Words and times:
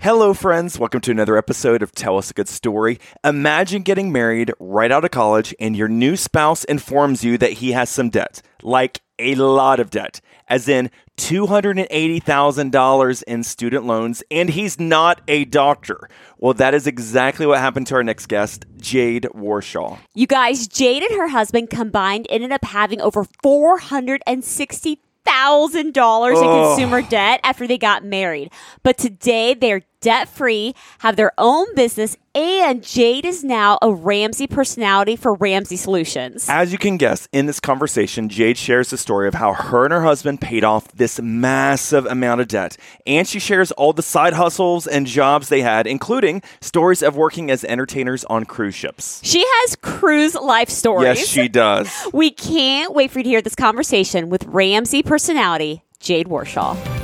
Hello, 0.00 0.32
friends. 0.32 0.78
Welcome 0.78 1.00
to 1.00 1.10
another 1.10 1.36
episode 1.36 1.82
of 1.82 1.90
Tell 1.90 2.18
Us 2.18 2.30
a 2.30 2.34
Good 2.34 2.48
Story. 2.48 3.00
Imagine 3.24 3.82
getting 3.82 4.12
married 4.12 4.52
right 4.60 4.92
out 4.92 5.04
of 5.04 5.10
college 5.10 5.52
and 5.58 5.76
your 5.76 5.88
new 5.88 6.16
spouse 6.16 6.62
informs 6.62 7.24
you 7.24 7.36
that 7.38 7.54
he 7.54 7.72
has 7.72 7.90
some 7.90 8.08
debt, 8.08 8.40
like 8.62 9.00
a 9.18 9.34
lot 9.34 9.80
of 9.80 9.90
debt, 9.90 10.20
as 10.46 10.68
in 10.68 10.92
$280,000 11.16 13.22
in 13.24 13.42
student 13.42 13.86
loans, 13.86 14.22
and 14.30 14.50
he's 14.50 14.78
not 14.78 15.20
a 15.26 15.44
doctor. 15.46 16.08
Well, 16.38 16.54
that 16.54 16.74
is 16.74 16.86
exactly 16.86 17.44
what 17.44 17.58
happened 17.58 17.88
to 17.88 17.96
our 17.96 18.04
next 18.04 18.26
guest, 18.26 18.66
Jade 18.76 19.24
Warshaw. 19.34 19.98
You 20.14 20.28
guys, 20.28 20.68
Jade 20.68 21.02
and 21.02 21.18
her 21.18 21.26
husband 21.26 21.70
combined 21.70 22.28
ended 22.30 22.52
up 22.52 22.64
having 22.64 23.00
over 23.00 23.24
four 23.42 23.78
hundred 23.78 24.22
and 24.28 24.44
sixty 24.44 25.00
thousand 25.28 25.94
dollars 25.94 26.38
in 26.38 26.44
consumer 26.44 27.02
debt 27.02 27.40
after 27.44 27.66
they 27.66 27.78
got 27.78 28.04
married. 28.04 28.50
But 28.82 28.98
today 28.98 29.54
they're 29.54 29.82
debt 30.00 30.28
free, 30.28 30.74
have 31.00 31.16
their 31.16 31.32
own 31.38 31.74
business, 31.74 32.16
and 32.34 32.84
Jade 32.84 33.24
is 33.24 33.42
now 33.42 33.78
a 33.82 33.92
Ramsey 33.92 34.46
personality 34.46 35.16
for 35.16 35.34
Ramsey 35.34 35.76
Solutions. 35.76 36.48
As 36.48 36.70
you 36.70 36.78
can 36.78 36.96
guess, 36.96 37.28
in 37.32 37.46
this 37.46 37.58
conversation, 37.58 38.28
Jade 38.28 38.56
shares 38.56 38.90
the 38.90 38.96
story 38.96 39.26
of 39.26 39.34
how 39.34 39.52
her 39.54 39.84
and 39.84 39.92
her 39.92 40.02
husband 40.02 40.40
paid 40.40 40.62
off 40.62 40.92
this 40.92 41.20
massive 41.20 42.06
amount 42.06 42.40
of 42.40 42.48
debt. 42.48 42.76
And 43.06 43.26
she 43.26 43.38
shares 43.40 43.72
all 43.72 43.92
the 43.92 44.02
side 44.02 44.34
hustles 44.34 44.86
and 44.86 45.06
jobs 45.06 45.48
they 45.48 45.62
had, 45.62 45.86
including 45.86 46.42
stories 46.60 47.02
of 47.02 47.16
working 47.16 47.50
as 47.50 47.64
entertainers 47.64 48.24
on 48.26 48.44
cruise 48.44 48.74
ships. 48.74 49.20
She 49.24 49.44
has 49.44 49.76
cruise 49.76 50.34
life 50.34 50.68
stories. 50.68 51.18
Yes, 51.18 51.28
she 51.28 51.48
does. 51.48 51.88
We 52.18 52.30
can't 52.30 52.94
wait 52.94 53.10
for 53.10 53.20
you 53.20 53.24
to 53.24 53.28
hear 53.28 53.42
this 53.42 53.54
conversation 53.54 54.28
with 54.28 54.44
Ramsey 54.46 55.02
personality 55.02 55.82
Jade 56.00 56.26
Warshaw. 56.26 56.97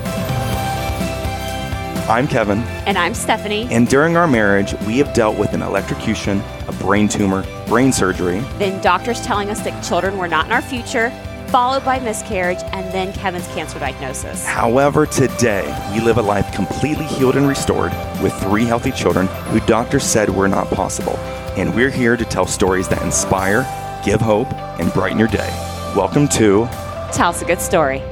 I'm 2.06 2.28
Kevin, 2.28 2.58
And 2.86 2.98
I'm 2.98 3.14
Stephanie. 3.14 3.66
and 3.70 3.88
during 3.88 4.14
our 4.16 4.28
marriage, 4.28 4.74
we 4.86 4.98
have 4.98 5.14
dealt 5.14 5.38
with 5.38 5.54
an 5.54 5.62
electrocution, 5.62 6.42
a 6.68 6.72
brain 6.72 7.08
tumor, 7.08 7.44
brain 7.66 7.92
surgery. 7.92 8.40
then 8.58 8.80
doctors 8.82 9.22
telling 9.22 9.48
us 9.48 9.60
that 9.62 9.82
children 9.82 10.18
were 10.18 10.28
not 10.28 10.44
in 10.44 10.52
our 10.52 10.60
future, 10.60 11.08
followed 11.46 11.82
by 11.82 11.98
miscarriage, 12.00 12.58
and 12.72 12.92
then 12.92 13.10
Kevin's 13.14 13.46
cancer 13.48 13.78
diagnosis. 13.78 14.46
However, 14.46 15.06
today, 15.06 15.64
we 15.94 16.00
live 16.00 16.18
a 16.18 16.22
life 16.22 16.52
completely 16.52 17.06
healed 17.06 17.36
and 17.36 17.48
restored 17.48 17.92
with 18.22 18.34
three 18.34 18.66
healthy 18.66 18.90
children 18.90 19.26
who 19.48 19.60
doctors 19.60 20.04
said 20.04 20.28
were 20.28 20.48
not 20.48 20.68
possible. 20.68 21.16
And 21.56 21.74
we're 21.74 21.90
here 21.90 22.18
to 22.18 22.24
tell 22.26 22.46
stories 22.46 22.86
that 22.88 23.00
inspire, 23.02 23.62
give 24.04 24.20
hope, 24.20 24.52
and 24.78 24.92
brighten 24.92 25.18
your 25.18 25.28
day. 25.28 25.48
Welcome 25.96 26.28
to 26.28 26.68
Tell 27.12 27.30
us 27.30 27.40
a 27.42 27.44
good 27.46 27.60
story. 27.60 28.02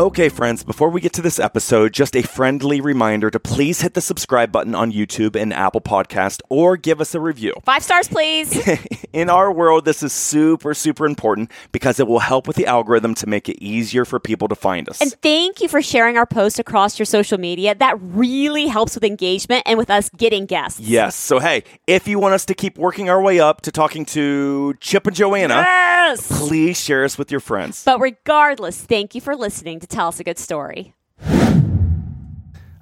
Okay, 0.00 0.30
friends, 0.30 0.64
before 0.64 0.88
we 0.88 1.02
get 1.02 1.12
to 1.12 1.20
this 1.20 1.38
episode, 1.38 1.92
just 1.92 2.16
a 2.16 2.22
friendly 2.22 2.80
reminder 2.80 3.30
to 3.30 3.38
please 3.38 3.82
hit 3.82 3.92
the 3.92 4.00
subscribe 4.00 4.50
button 4.50 4.74
on 4.74 4.90
YouTube 4.90 5.36
and 5.38 5.52
Apple 5.52 5.82
Podcast 5.82 6.40
or 6.48 6.78
give 6.78 7.02
us 7.02 7.14
a 7.14 7.20
review. 7.20 7.52
Five 7.66 7.82
stars, 7.82 8.08
please. 8.08 8.66
In 9.12 9.28
our 9.28 9.52
world, 9.52 9.84
this 9.84 10.02
is 10.02 10.14
super, 10.14 10.72
super 10.72 11.04
important 11.04 11.50
because 11.70 12.00
it 12.00 12.08
will 12.08 12.20
help 12.20 12.46
with 12.46 12.56
the 12.56 12.64
algorithm 12.64 13.14
to 13.16 13.26
make 13.26 13.50
it 13.50 13.62
easier 13.62 14.06
for 14.06 14.18
people 14.18 14.48
to 14.48 14.54
find 14.54 14.88
us. 14.88 15.02
and 15.02 15.12
thank 15.20 15.60
you 15.60 15.68
for 15.68 15.82
sharing 15.82 16.16
our 16.16 16.24
post 16.24 16.58
across 16.58 16.98
your 16.98 17.04
social 17.04 17.36
media. 17.36 17.74
That 17.74 17.98
really 18.00 18.68
helps 18.68 18.94
with 18.94 19.04
engagement 19.04 19.64
and 19.66 19.76
with 19.76 19.90
us 19.90 20.08
getting 20.16 20.46
guests. 20.46 20.80
yes, 20.80 21.14
so 21.14 21.40
hey, 21.40 21.62
if 21.86 22.08
you 22.08 22.18
want 22.18 22.32
us 22.32 22.46
to 22.46 22.54
keep 22.54 22.78
working 22.78 23.10
our 23.10 23.20
way 23.20 23.38
up 23.38 23.60
to 23.62 23.70
talking 23.70 24.06
to 24.06 24.72
Chip 24.80 25.06
and 25.06 25.14
Joanna, 25.14 25.56
Yes! 25.56 26.26
please 26.48 26.80
share 26.80 27.04
us 27.04 27.18
with 27.18 27.30
your 27.30 27.40
friends. 27.40 27.84
But 27.84 28.00
regardless, 28.00 28.80
thank 28.80 29.14
you 29.14 29.20
for 29.20 29.36
listening 29.36 29.78
to 29.80 29.89
Tell 29.90 30.08
Us 30.08 30.20
a 30.20 30.24
Good 30.24 30.38
Story. 30.38 30.94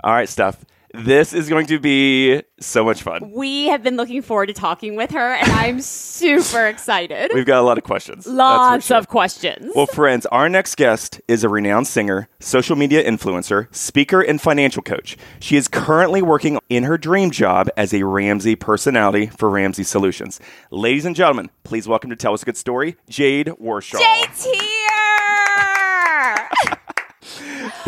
All 0.04 0.12
right, 0.12 0.28
Steph, 0.28 0.64
this 0.94 1.32
is 1.32 1.48
going 1.48 1.66
to 1.66 1.78
be 1.78 2.42
so 2.60 2.84
much 2.84 3.02
fun. 3.02 3.32
We 3.32 3.66
have 3.66 3.82
been 3.82 3.96
looking 3.96 4.22
forward 4.22 4.46
to 4.46 4.52
talking 4.52 4.96
with 4.96 5.10
her, 5.10 5.34
and 5.34 5.50
I'm 5.50 5.80
super 5.80 6.66
excited. 6.66 7.30
We've 7.34 7.44
got 7.44 7.60
a 7.60 7.66
lot 7.66 7.78
of 7.78 7.84
questions. 7.84 8.26
Lots 8.26 8.86
sure. 8.86 8.96
of 8.96 9.08
questions. 9.08 9.72
Well, 9.74 9.86
friends, 9.86 10.24
our 10.26 10.48
next 10.48 10.76
guest 10.76 11.20
is 11.28 11.44
a 11.44 11.48
renowned 11.48 11.88
singer, 11.88 12.28
social 12.40 12.76
media 12.76 13.04
influencer, 13.04 13.74
speaker, 13.74 14.20
and 14.20 14.40
financial 14.40 14.82
coach. 14.82 15.16
She 15.40 15.56
is 15.56 15.68
currently 15.68 16.22
working 16.22 16.58
in 16.68 16.84
her 16.84 16.96
dream 16.96 17.30
job 17.30 17.68
as 17.76 17.92
a 17.92 18.04
Ramsey 18.04 18.56
personality 18.56 19.26
for 19.26 19.50
Ramsey 19.50 19.84
Solutions. 19.84 20.40
Ladies 20.70 21.04
and 21.04 21.16
gentlemen, 21.16 21.50
please 21.64 21.88
welcome 21.88 22.10
to 22.10 22.16
Tell 22.16 22.34
Us 22.34 22.42
a 22.42 22.46
Good 22.46 22.56
Story, 22.56 22.96
Jade 23.08 23.48
Warshaw. 23.48 23.98
Jade's 23.98 24.44
here! 24.44 25.47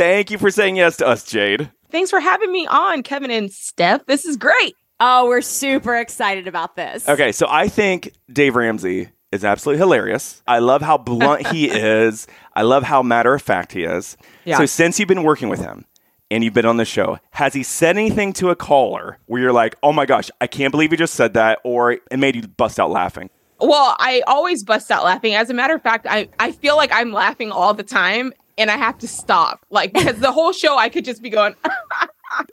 Thank 0.00 0.30
you 0.30 0.38
for 0.38 0.50
saying 0.50 0.76
yes 0.76 0.96
to 0.96 1.06
us, 1.06 1.24
Jade. 1.24 1.70
Thanks 1.90 2.08
for 2.08 2.20
having 2.20 2.50
me 2.50 2.66
on, 2.66 3.02
Kevin 3.02 3.30
and 3.30 3.52
Steph. 3.52 4.06
This 4.06 4.24
is 4.24 4.38
great. 4.38 4.74
Oh, 4.98 5.28
we're 5.28 5.42
super 5.42 5.94
excited 5.94 6.48
about 6.48 6.74
this. 6.74 7.06
Okay, 7.06 7.32
so 7.32 7.46
I 7.50 7.68
think 7.68 8.14
Dave 8.32 8.56
Ramsey 8.56 9.10
is 9.30 9.44
absolutely 9.44 9.76
hilarious. 9.76 10.42
I 10.48 10.60
love 10.60 10.80
how 10.80 10.96
blunt 10.96 11.48
he 11.48 11.68
is. 11.70 12.26
I 12.54 12.62
love 12.62 12.82
how 12.82 13.02
matter 13.02 13.34
of 13.34 13.42
fact 13.42 13.72
he 13.72 13.84
is. 13.84 14.16
Yeah. 14.46 14.56
So 14.56 14.64
since 14.64 14.98
you've 14.98 15.06
been 15.06 15.22
working 15.22 15.50
with 15.50 15.60
him 15.60 15.84
and 16.30 16.42
you've 16.42 16.54
been 16.54 16.64
on 16.64 16.78
the 16.78 16.86
show, 16.86 17.18
has 17.32 17.52
he 17.52 17.62
said 17.62 17.98
anything 17.98 18.32
to 18.32 18.48
a 18.48 18.56
caller 18.56 19.18
where 19.26 19.42
you're 19.42 19.52
like, 19.52 19.76
"Oh 19.82 19.92
my 19.92 20.06
gosh, 20.06 20.30
I 20.40 20.46
can't 20.46 20.70
believe 20.70 20.92
he 20.92 20.96
just 20.96 21.12
said 21.12 21.34
that," 21.34 21.58
or 21.62 21.92
it 21.92 22.18
made 22.18 22.36
you 22.36 22.48
bust 22.48 22.80
out 22.80 22.90
laughing? 22.90 23.28
Well, 23.58 23.96
I 23.98 24.22
always 24.26 24.64
bust 24.64 24.90
out 24.90 25.04
laughing. 25.04 25.34
As 25.34 25.50
a 25.50 25.54
matter 25.54 25.74
of 25.74 25.82
fact, 25.82 26.06
I, 26.08 26.30
I 26.38 26.52
feel 26.52 26.76
like 26.76 26.90
I'm 26.90 27.12
laughing 27.12 27.52
all 27.52 27.74
the 27.74 27.82
time 27.82 28.32
and 28.60 28.70
I 28.70 28.76
have 28.76 28.98
to 28.98 29.08
stop. 29.08 29.64
Like, 29.70 29.92
because 29.94 30.18
the 30.18 30.30
whole 30.30 30.52
show 30.52 30.76
I 30.76 30.88
could 30.90 31.04
just 31.04 31.22
be 31.22 31.30
going 31.30 31.54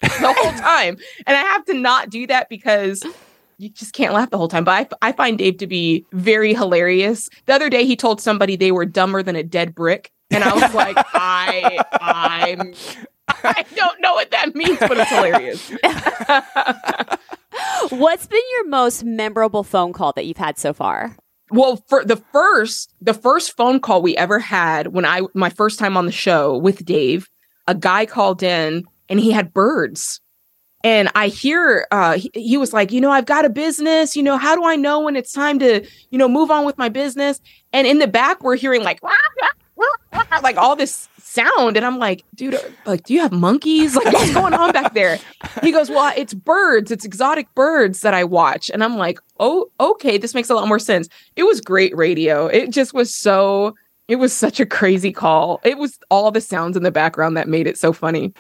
the 0.02 0.34
whole 0.36 0.54
time. 0.54 0.98
And 1.28 1.38
I 1.38 1.42
have 1.42 1.66
to 1.66 1.74
not 1.74 2.10
do 2.10 2.26
that 2.28 2.50
because 2.50 3.04
you 3.58 3.70
just 3.70 3.94
can't 3.94 4.14
laugh 4.14 4.30
the 4.30 4.38
whole 4.38 4.48
time. 4.48 4.64
But 4.64 4.94
I, 5.02 5.10
I 5.10 5.12
find 5.12 5.38
Dave 5.38 5.58
to 5.58 5.68
be 5.68 6.06
very 6.14 6.54
hilarious. 6.54 7.30
The 7.46 7.54
other 7.54 7.70
day, 7.70 7.86
he 7.86 7.96
told 7.96 8.22
somebody 8.22 8.56
they 8.56 8.72
were 8.72 8.86
dumber 8.86 9.22
than 9.22 9.36
a 9.36 9.44
dead 9.44 9.76
brick. 9.76 10.12
And 10.32 10.44
I 10.44 10.54
was 10.54 10.74
like, 10.74 10.96
I, 11.14 11.80
I'm, 12.02 12.74
I 13.28 13.66
don't 13.76 14.02
know 14.02 14.14
what 14.14 14.32
that 14.32 14.56
means, 14.56 14.80
but 14.80 14.98
it's 14.98 15.10
hilarious. 15.10 15.72
What's 17.90 18.28
been 18.28 18.42
your 18.52 18.68
most 18.70 19.04
memorable 19.04 19.64
phone 19.64 19.92
call 19.94 20.14
that 20.14 20.26
you've 20.26 20.38
had 20.38 20.58
so 20.58 20.74
far? 20.74 21.18
Well, 21.50 21.84
for 21.88 22.04
the 22.04 22.18
first 22.34 22.94
the 23.02 23.14
first 23.14 23.56
phone 23.56 23.80
call 23.80 24.02
we 24.02 24.18
ever 24.18 24.40
had 24.40 24.88
when 24.88 25.06
I 25.06 25.22
my 25.34 25.50
first 25.50 25.80
time 25.80 25.96
on 25.96 26.06
the 26.06 26.12
show 26.12 26.58
with 26.58 26.84
Dave, 26.86 27.30
a 27.68 27.76
guy 27.76 28.06
called 28.06 28.44
in 28.44 28.86
and 29.10 29.20
he 29.20 29.32
had 29.32 29.54
birds. 29.54 30.20
And 30.84 31.10
I 31.16 31.28
hear 31.28 31.88
uh 31.92 32.18
he, 32.18 32.32
he 32.34 32.58
was 32.58 32.74
like, 32.74 32.92
"You 32.92 33.02
know, 33.02 33.12
I've 33.12 33.26
got 33.26 33.46
a 33.46 33.50
business, 33.50 34.16
you 34.16 34.24
know, 34.24 34.38
how 34.38 34.56
do 34.56 34.66
I 34.66 34.76
know 34.76 35.00
when 35.00 35.16
it's 35.16 35.32
time 35.32 35.58
to, 35.60 35.86
you 36.12 36.18
know, 36.18 36.28
move 36.28 36.52
on 36.52 36.66
with 36.66 36.78
my 36.78 36.90
business?" 36.90 37.40
And 37.74 37.88
in 37.88 38.00
the 38.00 38.08
back 38.08 38.44
we're 38.44 38.58
hearing 38.58 38.84
like 38.84 39.00
like 40.44 40.58
all 40.58 40.76
this 40.76 41.08
sound 41.28 41.78
and 41.78 41.86
I'm 41.86 42.00
like, 42.00 42.24
"Dude, 42.36 42.56
uh, 42.56 42.60
like 42.86 43.04
do 43.04 43.14
you 43.14 43.20
have 43.22 43.32
monkeys? 43.32 43.96
Like 43.96 44.06
what's 44.14 44.34
going 44.34 44.54
on 44.54 44.72
back 44.72 44.94
there?" 44.94 45.20
He 45.62 45.72
goes, 45.72 45.90
"Well, 45.90 46.14
it's 46.16 46.34
birds. 46.34 46.92
It's 46.92 47.06
exotic 47.06 47.54
birds 47.56 48.02
that 48.02 48.14
I 48.14 48.24
watch." 48.24 48.70
And 48.70 48.84
I'm 48.84 48.98
like, 48.98 49.20
"Oh, 49.40 49.70
okay, 49.80 50.18
this 50.18 50.34
makes 50.34 50.50
a 50.50 50.56
lot 50.56 50.68
more 50.68 50.80
sense." 50.80 51.10
It 51.36 51.44
was 51.44 51.62
great 51.62 51.96
radio. 51.96 52.48
It 52.48 52.72
just 52.72 52.94
was 52.94 53.14
so 53.14 53.76
it 54.08 54.16
was 54.16 54.32
such 54.32 54.60
a 54.60 54.66
crazy 54.66 55.12
call. 55.12 55.60
It 55.64 55.78
was 55.78 56.00
all 56.10 56.32
the 56.32 56.40
sounds 56.42 56.78
in 56.78 56.84
the 56.84 56.92
background 56.92 57.36
that 57.38 57.48
made 57.48 57.68
it 57.68 57.78
so 57.78 57.92
funny. 57.94 58.34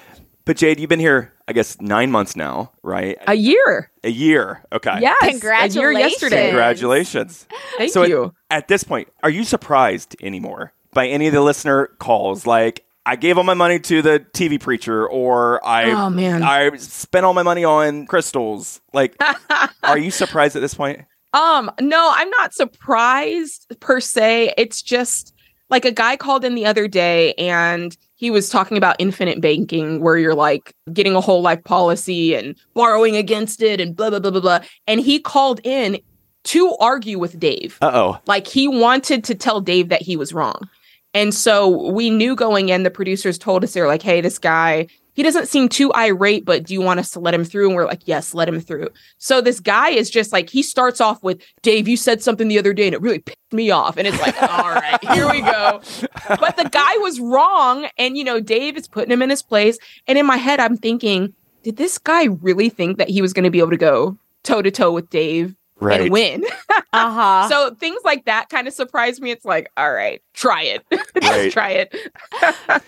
But 0.46 0.56
Jade, 0.56 0.80
you've 0.80 0.88
been 0.88 1.02
here, 1.02 1.34
I 1.50 1.52
guess, 1.52 1.76
nine 1.82 2.10
months 2.10 2.38
now, 2.38 2.72
right? 2.82 3.18
A 3.28 3.34
year. 3.34 3.92
A 4.06 4.10
year. 4.10 4.64
Okay. 4.72 4.98
Yes. 5.02 5.18
A 5.22 5.26
year 5.26 5.32
Congratulations. 5.34 6.12
yesterday. 6.14 6.48
Congratulations. 6.48 7.48
Thank 7.78 7.92
So 7.92 8.04
at- 8.04 8.10
you. 8.10 8.34
At 8.50 8.70
this 8.70 8.86
point, 8.86 9.10
are 9.24 9.30
you 9.30 9.44
surprised 9.44 10.16
anymore 10.22 10.72
by 10.94 11.08
any 11.08 11.28
of 11.28 11.34
the 11.34 11.42
listener 11.42 11.88
calls? 12.00 12.46
Like, 12.46 12.86
I 13.06 13.16
gave 13.16 13.38
all 13.38 13.44
my 13.44 13.54
money 13.54 13.80
to 13.80 14.02
the 14.02 14.20
TV 14.34 14.60
preacher, 14.60 15.08
or 15.08 15.66
I, 15.66 15.92
Oh, 15.92 16.10
man. 16.10 16.44
I 16.44 16.76
spent 16.78 17.26
all 17.26 17.34
my 17.34 17.44
money 17.44 17.64
on 17.64 18.06
crystals. 18.06 18.82
Like, 18.94 19.16
are 19.84 19.98
you 19.98 20.12
surprised 20.12 20.56
at 20.56 20.62
this 20.62 20.74
point? 20.74 21.06
Um, 21.34 21.72
no, 21.80 22.12
I'm 22.14 22.30
not 22.32 22.54
surprised 22.54 23.68
per 23.80 24.00
se. 24.00 24.54
It's 24.58 24.82
just 24.82 25.34
like 25.70 25.86
a 25.86 25.92
guy 25.92 26.16
called 26.16 26.44
in 26.46 26.56
the 26.56 26.66
other 26.66 26.88
day 26.88 27.34
and 27.34 27.96
he 28.16 28.32
was 28.32 28.50
talking 28.50 28.78
about 28.78 28.96
infinite 29.00 29.42
banking 29.42 30.02
where 30.02 30.18
you're 30.18 30.34
like 30.34 30.74
getting 30.94 31.14
a 31.16 31.22
whole 31.22 31.42
life 31.42 31.64
policy 31.66 32.34
and 32.34 32.56
borrowing 32.74 33.16
against 33.16 33.62
it 33.62 33.80
and 33.82 33.96
blah 33.96 34.10
blah 34.10 34.20
blah 34.20 34.32
blah 34.32 34.42
blah. 34.42 34.60
And 34.88 35.00
he 35.02 35.20
called 35.20 35.60
in 35.64 36.00
to 36.46 36.76
argue 36.80 37.20
with 37.20 37.38
Dave. 37.40 37.78
Uh 37.82 37.92
oh. 37.94 38.20
Like 38.26 38.48
he 38.48 38.68
wanted 38.68 39.24
to 39.26 39.36
tell 39.36 39.60
Dave 39.62 39.90
that 39.90 40.02
he 40.02 40.16
was 40.16 40.34
wrong. 40.34 40.68
And 41.14 41.34
so 41.34 41.92
we 41.92 42.10
knew 42.10 42.36
going 42.36 42.70
in, 42.70 42.84
the 42.84 42.92
producers 42.92 43.38
told 43.38 43.64
us 43.64 43.74
they're 43.74 43.88
like, 43.88 44.02
hey, 44.02 44.22
this 44.22 44.38
guy 44.38 44.88
he 45.18 45.24
doesn't 45.24 45.48
seem 45.48 45.68
too 45.68 45.92
irate, 45.96 46.46
but 46.46 46.64
do 46.64 46.76
you 46.76 46.82
want 46.82 47.00
us 47.00 47.10
to 47.10 47.20
let 47.20 47.34
him 47.34 47.44
through? 47.44 47.70
And 47.70 47.76
we're 47.76 47.88
like, 47.88 48.04
yes, 48.06 48.36
let 48.36 48.48
him 48.48 48.60
through. 48.60 48.90
So 49.18 49.42
this 49.42 49.60
guy 49.60 49.90
is 49.90 50.12
just 50.12 50.32
like, 50.32 50.48
he 50.48 50.62
starts 50.62 51.02
off 51.02 51.24
with, 51.24 51.42
Dave, 51.64 51.88
you 51.88 51.98
said 51.98 52.22
something 52.22 52.48
the 52.48 52.60
other 52.60 52.72
day 52.72 52.86
and 52.86 52.94
it 52.94 53.02
really 53.02 53.18
pissed 53.18 53.52
me 53.52 53.72
off. 53.72 53.98
And 53.98 54.08
it's 54.08 54.22
like, 54.22 54.40
all 54.44 54.70
right, 54.70 55.04
here 55.14 55.28
we 55.28 55.42
go. 55.42 55.82
But 56.40 56.58
the 56.58 56.70
guy 56.70 56.98
was 56.98 57.20
wrong. 57.20 57.88
And, 57.98 58.16
you 58.16 58.24
know, 58.24 58.40
Dave 58.40 58.78
is 58.78 58.88
putting 58.88 59.12
him 59.12 59.24
in 59.24 59.32
his 59.32 59.42
place. 59.42 59.80
And 60.06 60.20
in 60.20 60.26
my 60.28 60.38
head, 60.38 60.60
I'm 60.60 60.78
thinking, 60.78 61.34
did 61.64 61.78
this 61.78 61.98
guy 61.98 62.26
really 62.26 62.70
think 62.70 63.00
that 63.00 63.10
he 63.10 63.24
was 63.24 63.34
going 63.34 63.46
to 63.46 63.50
be 63.50 63.58
able 63.58 63.72
to 63.72 63.78
go 63.78 64.20
toe 64.44 64.62
to 64.62 64.70
toe 64.70 64.92
with 64.92 65.10
Dave 65.10 65.56
Right. 65.80 66.02
and 66.02 66.12
win? 66.12 66.44
Uh-huh. 66.94 67.48
so 67.50 67.76
things 67.76 68.02
like 68.04 68.26
that 68.26 68.50
kind 68.50 68.68
of 68.68 68.74
surprise 68.74 69.20
me. 69.22 69.30
It's 69.32 69.46
like, 69.46 69.70
all 69.78 69.92
right, 69.92 70.22
try 70.34 70.64
it. 70.64 70.84
Just 70.92 71.12
Right. 71.22 71.52
try 71.52 71.70
it. 71.72 71.96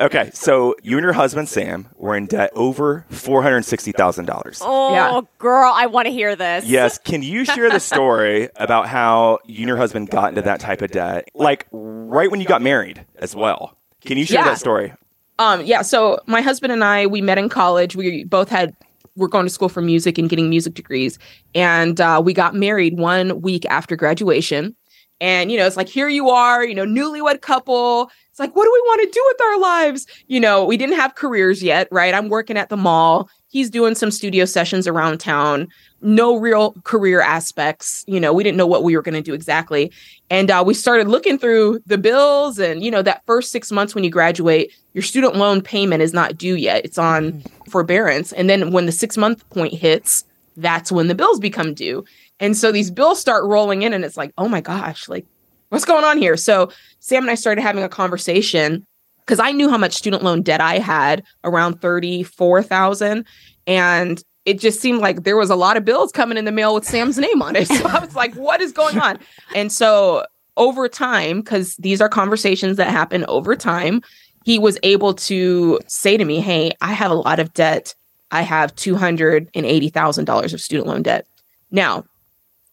Okay, 0.00 0.30
so 0.32 0.74
you 0.82 0.96
and 0.96 1.04
your 1.04 1.12
husband 1.12 1.50
Sam 1.50 1.86
were 1.96 2.16
in 2.16 2.24
debt 2.24 2.50
over 2.54 3.04
four 3.10 3.42
hundred 3.42 3.62
sixty 3.66 3.92
thousand 3.92 4.24
dollars. 4.24 4.60
oh, 4.64 4.94
Yeah. 4.94 5.20
girl, 5.36 5.70
I 5.74 5.84
want 5.84 6.06
to 6.06 6.12
hear 6.12 6.34
this. 6.34 6.64
Yes, 6.64 6.96
can 6.96 7.22
you 7.22 7.44
share 7.44 7.68
the 7.70 7.78
story 7.78 8.48
about 8.56 8.88
how 8.88 9.40
you 9.44 9.58
and 9.58 9.68
your 9.68 9.76
husband 9.76 10.08
got 10.08 10.30
into 10.30 10.40
that 10.42 10.60
type 10.60 10.80
of 10.80 10.90
debt, 10.92 11.28
like 11.34 11.66
right 11.72 12.30
when 12.30 12.40
you 12.40 12.46
got 12.46 12.62
married 12.62 13.04
as 13.16 13.36
well? 13.36 13.76
Can 14.00 14.16
you 14.16 14.24
share 14.24 14.38
Yeah. 14.40 14.46
that 14.46 14.58
story? 14.58 14.94
Um, 15.38 15.62
yeah. 15.66 15.82
So 15.82 16.20
my 16.24 16.40
husband 16.40 16.72
and 16.72 16.82
I, 16.82 17.06
we 17.06 17.20
met 17.20 17.36
in 17.36 17.50
college. 17.50 17.94
We 17.94 18.24
both 18.24 18.48
had 18.48 18.74
we're 19.16 19.28
going 19.28 19.46
to 19.46 19.52
school 19.52 19.68
for 19.68 19.82
music 19.82 20.18
and 20.18 20.28
getting 20.28 20.48
music 20.48 20.74
degrees, 20.74 21.18
and 21.54 22.00
uh, 22.00 22.20
we 22.24 22.32
got 22.32 22.54
married 22.54 22.98
one 22.98 23.40
week 23.40 23.66
after 23.66 23.96
graduation. 23.96 24.74
And 25.20 25.52
you 25.52 25.58
know, 25.58 25.66
it's 25.66 25.76
like 25.76 25.88
here 25.88 26.08
you 26.08 26.30
are, 26.30 26.64
you 26.64 26.74
know, 26.74 26.84
newlywed 26.84 27.40
couple. 27.42 28.10
It's 28.30 28.40
like, 28.40 28.56
what 28.56 28.64
do 28.64 28.72
we 28.72 28.80
want 28.80 29.02
to 29.02 29.10
do 29.10 29.24
with 29.26 29.40
our 29.42 29.58
lives? 29.60 30.06
You 30.26 30.40
know, 30.40 30.64
we 30.64 30.76
didn't 30.76 30.96
have 30.96 31.14
careers 31.14 31.62
yet, 31.62 31.86
right? 31.92 32.14
I'm 32.14 32.28
working 32.28 32.56
at 32.56 32.70
the 32.70 32.76
mall. 32.76 33.28
He's 33.52 33.68
doing 33.68 33.94
some 33.94 34.10
studio 34.10 34.46
sessions 34.46 34.88
around 34.88 35.18
town. 35.18 35.68
No 36.00 36.38
real 36.38 36.72
career 36.84 37.20
aspects. 37.20 38.02
You 38.06 38.18
know, 38.18 38.32
we 38.32 38.42
didn't 38.42 38.56
know 38.56 38.66
what 38.66 38.82
we 38.82 38.96
were 38.96 39.02
going 39.02 39.14
to 39.14 39.20
do 39.20 39.34
exactly. 39.34 39.92
And 40.30 40.50
uh, 40.50 40.64
we 40.66 40.72
started 40.72 41.06
looking 41.06 41.38
through 41.38 41.80
the 41.84 41.98
bills. 41.98 42.58
And, 42.58 42.82
you 42.82 42.90
know, 42.90 43.02
that 43.02 43.22
first 43.26 43.52
six 43.52 43.70
months 43.70 43.94
when 43.94 44.04
you 44.04 44.10
graduate, 44.10 44.72
your 44.94 45.02
student 45.02 45.36
loan 45.36 45.60
payment 45.60 46.00
is 46.00 46.14
not 46.14 46.38
due 46.38 46.56
yet. 46.56 46.82
It's 46.86 46.96
on 46.96 47.42
forbearance. 47.68 48.32
And 48.32 48.48
then 48.48 48.72
when 48.72 48.86
the 48.86 48.92
six 48.92 49.18
month 49.18 49.46
point 49.50 49.74
hits, 49.74 50.24
that's 50.56 50.90
when 50.90 51.08
the 51.08 51.14
bills 51.14 51.38
become 51.38 51.74
due. 51.74 52.06
And 52.40 52.56
so 52.56 52.72
these 52.72 52.90
bills 52.90 53.20
start 53.20 53.44
rolling 53.44 53.82
in, 53.82 53.92
and 53.92 54.02
it's 54.02 54.16
like, 54.16 54.32
oh 54.38 54.48
my 54.48 54.62
gosh, 54.62 55.10
like, 55.10 55.26
what's 55.68 55.84
going 55.84 56.04
on 56.04 56.16
here? 56.16 56.38
So 56.38 56.72
Sam 57.00 57.24
and 57.24 57.30
I 57.30 57.34
started 57.34 57.60
having 57.60 57.84
a 57.84 57.88
conversation 57.88 58.86
because 59.24 59.40
I 59.40 59.52
knew 59.52 59.68
how 59.68 59.78
much 59.78 59.94
student 59.94 60.22
loan 60.22 60.42
debt 60.42 60.60
I 60.60 60.78
had 60.78 61.22
around 61.44 61.80
34,000 61.80 63.24
and 63.66 64.22
it 64.44 64.58
just 64.58 64.80
seemed 64.80 65.00
like 65.00 65.22
there 65.22 65.36
was 65.36 65.50
a 65.50 65.56
lot 65.56 65.76
of 65.76 65.84
bills 65.84 66.10
coming 66.10 66.36
in 66.36 66.44
the 66.44 66.52
mail 66.52 66.74
with 66.74 66.84
Sam's 66.84 67.16
name 67.16 67.40
on 67.42 67.54
it. 67.54 67.68
So 67.72 67.86
I 67.86 68.00
was 68.00 68.16
like, 68.16 68.34
what 68.34 68.60
is 68.60 68.72
going 68.72 68.98
on? 68.98 69.18
And 69.54 69.72
so 69.72 70.26
over 70.56 70.88
time 70.88 71.42
cuz 71.42 71.76
these 71.76 72.00
are 72.00 72.08
conversations 72.08 72.76
that 72.76 72.88
happen 72.88 73.24
over 73.28 73.56
time, 73.56 74.02
he 74.44 74.58
was 74.58 74.78
able 74.82 75.14
to 75.14 75.78
say 75.86 76.16
to 76.16 76.24
me, 76.24 76.40
"Hey, 76.40 76.72
I 76.80 76.92
have 76.92 77.10
a 77.10 77.14
lot 77.14 77.38
of 77.38 77.54
debt. 77.54 77.94
I 78.30 78.42
have 78.42 78.74
$280,000 78.74 80.52
of 80.52 80.60
student 80.60 80.88
loan 80.88 81.02
debt." 81.02 81.26
Now, 81.70 82.04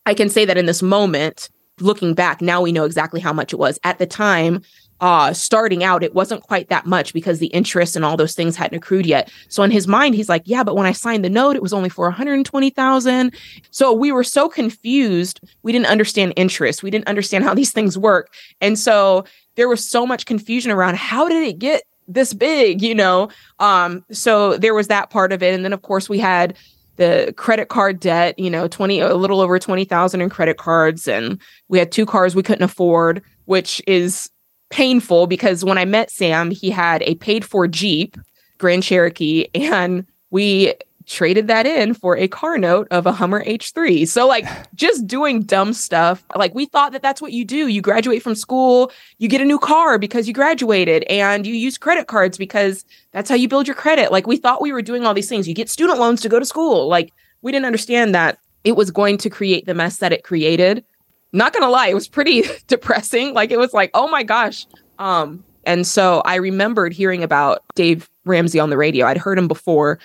I 0.06 0.14
can 0.14 0.30
say 0.30 0.46
that 0.46 0.58
in 0.58 0.66
this 0.66 0.82
moment, 0.82 1.50
looking 1.80 2.14
back, 2.14 2.42
now 2.42 2.62
we 2.62 2.72
know 2.72 2.86
exactly 2.86 3.20
how 3.20 3.34
much 3.34 3.54
it 3.54 3.58
was. 3.58 3.80
At 3.84 4.00
the 4.00 4.08
time, 4.08 4.62
uh, 5.02 5.34
starting 5.34 5.84
out, 5.84 6.04
it 6.04 6.14
wasn't 6.14 6.44
quite 6.44 6.70
that 6.70 6.86
much 6.86 7.14
because 7.14 7.40
the 7.40 7.48
interest 7.48 7.96
and 7.96 8.04
all 8.04 8.18
those 8.18 8.36
things 8.36 8.56
hadn't 8.56 8.78
accrued 8.78 9.06
yet. 9.06 9.32
So 9.48 9.64
in 9.64 9.72
his 9.72 9.88
mind, 9.88 10.16
he's 10.16 10.30
like, 10.30 10.44
"Yeah, 10.46 10.64
but 10.64 10.76
when 10.76 10.86
I 10.86 10.92
signed 10.92 11.24
the 11.24 11.30
note, 11.30 11.56
it 11.56 11.62
was 11.62 11.74
only 11.74 11.90
for 11.90 12.06
120,000." 12.06 13.34
So 13.72 13.94
we 13.94 14.12
were 14.12 14.24
so 14.24 14.50
confused. 14.50 15.40
We 15.64 15.72
didn't 15.72 15.88
understand 15.88 16.34
interest. 16.36 16.84
We 16.84 16.92
didn't 16.92 17.08
understand 17.08 17.44
how 17.44 17.54
these 17.60 17.72
things 17.72 17.98
work, 17.98 18.34
and 18.62 18.78
so 18.78 19.26
there 19.56 19.70
was 19.70 19.90
so 19.90 20.06
much 20.06 20.26
confusion 20.26 20.72
around 20.72 20.98
how 20.98 21.28
did 21.28 21.44
it 21.44 21.60
get 21.60 21.84
this 22.08 22.34
big, 22.34 22.82
you 22.82 22.96
know? 22.96 23.30
Um, 23.60 24.04
so 24.12 24.58
there 24.58 24.74
was 24.74 24.88
that 24.88 25.10
part 25.10 25.32
of 25.32 25.44
it, 25.44 25.54
and 25.54 25.64
then 25.64 25.74
of 25.74 25.82
course 25.82 26.10
we 26.10 26.20
had 26.20 26.58
the 27.00 27.34
credit 27.38 27.70
card 27.70 28.00
debt, 28.00 28.38
you 28.38 28.50
know, 28.50 28.68
20 28.68 29.00
a 29.00 29.16
little 29.16 29.40
over 29.40 29.58
20,000 29.58 30.20
in 30.20 30.30
credit 30.30 30.58
cards 30.58 31.08
and 31.08 31.40
we 31.70 31.80
had 31.80 31.94
two 31.94 32.06
cars 32.06 32.36
we 32.36 32.44
couldn't 32.44 32.64
afford, 32.64 33.24
which 33.46 33.82
is 33.88 34.30
painful 34.70 35.28
because 35.28 35.66
when 35.66 35.78
I 35.78 35.86
met 35.86 36.12
Sam, 36.12 36.52
he 36.52 36.70
had 36.70 37.02
a 37.04 37.16
paid 37.16 37.44
for 37.46 37.68
Jeep, 37.68 38.18
Grand 38.58 38.84
Cherokee, 38.84 39.48
and 39.54 40.06
we 40.30 40.74
traded 41.10 41.48
that 41.48 41.66
in 41.66 41.94
for 41.96 42.16
a 42.16 42.28
car 42.28 42.58
note 42.58 42.88
of 42.92 43.08
a 43.08 43.12
Hummer 43.12 43.44
H3. 43.44 44.08
So 44.08 44.28
like 44.28 44.46
just 44.76 45.08
doing 45.08 45.42
dumb 45.42 45.74
stuff. 45.74 46.24
Like 46.36 46.54
we 46.54 46.68
thought 46.68 46.92
that 46.92 47.02
that's 47.02 47.22
what 47.22 47.34
you 47.34 47.44
do. 47.44 47.68
You 47.68 47.82
graduate 47.82 48.22
from 48.22 48.36
school, 48.36 48.92
you 49.18 49.28
get 49.28 49.42
a 49.42 49.46
new 49.46 49.60
car 49.60 49.98
because 49.98 50.28
you 50.28 50.34
graduated 50.34 51.04
and 51.04 51.46
you 51.46 51.54
use 51.54 51.78
credit 51.78 52.08
cards 52.08 52.38
because 52.38 52.86
that's 53.12 53.30
how 53.30 53.36
you 53.36 53.50
build 53.50 53.68
your 53.68 53.76
credit. 53.76 54.12
Like 54.12 54.28
we 54.28 54.38
thought 54.38 54.62
we 54.62 54.72
were 54.72 54.84
doing 54.84 55.04
all 55.04 55.14
these 55.14 55.30
things. 55.30 55.48
You 55.48 55.56
get 55.56 55.70
student 55.70 56.00
loans 56.00 56.22
to 56.22 56.30
go 56.30 56.40
to 56.40 56.46
school. 56.46 56.88
Like 56.88 57.12
we 57.42 57.52
didn't 57.52 57.66
understand 57.66 58.14
that 58.14 58.38
it 58.64 58.76
was 58.76 58.92
going 58.92 59.18
to 59.18 59.30
create 59.30 59.66
the 59.66 59.74
mess 59.74 59.98
that 59.98 60.14
it 60.14 60.24
created. 60.24 60.86
Not 61.32 61.54
to 61.54 61.68
lie, 61.68 61.88
it 61.88 61.94
was 61.94 62.08
pretty 62.08 62.44
depressing. 62.68 63.34
Like 63.34 63.52
it 63.52 63.60
was 63.60 63.74
like, 63.74 63.92
"Oh 63.94 64.08
my 64.08 64.24
gosh." 64.24 64.66
Um 64.98 65.44
and 65.66 65.86
so 65.86 66.22
I 66.26 66.36
remembered 66.36 66.94
hearing 66.94 67.22
about 67.24 67.64
Dave 67.76 68.10
Ramsey 68.26 68.60
on 68.60 68.70
the 68.70 68.78
radio. 68.78 69.06
I'd 69.06 69.18
heard 69.18 69.38
him 69.38 69.48
before 69.48 70.00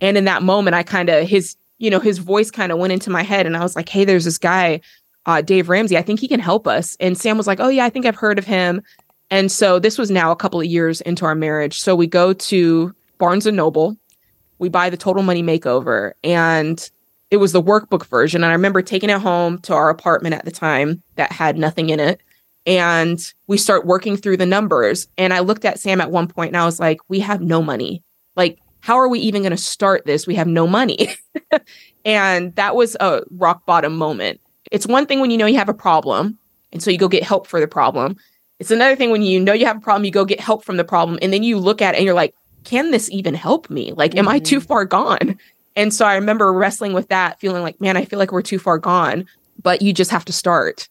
and 0.00 0.16
in 0.16 0.24
that 0.24 0.42
moment, 0.42 0.74
I 0.74 0.82
kind 0.82 1.08
of 1.08 1.28
his 1.28 1.56
you 1.78 1.90
know 1.90 2.00
his 2.00 2.18
voice 2.18 2.50
kind 2.50 2.72
of 2.72 2.78
went 2.78 2.92
into 2.92 3.10
my 3.10 3.22
head, 3.22 3.46
and 3.46 3.56
I 3.56 3.60
was 3.60 3.76
like, 3.76 3.88
"Hey, 3.88 4.04
there's 4.04 4.24
this 4.24 4.38
guy, 4.38 4.80
uh, 5.26 5.40
Dave 5.42 5.68
Ramsey. 5.68 5.96
I 5.96 6.02
think 6.02 6.20
he 6.20 6.28
can 6.28 6.40
help 6.40 6.66
us." 6.66 6.96
And 7.00 7.16
Sam 7.16 7.36
was 7.36 7.46
like, 7.46 7.60
"Oh 7.60 7.68
yeah, 7.68 7.84
I 7.84 7.90
think 7.90 8.06
I've 8.06 8.16
heard 8.16 8.38
of 8.38 8.44
him." 8.44 8.82
And 9.30 9.52
so 9.52 9.78
this 9.78 9.96
was 9.96 10.10
now 10.10 10.32
a 10.32 10.36
couple 10.36 10.60
of 10.60 10.66
years 10.66 11.00
into 11.02 11.24
our 11.24 11.34
marriage. 11.34 11.80
So 11.80 11.94
we 11.94 12.06
go 12.08 12.32
to 12.32 12.94
Barnes 13.18 13.46
and 13.46 13.56
Noble, 13.56 13.96
we 14.58 14.68
buy 14.68 14.90
the 14.90 14.96
Total 14.96 15.22
Money 15.22 15.42
Makeover, 15.42 16.12
and 16.24 16.90
it 17.30 17.36
was 17.36 17.52
the 17.52 17.62
workbook 17.62 18.06
version. 18.06 18.42
And 18.42 18.50
I 18.50 18.54
remember 18.54 18.82
taking 18.82 19.10
it 19.10 19.20
home 19.20 19.58
to 19.62 19.74
our 19.74 19.88
apartment 19.88 20.34
at 20.34 20.44
the 20.44 20.50
time 20.50 21.02
that 21.16 21.32
had 21.32 21.56
nothing 21.56 21.90
in 21.90 22.00
it. 22.00 22.20
And 22.66 23.32
we 23.46 23.56
start 23.56 23.86
working 23.86 24.16
through 24.16 24.36
the 24.36 24.46
numbers. 24.46 25.08
And 25.16 25.32
I 25.32 25.40
looked 25.40 25.64
at 25.64 25.80
Sam 25.80 26.00
at 26.00 26.10
one 26.10 26.26
point 26.26 26.48
and 26.48 26.56
I 26.56 26.64
was 26.64 26.80
like, 26.80 26.98
we 27.08 27.20
have 27.20 27.40
no 27.40 27.62
money. 27.62 28.02
Like, 28.36 28.58
how 28.80 28.96
are 28.96 29.08
we 29.08 29.20
even 29.20 29.42
going 29.42 29.50
to 29.52 29.56
start 29.56 30.04
this? 30.06 30.26
We 30.26 30.34
have 30.34 30.46
no 30.46 30.66
money. 30.66 31.10
and 32.04 32.54
that 32.56 32.74
was 32.74 32.96
a 33.00 33.22
rock 33.30 33.64
bottom 33.66 33.96
moment. 33.96 34.40
It's 34.70 34.86
one 34.86 35.06
thing 35.06 35.20
when 35.20 35.30
you 35.30 35.38
know 35.38 35.46
you 35.46 35.58
have 35.58 35.68
a 35.68 35.74
problem, 35.74 36.38
and 36.72 36.82
so 36.82 36.90
you 36.90 36.98
go 36.98 37.08
get 37.08 37.24
help 37.24 37.46
for 37.46 37.60
the 37.60 37.68
problem. 37.68 38.16
It's 38.58 38.70
another 38.70 38.96
thing 38.96 39.10
when 39.10 39.22
you 39.22 39.40
know 39.40 39.52
you 39.52 39.66
have 39.66 39.78
a 39.78 39.80
problem, 39.80 40.04
you 40.04 40.10
go 40.10 40.24
get 40.24 40.40
help 40.40 40.64
from 40.64 40.76
the 40.76 40.84
problem, 40.84 41.18
and 41.20 41.32
then 41.32 41.42
you 41.42 41.58
look 41.58 41.82
at 41.82 41.94
it 41.94 41.98
and 41.98 42.04
you're 42.04 42.14
like, 42.14 42.34
can 42.64 42.90
this 42.90 43.10
even 43.10 43.34
help 43.34 43.68
me? 43.68 43.92
Like, 43.92 44.14
am 44.16 44.28
I 44.28 44.38
too 44.38 44.58
mm-hmm. 44.58 44.66
far 44.66 44.84
gone? 44.84 45.38
And 45.80 45.94
so 45.94 46.04
I 46.04 46.16
remember 46.16 46.52
wrestling 46.52 46.92
with 46.92 47.08
that, 47.08 47.40
feeling 47.40 47.62
like, 47.62 47.80
man, 47.80 47.96
I 47.96 48.04
feel 48.04 48.18
like 48.18 48.32
we're 48.32 48.42
too 48.42 48.58
far 48.58 48.76
gone, 48.76 49.26
but 49.62 49.80
you 49.80 49.94
just 49.94 50.10
have 50.10 50.26
to 50.26 50.32
start. 50.32 50.90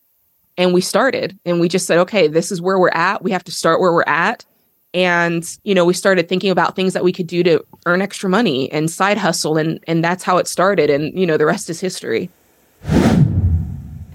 And 0.58 0.74
we 0.74 0.81
started 0.81 1.38
and 1.46 1.60
we 1.60 1.69
just 1.69 1.86
said, 1.86 2.00
okay, 2.00 2.27
this 2.27 2.51
is 2.51 2.60
where 2.60 2.79
we're 2.79 2.89
at. 2.89 3.22
We 3.22 3.29
have 3.29 3.43
to 3.43 3.51
start 3.51 3.81
where 3.81 3.93
we're 3.93 4.01
at. 4.08 4.46
And, 4.96 5.48
you 5.63 5.75
know, 5.75 5.86
we 5.86 5.93
started 5.93 6.27
thinking 6.27 6.50
about 6.50 6.75
things 6.75 6.93
that 6.93 7.03
we 7.03 7.13
could 7.13 7.27
do 7.27 7.43
to 7.43 7.63
earn 7.86 8.01
extra 8.01 8.31
money 8.31 8.72
and 8.72 8.89
side 8.89 9.19
hustle. 9.19 9.58
And, 9.58 9.79
and 9.86 10.03
that's 10.03 10.24
how 10.24 10.38
it 10.38 10.48
started. 10.48 10.89
And, 10.89 11.13
you 11.13 11.27
know, 11.27 11.38
the 11.38 11.46
rest 11.46 11.69
is 11.69 11.79
history. 11.79 12.31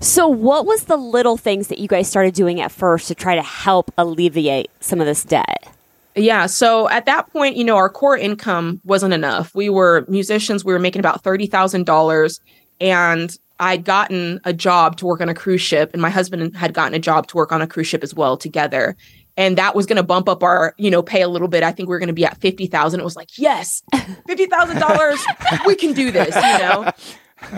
So, 0.00 0.26
what 0.26 0.66
was 0.66 0.84
the 0.84 0.96
little 0.96 1.36
things 1.36 1.68
that 1.68 1.78
you 1.78 1.86
guys 1.86 2.10
started 2.10 2.34
doing 2.34 2.60
at 2.60 2.72
first 2.72 3.06
to 3.08 3.14
try 3.14 3.36
to 3.36 3.42
help 3.42 3.92
alleviate 3.96 4.72
some 4.80 5.00
of 5.00 5.06
this 5.06 5.22
debt? 5.22 5.73
Yeah. 6.16 6.46
So 6.46 6.88
at 6.88 7.06
that 7.06 7.32
point, 7.32 7.56
you 7.56 7.64
know, 7.64 7.76
our 7.76 7.88
core 7.88 8.16
income 8.16 8.80
wasn't 8.84 9.14
enough. 9.14 9.54
We 9.54 9.68
were 9.68 10.04
musicians. 10.08 10.64
We 10.64 10.72
were 10.72 10.78
making 10.78 11.00
about 11.00 11.24
$30,000. 11.24 12.40
And 12.80 13.38
I'd 13.60 13.84
gotten 13.84 14.40
a 14.44 14.52
job 14.52 14.96
to 14.98 15.06
work 15.06 15.20
on 15.20 15.28
a 15.28 15.34
cruise 15.34 15.60
ship, 15.60 15.90
and 15.92 16.02
my 16.02 16.10
husband 16.10 16.56
had 16.56 16.74
gotten 16.74 16.94
a 16.94 16.98
job 16.98 17.28
to 17.28 17.36
work 17.36 17.52
on 17.52 17.62
a 17.62 17.66
cruise 17.66 17.86
ship 17.86 18.02
as 18.02 18.12
well 18.12 18.36
together. 18.36 18.96
And 19.36 19.56
that 19.58 19.74
was 19.74 19.86
going 19.86 19.96
to 19.96 20.02
bump 20.02 20.28
up 20.28 20.42
our, 20.42 20.74
you 20.76 20.90
know, 20.90 21.02
pay 21.02 21.22
a 21.22 21.28
little 21.28 21.48
bit. 21.48 21.62
I 21.62 21.72
think 21.72 21.88
we 21.88 21.94
are 21.94 21.98
going 21.98 22.08
to 22.08 22.12
be 22.12 22.24
at 22.24 22.36
50,000. 22.38 23.00
It 23.00 23.04
was 23.04 23.16
like, 23.16 23.36
yes, 23.36 23.82
$50,000. 23.92 25.66
we 25.66 25.74
can 25.74 25.92
do 25.92 26.10
this, 26.10 26.34
you 26.34 26.58
know? 26.58 26.90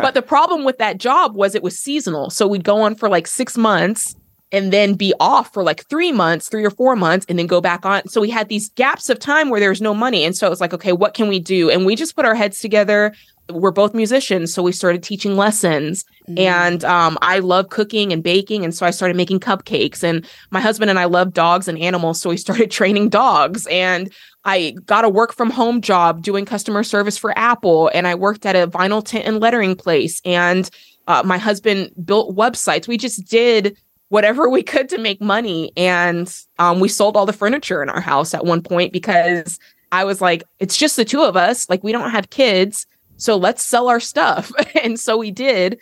But 0.01 0.15
the 0.15 0.23
problem 0.23 0.65
with 0.65 0.79
that 0.79 0.99
job 0.99 1.37
was 1.37 1.55
it 1.55 1.63
was 1.63 1.79
seasonal. 1.79 2.31
So 2.31 2.49
we'd 2.49 2.65
go 2.65 2.81
on 2.81 2.97
for 2.97 3.09
like 3.09 3.29
six 3.29 3.57
months 3.57 4.17
and 4.53 4.73
then 4.73 4.95
be 4.95 5.13
off 5.19 5.53
for 5.53 5.63
like 5.63 5.87
three 5.89 6.13
months, 6.13 6.49
three 6.49 6.65
or 6.65 6.71
four 6.71 6.95
months, 6.95 7.27
and 7.29 7.39
then 7.39 7.47
go 7.47 7.61
back 7.61 7.85
on. 7.85 8.07
So 8.09 8.21
we 8.21 8.31
had 8.31 8.49
these 8.49 8.71
gaps 8.71 9.09
of 9.09 9.19
time 9.19 9.51
where 9.51 9.61
there 9.61 9.71
was 9.71 9.81
no 9.81 9.95
money. 9.95 10.25
And 10.25 10.37
so 10.37 10.47
it 10.47 10.51
was 10.51 10.61
like, 10.61 10.73
okay, 10.73 10.93
what 10.93 11.15
can 11.15 11.29
we 11.29 11.41
do? 11.41 11.69
And 11.71 11.85
we 11.85 11.97
just 11.97 12.15
put 12.15 12.25
our 12.25 12.35
heads 12.35 12.61
together. 12.61 13.13
We're 13.51 13.73
both 13.73 13.95
musicians. 13.95 14.53
So 14.55 14.63
we 14.63 14.73
started 14.73 15.03
teaching 15.03 15.37
lessons. 15.37 16.05
And 16.37 16.85
um, 16.85 17.17
I 17.23 17.39
love 17.39 17.69
cooking 17.69 18.13
and 18.13 18.23
baking. 18.23 18.65
And 18.65 18.75
so 18.75 18.85
I 18.85 18.91
started 18.91 19.17
making 19.17 19.41
cupcakes. 19.41 20.03
And 20.03 20.27
my 20.51 20.61
husband 20.61 20.91
and 20.91 20.99
I 20.99 21.05
love 21.05 21.33
dogs 21.33 21.69
and 21.69 21.79
animals. 21.79 22.21
So 22.21 22.31
we 22.31 22.37
started 22.47 22.71
training 22.71 23.09
dogs. 23.09 23.67
And 23.69 24.13
I 24.45 24.77
got 24.87 25.05
a 25.05 25.09
work 25.09 25.33
from 25.35 25.51
home 25.51 25.81
job 25.81 26.23
doing 26.23 26.45
customer 26.45 26.85
service 26.85 27.19
for 27.19 27.37
Apple, 27.37 27.91
and 27.93 28.07
I 28.07 28.15
worked 28.15 28.47
at 28.47 28.55
a 28.55 28.69
vinyl 28.69 29.05
tint 29.05 29.27
and 29.27 29.41
lettering 29.41 29.75
place. 29.75 30.23
And 30.25 30.71
uh, 31.09 31.23
my 31.25 31.37
husband 31.37 31.91
built 32.05 32.37
websites. 32.37 32.87
We 32.87 32.97
just 32.97 33.29
did 33.29 33.77
whatever 34.09 34.49
we 34.49 34.63
could 34.63 34.89
to 34.91 34.99
make 34.99 35.21
money. 35.21 35.73
And 35.77 36.33
um, 36.59 36.81
we 36.81 36.89
sold 36.89 37.17
all 37.17 37.27
the 37.27 37.33
furniture 37.33 37.83
in 37.83 37.89
our 37.89 38.01
house 38.01 38.35
at 38.35 38.45
one 38.45 38.63
point 38.63 38.93
because 38.93 39.59
I 39.93 40.05
was 40.05 40.21
like, 40.21 40.45
it's 40.59 40.77
just 40.77 40.97
the 40.97 41.05
two 41.05 41.23
of 41.23 41.37
us. 41.37 41.69
Like, 41.69 41.83
we 41.83 41.93
don't 41.93 42.11
have 42.11 42.31
kids. 42.31 42.87
So 43.17 43.37
let's 43.37 43.65
sell 43.65 43.89
our 43.89 44.01
stuff. 44.01 44.53
and 44.83 44.99
so 44.99 45.17
we 45.17 45.31
did. 45.31 45.79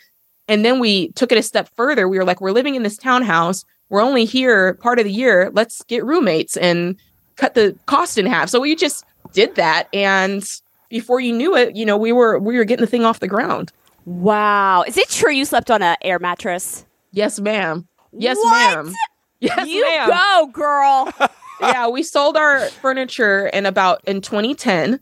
And 0.47 0.63
then 0.63 0.79
we 0.79 1.09
took 1.13 1.31
it 1.31 1.37
a 1.37 1.43
step 1.43 1.69
further. 1.75 2.07
We 2.07 2.17
were 2.17 2.25
like, 2.25 2.41
we're 2.41 2.51
living 2.51 2.75
in 2.75 2.83
this 2.83 2.97
townhouse. 2.97 3.65
We're 3.89 4.01
only 4.01 4.25
here 4.25 4.75
part 4.75 4.99
of 4.99 5.05
the 5.05 5.11
year. 5.11 5.51
Let's 5.53 5.83
get 5.83 6.03
roommates 6.03 6.57
and 6.57 6.97
cut 7.35 7.53
the 7.53 7.77
cost 7.85 8.17
in 8.17 8.25
half. 8.25 8.49
So 8.49 8.59
we 8.59 8.75
just 8.75 9.05
did 9.33 9.55
that. 9.55 9.87
And 9.93 10.43
before 10.89 11.19
you 11.19 11.33
knew 11.33 11.55
it, 11.55 11.75
you 11.75 11.85
know, 11.85 11.97
we 11.97 12.11
were 12.11 12.39
we 12.39 12.57
were 12.57 12.65
getting 12.65 12.85
the 12.85 12.89
thing 12.89 13.05
off 13.05 13.19
the 13.19 13.27
ground. 13.27 13.71
Wow. 14.05 14.83
Is 14.83 14.97
it 14.97 15.09
true 15.09 15.31
you 15.31 15.45
slept 15.45 15.71
on 15.71 15.81
an 15.81 15.97
air 16.01 16.19
mattress? 16.19 16.85
Yes, 17.11 17.39
ma'am. 17.39 17.87
Yes, 18.17 18.37
What? 18.37 18.75
ma'am. 18.75 18.93
Yes, 19.39 19.67
you 19.67 19.83
ma'am. 19.83 20.09
go, 20.09 20.49
girl. 20.53 21.09
yeah, 21.61 21.87
we 21.87 22.03
sold 22.03 22.37
our 22.37 22.61
furniture 22.81 23.47
in 23.47 23.65
about 23.65 24.01
in 24.05 24.21
2010 24.21 24.99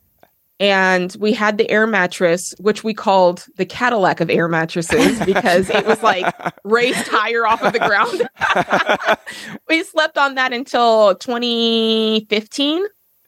and 0.60 1.16
we 1.20 1.34
had 1.34 1.58
the 1.58 1.70
air 1.70 1.88
mattress 1.88 2.54
which 2.60 2.84
we 2.84 2.94
called 2.94 3.46
the 3.58 3.66
Cadillac 3.66 4.20
of 4.22 4.30
air 4.30 4.48
mattresses 4.48 5.20
because 5.26 5.70
it 5.70 5.86
was 5.86 6.02
like 6.04 6.34
raised 6.64 7.08
higher 7.08 7.46
off 7.48 7.62
of 7.64 7.74
the 7.74 7.80
ground. 7.80 8.28
we 9.70 9.84
slept 9.84 10.18
on 10.18 10.36
that 10.36 10.54
until 10.54 11.16
2015 11.16 12.84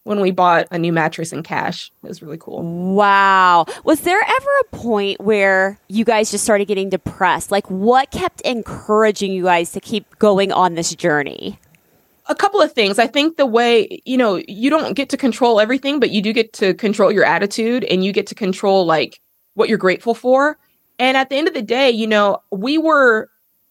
when 0.05 0.21
we 0.21 0.31
bought 0.31 0.67
a 0.71 0.77
new 0.77 0.93
mattress 0.93 1.33
in 1.33 1.43
cash. 1.43 1.91
It 2.03 2.07
was 2.07 2.21
really 2.21 2.38
cool. 2.38 2.62
wow. 2.95 3.65
Was 3.83 4.01
there 4.01 4.21
ever 4.21 4.50
a 4.62 4.75
point 4.75 5.19
where 5.19 5.77
you 5.89 6.05
guys 6.05 6.31
just 6.31 6.43
started 6.43 6.67
getting 6.67 6.89
depressed? 6.89 7.51
Like, 7.51 7.69
what 7.69 8.12
kept 8.12 8.41
encouraging 8.41 9.33
you 9.33 9.43
guys 9.43 9.71
to 9.71 9.79
keep 9.79 10.17
going 10.19 10.51
on 10.51 10.75
this 10.75 10.95
journey? 10.95 11.59
a 12.27 12.33
couple 12.33 12.59
of 12.59 12.71
things. 12.71 12.97
I 12.97 13.05
think 13.05 13.38
the 13.38 13.45
way, 13.45 14.01
you 14.03 14.17
know, 14.17 14.41
you 14.47 14.71
don't 14.71 14.93
get 14.93 15.09
to 15.09 15.17
control 15.17 15.59
everything, 15.59 16.00
but 16.00 16.09
you 16.09 16.24
do 16.24 16.33
get 16.33 16.53
to 16.53 16.74
control 16.74 17.12
your 17.12 17.24
attitude 17.24 17.83
and 17.83 18.03
you 18.03 18.12
get 18.12 18.25
to 18.27 18.33
control 18.33 18.83
like 18.83 19.21
what 19.53 19.69
you're 19.69 19.77
grateful 19.77 20.15
for. 20.15 20.57
And 20.97 21.17
at 21.17 21.29
the 21.29 21.35
end 21.35 21.47
of 21.47 21.53
the 21.53 21.62
day, 21.62 21.91
you 21.91 22.07
know, 22.07 22.39
we 22.51 22.79
were 22.79 23.29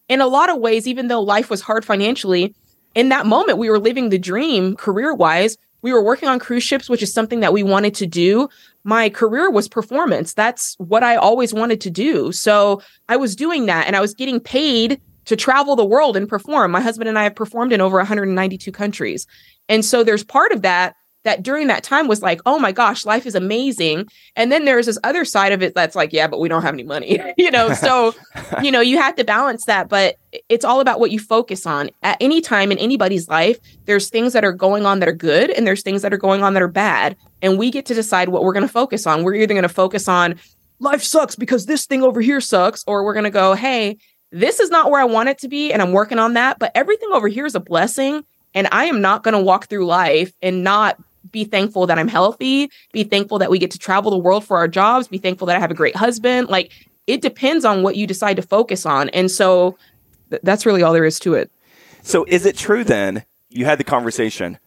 in 0.08 0.20
a 0.20 0.26
lot 0.26 0.50
of 0.50 0.58
ways, 0.58 0.86
even 0.86 1.08
though 1.08 1.20
life 1.20 1.50
was 1.50 1.62
hard 1.62 1.84
financially, 1.84 2.54
in 2.94 3.08
that 3.08 3.26
moment, 3.26 3.58
we 3.58 3.68
were 3.68 3.78
living 3.78 4.10
the 4.10 4.18
dream 4.18 4.76
career 4.76 5.14
wise. 5.14 5.56
We 5.84 5.92
were 5.92 6.02
working 6.02 6.30
on 6.30 6.38
cruise 6.38 6.62
ships, 6.62 6.88
which 6.88 7.02
is 7.02 7.12
something 7.12 7.40
that 7.40 7.52
we 7.52 7.62
wanted 7.62 7.94
to 7.96 8.06
do. 8.06 8.48
My 8.84 9.10
career 9.10 9.50
was 9.50 9.68
performance. 9.68 10.32
That's 10.32 10.76
what 10.78 11.02
I 11.02 11.16
always 11.16 11.52
wanted 11.52 11.82
to 11.82 11.90
do. 11.90 12.32
So 12.32 12.80
I 13.10 13.18
was 13.18 13.36
doing 13.36 13.66
that 13.66 13.86
and 13.86 13.94
I 13.94 14.00
was 14.00 14.14
getting 14.14 14.40
paid 14.40 14.98
to 15.26 15.36
travel 15.36 15.76
the 15.76 15.84
world 15.84 16.16
and 16.16 16.26
perform. 16.26 16.70
My 16.70 16.80
husband 16.80 17.10
and 17.10 17.18
I 17.18 17.24
have 17.24 17.36
performed 17.36 17.70
in 17.70 17.82
over 17.82 17.98
192 17.98 18.72
countries. 18.72 19.26
And 19.68 19.84
so 19.84 20.02
there's 20.02 20.24
part 20.24 20.52
of 20.52 20.62
that 20.62 20.96
that 21.24 21.42
during 21.42 21.66
that 21.66 21.82
time 21.82 22.06
was 22.06 22.22
like, 22.22 22.40
oh 22.46 22.58
my 22.58 22.70
gosh, 22.70 23.04
life 23.04 23.26
is 23.26 23.34
amazing. 23.34 24.06
And 24.36 24.52
then 24.52 24.64
there's 24.64 24.86
this 24.86 24.98
other 25.04 25.24
side 25.24 25.52
of 25.52 25.62
it 25.62 25.74
that's 25.74 25.96
like, 25.96 26.12
yeah, 26.12 26.28
but 26.28 26.38
we 26.38 26.48
don't 26.48 26.62
have 26.62 26.74
any 26.74 26.82
money, 26.82 27.18
you 27.36 27.50
know? 27.50 27.72
So, 27.72 28.14
you 28.62 28.70
know, 28.70 28.80
you 28.80 28.98
have 28.98 29.16
to 29.16 29.24
balance 29.24 29.64
that, 29.64 29.88
but 29.88 30.16
it's 30.48 30.64
all 30.64 30.80
about 30.80 31.00
what 31.00 31.10
you 31.10 31.18
focus 31.18 31.66
on. 31.66 31.90
At 32.02 32.18
any 32.20 32.40
time 32.40 32.70
in 32.70 32.78
anybody's 32.78 33.28
life, 33.28 33.58
there's 33.86 34.10
things 34.10 34.32
that 34.34 34.44
are 34.44 34.52
going 34.52 34.84
on 34.86 35.00
that 35.00 35.08
are 35.08 35.12
good 35.12 35.50
and 35.50 35.66
there's 35.66 35.82
things 35.82 36.02
that 36.02 36.12
are 36.12 36.18
going 36.18 36.42
on 36.42 36.54
that 36.54 36.62
are 36.62 36.68
bad. 36.68 37.16
And 37.42 37.58
we 37.58 37.70
get 37.70 37.86
to 37.86 37.94
decide 37.94 38.28
what 38.28 38.44
we're 38.44 38.52
going 38.52 38.66
to 38.66 38.72
focus 38.72 39.06
on. 39.06 39.24
We're 39.24 39.34
either 39.34 39.54
going 39.54 39.62
to 39.62 39.68
focus 39.68 40.08
on 40.08 40.38
life 40.78 41.02
sucks 41.02 41.36
because 41.36 41.66
this 41.66 41.86
thing 41.86 42.02
over 42.02 42.20
here 42.20 42.40
sucks, 42.40 42.84
or 42.86 43.04
we're 43.04 43.14
going 43.14 43.24
to 43.24 43.30
go, 43.30 43.54
hey, 43.54 43.96
this 44.30 44.60
is 44.60 44.70
not 44.70 44.90
where 44.90 45.00
I 45.00 45.04
want 45.04 45.28
it 45.28 45.38
to 45.38 45.48
be. 45.48 45.72
And 45.72 45.80
I'm 45.80 45.92
working 45.92 46.18
on 46.18 46.34
that. 46.34 46.58
But 46.58 46.72
everything 46.74 47.10
over 47.12 47.28
here 47.28 47.46
is 47.46 47.54
a 47.54 47.60
blessing. 47.60 48.24
And 48.54 48.68
I 48.70 48.84
am 48.84 49.00
not 49.00 49.24
going 49.24 49.34
to 49.34 49.40
walk 49.40 49.68
through 49.68 49.86
life 49.86 50.32
and 50.42 50.62
not 50.62 50.98
be 51.34 51.44
thankful 51.44 51.86
that 51.88 51.98
I'm 51.98 52.08
healthy, 52.08 52.70
be 52.92 53.04
thankful 53.04 53.38
that 53.40 53.50
we 53.50 53.58
get 53.58 53.70
to 53.72 53.78
travel 53.78 54.10
the 54.10 54.16
world 54.16 54.44
for 54.44 54.56
our 54.56 54.68
jobs, 54.68 55.08
be 55.08 55.18
thankful 55.18 55.46
that 55.48 55.56
I 55.56 55.58
have 55.60 55.70
a 55.70 55.74
great 55.74 55.96
husband. 55.96 56.48
Like 56.48 56.72
it 57.06 57.20
depends 57.20 57.64
on 57.66 57.82
what 57.82 57.96
you 57.96 58.06
decide 58.06 58.36
to 58.36 58.42
focus 58.42 58.86
on. 58.86 59.10
And 59.10 59.30
so 59.30 59.76
th- 60.30 60.40
that's 60.42 60.64
really 60.64 60.82
all 60.82 60.92
there 60.94 61.04
is 61.04 61.18
to 61.20 61.34
it. 61.34 61.50
So 62.02 62.24
is 62.28 62.46
it 62.46 62.56
true 62.56 62.84
then? 62.84 63.24
You 63.50 63.64
had 63.64 63.78
the 63.78 63.84
conversation, 63.84 64.58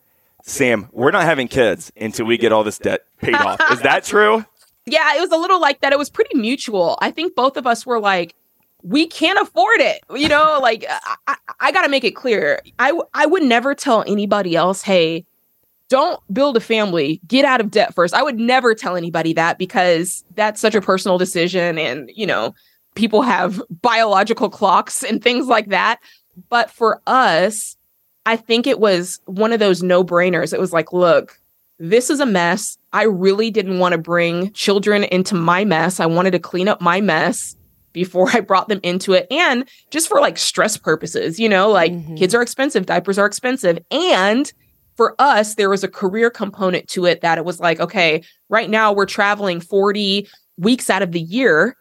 Sam. 0.44 0.90
We're 0.92 1.12
not 1.12 1.24
having 1.24 1.48
kids 1.48 1.92
until 2.00 2.26
we 2.26 2.38
get 2.38 2.52
all 2.52 2.64
this 2.64 2.78
debt 2.78 3.06
paid 3.20 3.36
off. 3.36 3.60
Is 3.72 3.82
that 3.82 4.04
true? 4.04 4.46
Yeah, 4.90 5.18
it 5.18 5.20
was 5.20 5.32
a 5.32 5.36
little 5.36 5.60
like 5.60 5.82
that. 5.82 5.92
It 5.92 6.00
was 6.00 6.10
pretty 6.10 6.38
mutual. 6.38 6.98
I 7.02 7.12
think 7.12 7.36
both 7.36 7.58
of 7.58 7.68
us 7.68 7.86
were 7.86 8.00
like, 8.00 8.36
we 8.84 9.06
can't 9.06 9.38
afford 9.38 9.82
it. 9.82 10.00
You 10.16 10.30
know, 10.30 10.60
like 10.62 10.86
I, 10.88 11.16
I, 11.28 11.36
I 11.60 11.72
got 11.74 11.82
to 11.82 11.90
make 11.90 12.06
it 12.06 12.16
clear. 12.16 12.62
I, 12.80 12.92
w- 12.92 13.04
I 13.14 13.26
would 13.26 13.44
never 13.44 13.76
tell 13.76 14.06
anybody 14.08 14.56
else, 14.56 14.82
hey, 14.84 15.26
don't 15.90 16.20
build 16.34 16.58
a 16.58 16.60
family, 16.60 17.22
get 17.28 17.46
out 17.46 17.62
of 17.62 17.72
debt 17.72 17.94
first. 17.94 18.14
I 18.14 18.22
would 18.24 18.38
never 18.38 18.74
tell 18.76 18.96
anybody 18.96 19.34
that 19.34 19.58
because 19.58 20.24
that's 20.36 20.60
such 20.60 20.76
a 20.76 20.82
personal 20.82 21.18
decision. 21.18 21.78
And, 21.78 22.12
you 22.14 22.26
know, 22.28 22.54
people 22.96 23.22
have 23.22 23.62
biological 23.82 24.50
clocks 24.50 25.04
and 25.04 25.24
things 25.24 25.48
like 25.48 25.68
that. 25.70 26.00
But 26.50 26.70
for 26.70 27.02
us, 27.08 27.78
I 28.26 28.36
think 28.36 28.68
it 28.68 28.80
was 28.80 29.20
one 29.26 29.54
of 29.54 29.60
those 29.60 29.82
no 29.82 30.04
brainers. 30.04 30.54
It 30.54 30.60
was 30.60 30.74
like, 30.74 30.92
look, 30.92 31.40
this 31.80 32.10
is 32.10 32.20
a 32.20 32.26
mess. 32.26 32.78
I 32.92 33.04
really 33.04 33.50
didn't 33.52 33.80
want 33.80 33.94
to 33.94 33.98
bring 33.98 34.52
children 34.52 35.04
into 35.06 35.36
my 35.36 35.64
mess. 35.64 36.00
I 36.00 36.06
wanted 36.08 36.32
to 36.32 36.40
clean 36.40 36.68
up 36.68 36.82
my 36.82 37.00
mess 37.02 37.56
before 37.94 38.30
I 38.34 38.42
brought 38.42 38.68
them 38.68 38.82
into 38.84 39.14
it. 39.14 39.28
And 39.32 39.68
just 39.90 40.10
for 40.10 40.20
like 40.20 40.38
stress 40.38 40.76
purposes, 40.76 41.40
you 41.40 41.48
know, 41.48 41.70
like 41.70 41.94
Mhm. 41.94 42.18
kids 42.18 42.36
are 42.36 42.42
expensive, 42.42 42.86
diapers 42.86 43.18
are 43.18 43.26
expensive. 43.26 43.80
And 43.90 44.52
for 44.98 45.16
us, 45.20 45.56
there 45.56 45.70
was 45.70 45.84
a 45.84 45.88
career 45.88 46.30
component 46.30 46.88
to 46.90 47.06
it 47.06 47.22
that 47.22 47.38
it 47.38 47.46
was 47.46 47.60
like, 47.60 47.80
okay, 47.80 48.24
right 48.50 48.70
now 48.70 48.92
we're 48.92 49.06
traveling 49.06 49.62
40 49.62 50.28
weeks 50.58 50.90
out 50.90 51.04
of 51.04 51.12
the 51.12 51.22
year. 51.22 51.78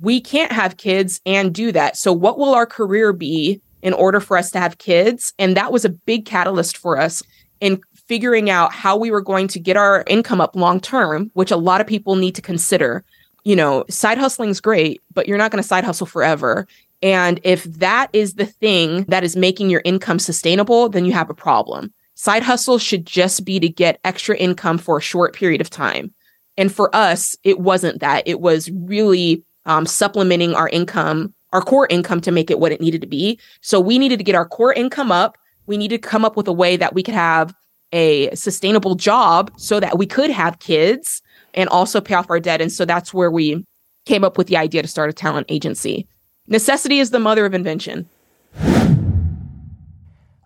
We 0.00 0.20
can't 0.20 0.50
have 0.50 0.78
kids 0.78 1.20
and 1.24 1.54
do 1.54 1.70
that. 1.72 1.96
So, 1.96 2.12
what 2.12 2.38
will 2.38 2.54
our 2.54 2.66
career 2.66 3.12
be 3.12 3.60
in 3.82 3.92
order 3.92 4.18
for 4.18 4.36
us 4.36 4.50
to 4.52 4.58
have 4.58 4.78
kids? 4.78 5.34
And 5.38 5.56
that 5.56 5.70
was 5.70 5.84
a 5.84 5.90
big 5.90 6.24
catalyst 6.24 6.78
for 6.78 6.98
us 6.98 7.22
in 7.60 7.80
figuring 8.08 8.50
out 8.50 8.72
how 8.72 8.96
we 8.96 9.10
were 9.10 9.20
going 9.20 9.46
to 9.48 9.60
get 9.60 9.76
our 9.76 10.02
income 10.06 10.40
up 10.40 10.56
long 10.56 10.80
term, 10.80 11.30
which 11.34 11.50
a 11.50 11.56
lot 11.56 11.80
of 11.80 11.86
people 11.86 12.16
need 12.16 12.34
to 12.34 12.42
consider. 12.42 13.04
You 13.44 13.56
know, 13.56 13.84
side 13.90 14.18
hustling 14.18 14.50
is 14.50 14.60
great, 14.60 15.02
but 15.12 15.28
you're 15.28 15.38
not 15.38 15.50
going 15.50 15.62
to 15.62 15.68
side 15.68 15.84
hustle 15.84 16.06
forever. 16.06 16.66
And 17.02 17.38
if 17.44 17.64
that 17.64 18.08
is 18.14 18.34
the 18.34 18.46
thing 18.46 19.04
that 19.04 19.22
is 19.22 19.36
making 19.36 19.68
your 19.68 19.82
income 19.84 20.18
sustainable, 20.18 20.88
then 20.88 21.04
you 21.04 21.12
have 21.12 21.28
a 21.28 21.34
problem. 21.34 21.92
Side 22.14 22.42
hustle 22.42 22.78
should 22.78 23.06
just 23.06 23.44
be 23.44 23.58
to 23.60 23.68
get 23.68 24.00
extra 24.04 24.36
income 24.36 24.78
for 24.78 24.98
a 24.98 25.02
short 25.02 25.34
period 25.34 25.60
of 25.60 25.70
time. 25.70 26.14
And 26.56 26.72
for 26.72 26.94
us, 26.94 27.36
it 27.42 27.58
wasn't 27.58 28.00
that. 28.00 28.26
It 28.26 28.40
was 28.40 28.70
really 28.70 29.42
um, 29.66 29.86
supplementing 29.86 30.54
our 30.54 30.68
income, 30.68 31.34
our 31.52 31.60
core 31.60 31.88
income 31.90 32.20
to 32.20 32.30
make 32.30 32.50
it 32.50 32.60
what 32.60 32.72
it 32.72 32.80
needed 32.80 33.00
to 33.00 33.06
be. 33.06 33.38
So 33.60 33.80
we 33.80 33.98
needed 33.98 34.18
to 34.18 34.24
get 34.24 34.36
our 34.36 34.46
core 34.46 34.72
income 34.72 35.10
up. 35.10 35.36
We 35.66 35.76
needed 35.76 36.02
to 36.02 36.08
come 36.08 36.24
up 36.24 36.36
with 36.36 36.46
a 36.46 36.52
way 36.52 36.76
that 36.76 36.94
we 36.94 37.02
could 37.02 37.14
have 37.14 37.54
a 37.92 38.34
sustainable 38.34 38.94
job 38.94 39.52
so 39.56 39.80
that 39.80 39.98
we 39.98 40.06
could 40.06 40.30
have 40.30 40.58
kids 40.58 41.22
and 41.54 41.68
also 41.68 42.00
pay 42.00 42.14
off 42.14 42.30
our 42.30 42.40
debt. 42.40 42.60
And 42.60 42.72
so 42.72 42.84
that's 42.84 43.14
where 43.14 43.30
we 43.30 43.64
came 44.04 44.24
up 44.24 44.36
with 44.36 44.48
the 44.48 44.56
idea 44.56 44.82
to 44.82 44.88
start 44.88 45.10
a 45.10 45.12
talent 45.12 45.46
agency. 45.48 46.06
Necessity 46.46 46.98
is 46.98 47.10
the 47.10 47.18
mother 47.18 47.46
of 47.46 47.54
invention. 47.54 48.08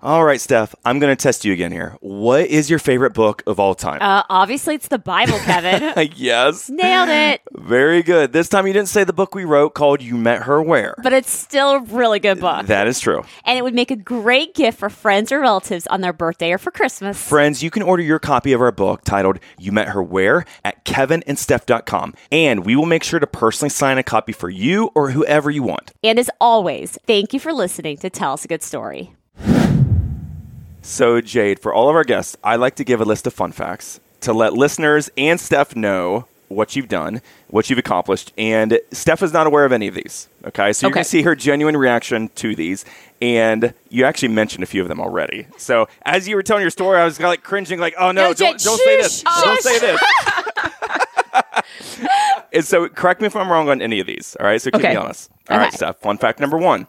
All 0.01 0.25
right, 0.25 0.41
Steph, 0.41 0.77
I'm 0.85 1.01
going 1.01 1.11
to 1.15 1.21
test 1.21 1.45
you 1.45 1.53
again 1.53 1.73
here. 1.73 1.97
What 2.01 2.47
is 2.47 2.71
your 2.71 2.79
favorite 2.79 3.15
book 3.15 3.43
of 3.49 3.59
all 3.59 3.75
time? 3.75 3.99
Uh, 4.01 4.23
obviously, 4.31 4.77
it's 4.77 4.87
the 4.87 4.99
Bible, 4.99 5.37
Kevin. 5.41 6.09
yes. 6.17 6.71
Nailed 6.71 7.09
it. 7.09 7.41
Very 7.53 8.05
good. 8.05 8.33
This 8.33 8.49
time 8.49 8.69
you 8.69 8.73
didn't 8.73 8.91
say 8.91 9.03
the 9.03 9.13
book 9.13 9.35
we 9.35 9.45
wrote 9.45 9.71
called 9.75 10.01
You 10.01 10.17
Met 10.17 10.43
Her 10.45 10.63
Where. 10.63 10.95
But 11.03 11.13
it's 11.13 11.31
still 11.31 11.71
a 11.71 11.81
really 11.81 12.21
good 12.21 12.39
book. 12.39 12.67
That 12.67 12.87
is 12.87 13.01
true. 13.01 13.25
and 13.45 13.59
it 13.59 13.63
would 13.63 13.75
make 13.75 13.91
a 13.91 13.97
great 13.97 14.55
gift 14.55 14.79
for 14.79 14.89
friends 14.89 15.33
or 15.33 15.41
relatives 15.41 15.89
on 15.89 16.01
their 16.01 16.13
birthday 16.13 16.53
or 16.53 16.59
for 16.59 16.71
Christmas. 16.71 17.21
Friends, 17.21 17.65
you 17.65 17.71
can 17.71 17.83
order 17.83 18.03
your 18.05 18.21
copy 18.21 18.53
of 18.53 18.61
our 18.61 18.71
book 18.71 19.03
titled 19.05 19.41
You 19.59 19.73
Met 19.73 19.89
Her 19.89 20.03
Where 20.03 20.45
at 20.65 20.85
kevinandsteph.com. 20.85 22.15
And 22.31 22.65
we 22.65 22.77
will 22.77 22.87
make 22.87 23.03
sure 23.03 23.19
to 23.19 23.27
personally 23.27 23.71
sign 23.71 23.99
a 23.99 24.05
copy 24.05 24.31
for 24.33 24.49
you 24.49 24.91
or 24.95 25.11
whoever 25.11 25.51
you 25.51 25.65
want. 25.65 25.91
and 26.05 26.21
as 26.21 26.31
always, 26.41 26.97
thank 27.05 27.33
you 27.33 27.41
for 27.41 27.53
listening 27.53 27.97
to 27.97 28.11
Tell 28.11 28.35
Us 28.35 28.45
a 28.45 28.49
Good 28.49 28.63
Story. 28.63 29.13
So, 30.89 31.21
Jade, 31.21 31.61
for 31.61 31.73
all 31.75 31.91
of 31.91 31.97
our 31.97 32.03
guests, 32.03 32.35
I 32.43 32.57
like 32.57 32.75
to 32.77 32.85
give 32.85 32.99
a 33.03 33.05
list 33.05 33.27
of 33.27 33.35
fun 33.35 33.53
facts 33.53 34.01
to 34.23 34.33
let 34.33 34.55
listeners 34.55 35.11
and 35.19 35.39
Steph 35.39 35.77
know 35.77 36.27
what 36.49 36.75
you've 36.75 36.89
done, 36.89 37.21
what 37.49 37.69
you've 37.69 37.79
accomplished, 37.79 38.33
and 38.39 38.81
Steph 38.91 39.23
is 39.23 39.35
not 39.35 39.47
aware 39.47 39.67
of 39.67 39.73
any 39.73 39.87
of 39.87 39.95
these. 39.95 40.29
Okay, 40.47 40.73
so 40.73 40.87
you're 40.87 40.91
Okay. 40.91 40.95
going 40.95 41.05
to 41.05 41.09
see 41.11 41.21
her 41.23 41.37
genuine 41.37 41.77
reaction 41.77 42.31
to 42.37 42.55
these, 42.57 42.87
and 43.21 43.75
you 43.91 44.05
actually 44.07 44.29
mentioned 44.29 44.63
a 44.63 44.67
few 44.67 44.81
of 44.81 44.89
them 44.89 44.99
already. 44.99 45.47
So 45.59 45.89
as 46.07 46.27
you 46.27 46.37
were 46.37 46.43
telling 46.43 46.63
your 46.63 46.71
story, 46.71 46.99
I 46.99 47.05
was 47.05 47.19
kinda 47.19 47.29
like 47.29 47.43
cringing, 47.43 47.79
like, 47.79 47.95
"Oh 47.99 48.11
no, 48.13 48.29
No, 48.29 48.33
don't, 48.33 48.59
Jade, 48.59 48.65
don't 48.65 48.81
say 48.81 48.97
this, 48.97 49.23
don't 49.23 49.61
say 49.61 49.79
this." 49.79 50.01
and 52.55 52.65
so, 52.65 52.89
correct 52.89 53.21
me 53.21 53.27
if 53.27 53.37
I'm 53.37 53.51
wrong 53.53 53.69
on 53.69 53.83
any 53.83 54.01
of 54.01 54.07
these. 54.07 54.35
All 54.41 54.47
right, 54.47 54.61
so 54.61 54.71
keep 54.71 54.81
Okay. 54.81 54.89
me 54.91 54.97
honest. 54.97 55.31
All 55.51 55.59
right, 55.59 55.69
Okay. 55.69 55.77
Steph. 55.77 55.99
Fun 55.99 56.17
fact 56.17 56.41
number 56.41 56.57
one. 56.57 56.87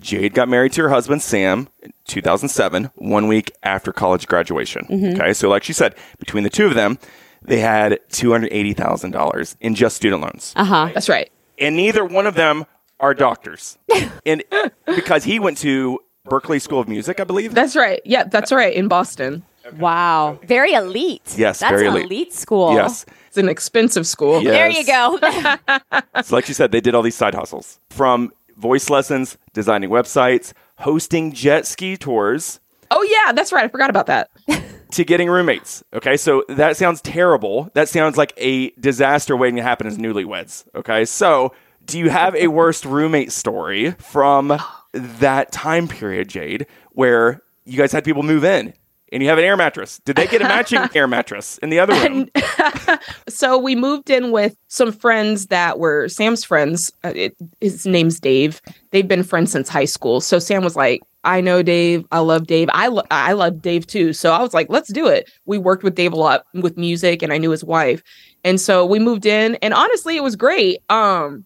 Jade 0.00 0.34
got 0.34 0.48
married 0.48 0.72
to 0.74 0.82
her 0.82 0.88
husband 0.88 1.22
Sam 1.22 1.68
in 1.82 1.92
2007, 2.06 2.90
one 2.96 3.26
week 3.28 3.52
after 3.62 3.92
college 3.92 4.26
graduation. 4.26 4.86
Mm-hmm. 4.86 5.20
Okay, 5.20 5.32
so 5.32 5.48
like 5.48 5.64
she 5.64 5.72
said, 5.72 5.94
between 6.18 6.44
the 6.44 6.50
two 6.50 6.66
of 6.66 6.74
them, 6.74 6.98
they 7.42 7.58
had 7.60 7.98
$280,000 8.10 9.56
in 9.60 9.74
just 9.74 9.96
student 9.96 10.22
loans. 10.22 10.52
Uh 10.56 10.64
huh. 10.64 10.90
That's 10.94 11.08
right. 11.08 11.30
And 11.58 11.76
neither 11.76 12.04
one 12.04 12.26
of 12.26 12.34
them 12.34 12.66
are 13.00 13.14
doctors. 13.14 13.78
and 14.26 14.42
because 14.86 15.24
he 15.24 15.38
went 15.38 15.58
to 15.58 15.98
Berklee 16.26 16.60
School 16.60 16.80
of 16.80 16.88
Music, 16.88 17.20
I 17.20 17.24
believe. 17.24 17.54
That's 17.54 17.76
right. 17.76 18.00
Yeah, 18.04 18.24
that's 18.24 18.52
right. 18.52 18.72
In 18.74 18.88
Boston, 18.88 19.42
Wow. 19.78 20.38
Very 20.44 20.72
elite. 20.72 21.34
Yes, 21.36 21.60
That's 21.60 21.70
very 21.70 21.86
an 21.86 21.94
elite. 21.94 22.04
elite, 22.06 22.32
school. 22.32 22.74
Yes. 22.74 23.06
it's 23.28 23.36
an 23.38 23.48
expensive 23.48 24.06
school. 24.06 24.42
Yeah. 24.42 24.50
There 24.52 24.70
you 24.70 24.84
go. 24.84 25.18
So, 26.22 26.36
like 26.36 26.46
you 26.46 26.54
said, 26.54 26.72
they 26.72 26.80
did 26.80 26.94
all 26.94 27.02
these 27.02 27.16
side 27.16 27.34
hustles 27.34 27.80
from 27.90 28.32
voice 28.56 28.90
lessons, 28.90 29.38
designing 29.52 29.90
websites, 29.90 30.52
hosting 30.76 31.32
jet 31.32 31.66
ski 31.66 31.96
tours, 31.96 32.60
Oh 32.94 33.02
yeah, 33.02 33.32
that's 33.32 33.52
right. 33.52 33.64
I 33.64 33.68
forgot 33.68 33.88
about 33.88 34.06
that. 34.06 34.30
to 34.92 35.04
getting 35.04 35.30
roommates. 35.30 35.82
Okay, 35.94 36.18
so 36.18 36.44
that 36.50 36.76
sounds 36.76 37.00
terrible. 37.00 37.70
That 37.72 37.88
sounds 37.88 38.18
like 38.18 38.34
a 38.36 38.70
disaster 38.72 39.34
waiting 39.34 39.56
to 39.56 39.62
happen 39.62 39.86
as 39.86 39.96
newlyweds. 39.96 40.66
Okay, 40.74 41.06
so 41.06 41.54
do 41.86 41.98
you 41.98 42.10
have 42.10 42.36
a 42.36 42.48
worst 42.48 42.84
roommate 42.84 43.32
story 43.32 43.92
from 43.92 44.60
that 44.92 45.52
time 45.52 45.88
period, 45.88 46.28
Jade, 46.28 46.66
where 46.90 47.42
you 47.64 47.78
guys 47.78 47.92
had 47.92 48.04
people 48.04 48.22
move 48.22 48.44
in 48.44 48.74
and 49.12 49.22
you 49.22 49.28
have 49.28 49.38
an 49.38 49.44
air 49.44 49.56
mattress? 49.56 50.00
Did 50.04 50.16
they 50.16 50.26
get 50.26 50.40
a 50.42 50.44
matching 50.44 50.80
air 50.94 51.06
mattress 51.06 51.58
in 51.58 51.70
the 51.70 51.78
other 51.78 51.94
room? 51.94 52.28
So 53.28 53.58
we 53.58 53.74
moved 53.74 54.10
in 54.10 54.30
with 54.30 54.56
some 54.68 54.92
friends 54.92 55.46
that 55.46 55.78
were 55.78 56.08
Sam's 56.08 56.44
friends. 56.44 56.92
Uh, 57.04 57.12
it, 57.14 57.36
his 57.60 57.86
name's 57.86 58.20
Dave. 58.20 58.60
They've 58.90 59.06
been 59.08 59.22
friends 59.22 59.50
since 59.50 59.68
high 59.68 59.86
school. 59.86 60.20
So 60.20 60.38
Sam 60.38 60.62
was 60.62 60.76
like, 60.76 61.00
"I 61.24 61.40
know 61.40 61.62
Dave. 61.62 62.04
I 62.12 62.18
love 62.20 62.46
Dave. 62.46 62.68
I 62.72 62.88
lo- 62.88 63.06
I 63.10 63.32
love 63.32 63.62
Dave 63.62 63.86
too." 63.86 64.12
So 64.12 64.32
I 64.32 64.40
was 64.42 64.54
like, 64.54 64.68
"Let's 64.70 64.92
do 64.92 65.08
it." 65.08 65.30
We 65.46 65.58
worked 65.58 65.82
with 65.82 65.94
Dave 65.94 66.12
a 66.12 66.16
lot 66.16 66.44
with 66.54 66.76
music, 66.76 67.22
and 67.22 67.32
I 67.32 67.38
knew 67.38 67.50
his 67.50 67.64
wife, 67.64 68.02
and 68.44 68.60
so 68.60 68.84
we 68.86 68.98
moved 68.98 69.26
in. 69.26 69.56
And 69.56 69.74
honestly, 69.74 70.16
it 70.16 70.22
was 70.22 70.36
great. 70.36 70.78
Um, 70.90 71.44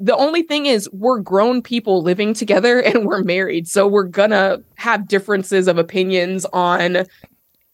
the 0.00 0.16
only 0.16 0.42
thing 0.42 0.66
is, 0.66 0.88
we're 0.92 1.20
grown 1.20 1.62
people 1.62 2.02
living 2.02 2.34
together, 2.34 2.80
and 2.86 3.06
we're 3.06 3.22
married, 3.22 3.68
so 3.68 3.86
we're 3.86 4.04
gonna 4.04 4.58
have 4.76 5.08
differences 5.08 5.68
of 5.68 5.78
opinions 5.78 6.44
on 6.52 6.98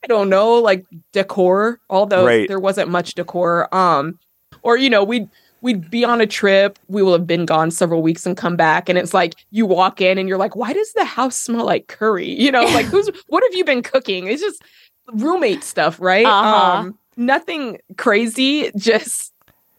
I 0.04 0.08
don't 0.08 0.28
know, 0.28 0.54
like 0.54 0.84
decor, 1.12 1.78
although 1.88 2.26
Right. 2.26 2.48
there 2.48 2.58
wasn't 2.58 2.90
much 2.90 3.14
decor. 3.14 3.72
Um, 3.72 4.18
or 4.62 4.76
you 4.76 4.90
know, 4.90 5.04
we'd 5.04 5.28
we'd 5.60 5.88
be 5.90 6.04
on 6.04 6.20
a 6.20 6.26
trip, 6.26 6.76
we 6.88 7.04
will 7.04 7.12
have 7.12 7.24
been 7.26 7.46
gone 7.46 7.70
several 7.70 8.02
weeks 8.02 8.26
and 8.26 8.36
come 8.36 8.56
back, 8.56 8.88
and 8.88 8.98
it's 8.98 9.14
like 9.14 9.34
you 9.52 9.64
walk 9.64 10.00
in 10.00 10.18
and 10.18 10.28
you're 10.28 10.38
like, 10.38 10.56
why 10.56 10.72
does 10.72 10.92
the 10.94 11.04
house 11.04 11.36
smell 11.36 11.64
like 11.64 11.86
curry? 11.86 12.26
You 12.40 12.50
know, 12.50 12.64
like 12.64 12.86
who's 12.86 13.08
what 13.28 13.44
have 13.44 13.54
you 13.54 13.64
been 13.64 13.82
cooking? 13.82 14.26
It's 14.26 14.42
just 14.42 14.60
roommate 15.14 15.62
stuff, 15.62 16.00
right? 16.00 16.26
Uh-huh. 16.26 16.78
Um, 16.78 16.98
nothing 17.16 17.78
crazy, 17.96 18.72
just 18.76 19.31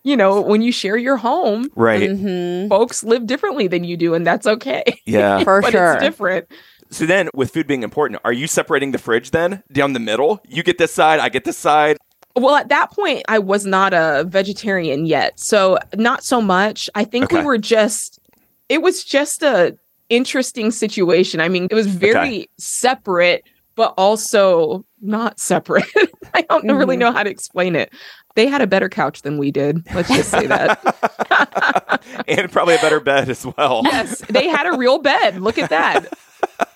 you 0.03 0.15
know, 0.17 0.41
when 0.41 0.61
you 0.61 0.71
share 0.71 0.97
your 0.97 1.17
home, 1.17 1.69
right. 1.75 2.09
hmm 2.09 2.67
folks 2.67 3.03
live 3.03 3.25
differently 3.25 3.67
than 3.67 3.83
you 3.83 3.97
do, 3.97 4.13
and 4.13 4.25
that's 4.25 4.45
okay. 4.47 4.83
Yeah. 5.05 5.43
For 5.43 5.61
but 5.61 5.71
sure. 5.71 5.93
it's 5.93 6.03
different. 6.03 6.47
So 6.89 7.05
then, 7.05 7.29
with 7.33 7.51
food 7.51 7.65
being 7.67 7.81
important, 7.83 8.21
are 8.23 8.33
you 8.33 8.45
separating 8.47 8.91
the 8.91 8.99
fridge 8.99 9.31
then 9.31 9.63
down 9.71 9.93
the 9.93 9.99
middle? 9.99 10.41
You 10.47 10.61
get 10.63 10.77
this 10.77 10.93
side, 10.93 11.19
I 11.19 11.29
get 11.29 11.43
this 11.43 11.57
side. 11.57 11.97
Well, 12.35 12.55
at 12.55 12.69
that 12.69 12.91
point, 12.91 13.23
I 13.27 13.39
was 13.39 13.65
not 13.65 13.93
a 13.93 14.25
vegetarian 14.27 15.05
yet, 15.05 15.39
so 15.39 15.77
not 15.95 16.23
so 16.23 16.41
much. 16.41 16.89
I 16.95 17.03
think 17.03 17.31
we 17.31 17.41
were 17.43 17.57
just. 17.57 18.19
It 18.69 18.81
was 18.81 19.03
just 19.03 19.43
a 19.43 19.77
interesting 20.09 20.71
situation. 20.71 21.41
I 21.41 21.47
mean, 21.49 21.67
it 21.69 21.75
was 21.75 21.87
very 21.87 22.17
Okay. 22.17 22.47
separate, 22.57 23.43
but 23.75 23.93
also 23.97 24.85
not 25.01 25.39
separate. 25.39 25.85
I 26.33 26.41
don't 26.43 26.65
know 26.65 26.73
really 26.73 26.95
mm-hmm. 26.95 27.01
know 27.01 27.11
how 27.11 27.23
to 27.23 27.29
explain 27.29 27.75
it. 27.75 27.93
They 28.35 28.47
had 28.47 28.61
a 28.61 28.67
better 28.67 28.89
couch 28.89 29.21
than 29.21 29.37
we 29.37 29.51
did. 29.51 29.85
Let's 29.93 30.09
just 30.09 30.31
say 30.31 30.47
that. 30.47 32.03
and 32.27 32.51
probably 32.51 32.75
a 32.75 32.79
better 32.79 32.99
bed 32.99 33.29
as 33.29 33.45
well. 33.45 33.81
yes, 33.83 34.21
they 34.21 34.47
had 34.47 34.65
a 34.65 34.77
real 34.77 34.99
bed. 34.99 35.39
Look 35.39 35.59
at 35.59 35.69
that. 35.69 36.07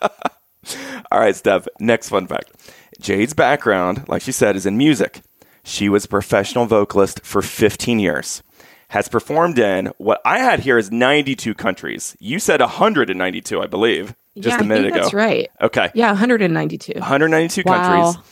All 1.11 1.19
right, 1.19 1.35
Steph. 1.35 1.67
Next 1.79 2.09
fun 2.09 2.27
fact. 2.27 2.51
Jade's 2.99 3.33
background, 3.33 4.07
like 4.07 4.21
she 4.21 4.31
said, 4.31 4.55
is 4.55 4.65
in 4.65 4.77
music. 4.77 5.21
She 5.63 5.89
was 5.89 6.05
a 6.05 6.09
professional 6.09 6.65
vocalist 6.65 7.21
for 7.23 7.41
15 7.41 7.99
years. 7.99 8.43
Has 8.89 9.09
performed 9.09 9.59
in 9.59 9.91
what 9.97 10.21
I 10.23 10.39
had 10.39 10.61
here 10.61 10.77
is 10.77 10.91
92 10.91 11.53
countries. 11.55 12.15
You 12.19 12.39
said 12.39 12.61
192, 12.61 13.61
I 13.61 13.67
believe, 13.67 14.15
just 14.39 14.57
yeah, 14.57 14.63
a 14.63 14.67
minute 14.67 14.87
ago. 14.87 15.01
That's 15.01 15.13
right. 15.13 15.49
Okay. 15.61 15.91
Yeah, 15.93 16.07
192. 16.09 16.93
192 16.99 17.63
Wow. 17.65 17.73
countries. 18.13 18.23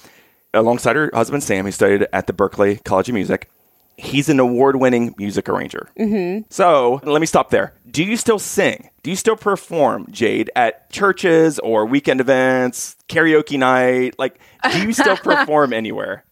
Alongside 0.53 0.95
her 0.95 1.09
husband 1.13 1.43
Sam, 1.43 1.65
he 1.65 1.71
studied 1.71 2.07
at 2.13 2.27
the 2.27 2.33
Berklee 2.33 2.83
College 2.83 3.09
of 3.09 3.13
Music. 3.15 3.49
He's 3.97 4.27
an 4.29 4.39
award-winning 4.39 5.15
music 5.17 5.47
arranger. 5.47 5.89
Mm-hmm. 5.97 6.43
So 6.49 6.99
let 7.03 7.19
me 7.21 7.25
stop 7.25 7.49
there. 7.49 7.73
Do 7.89 8.03
you 8.03 8.17
still 8.17 8.39
sing? 8.39 8.89
Do 9.03 9.09
you 9.09 9.15
still 9.15 9.37
perform, 9.37 10.07
Jade, 10.11 10.49
at 10.55 10.89
churches 10.91 11.59
or 11.59 11.85
weekend 11.85 12.19
events, 12.19 12.97
karaoke 13.07 13.57
night? 13.57 14.15
Like, 14.19 14.37
do 14.71 14.81
you 14.81 14.91
still 14.93 15.15
perform 15.23 15.71
anywhere? 15.73 16.25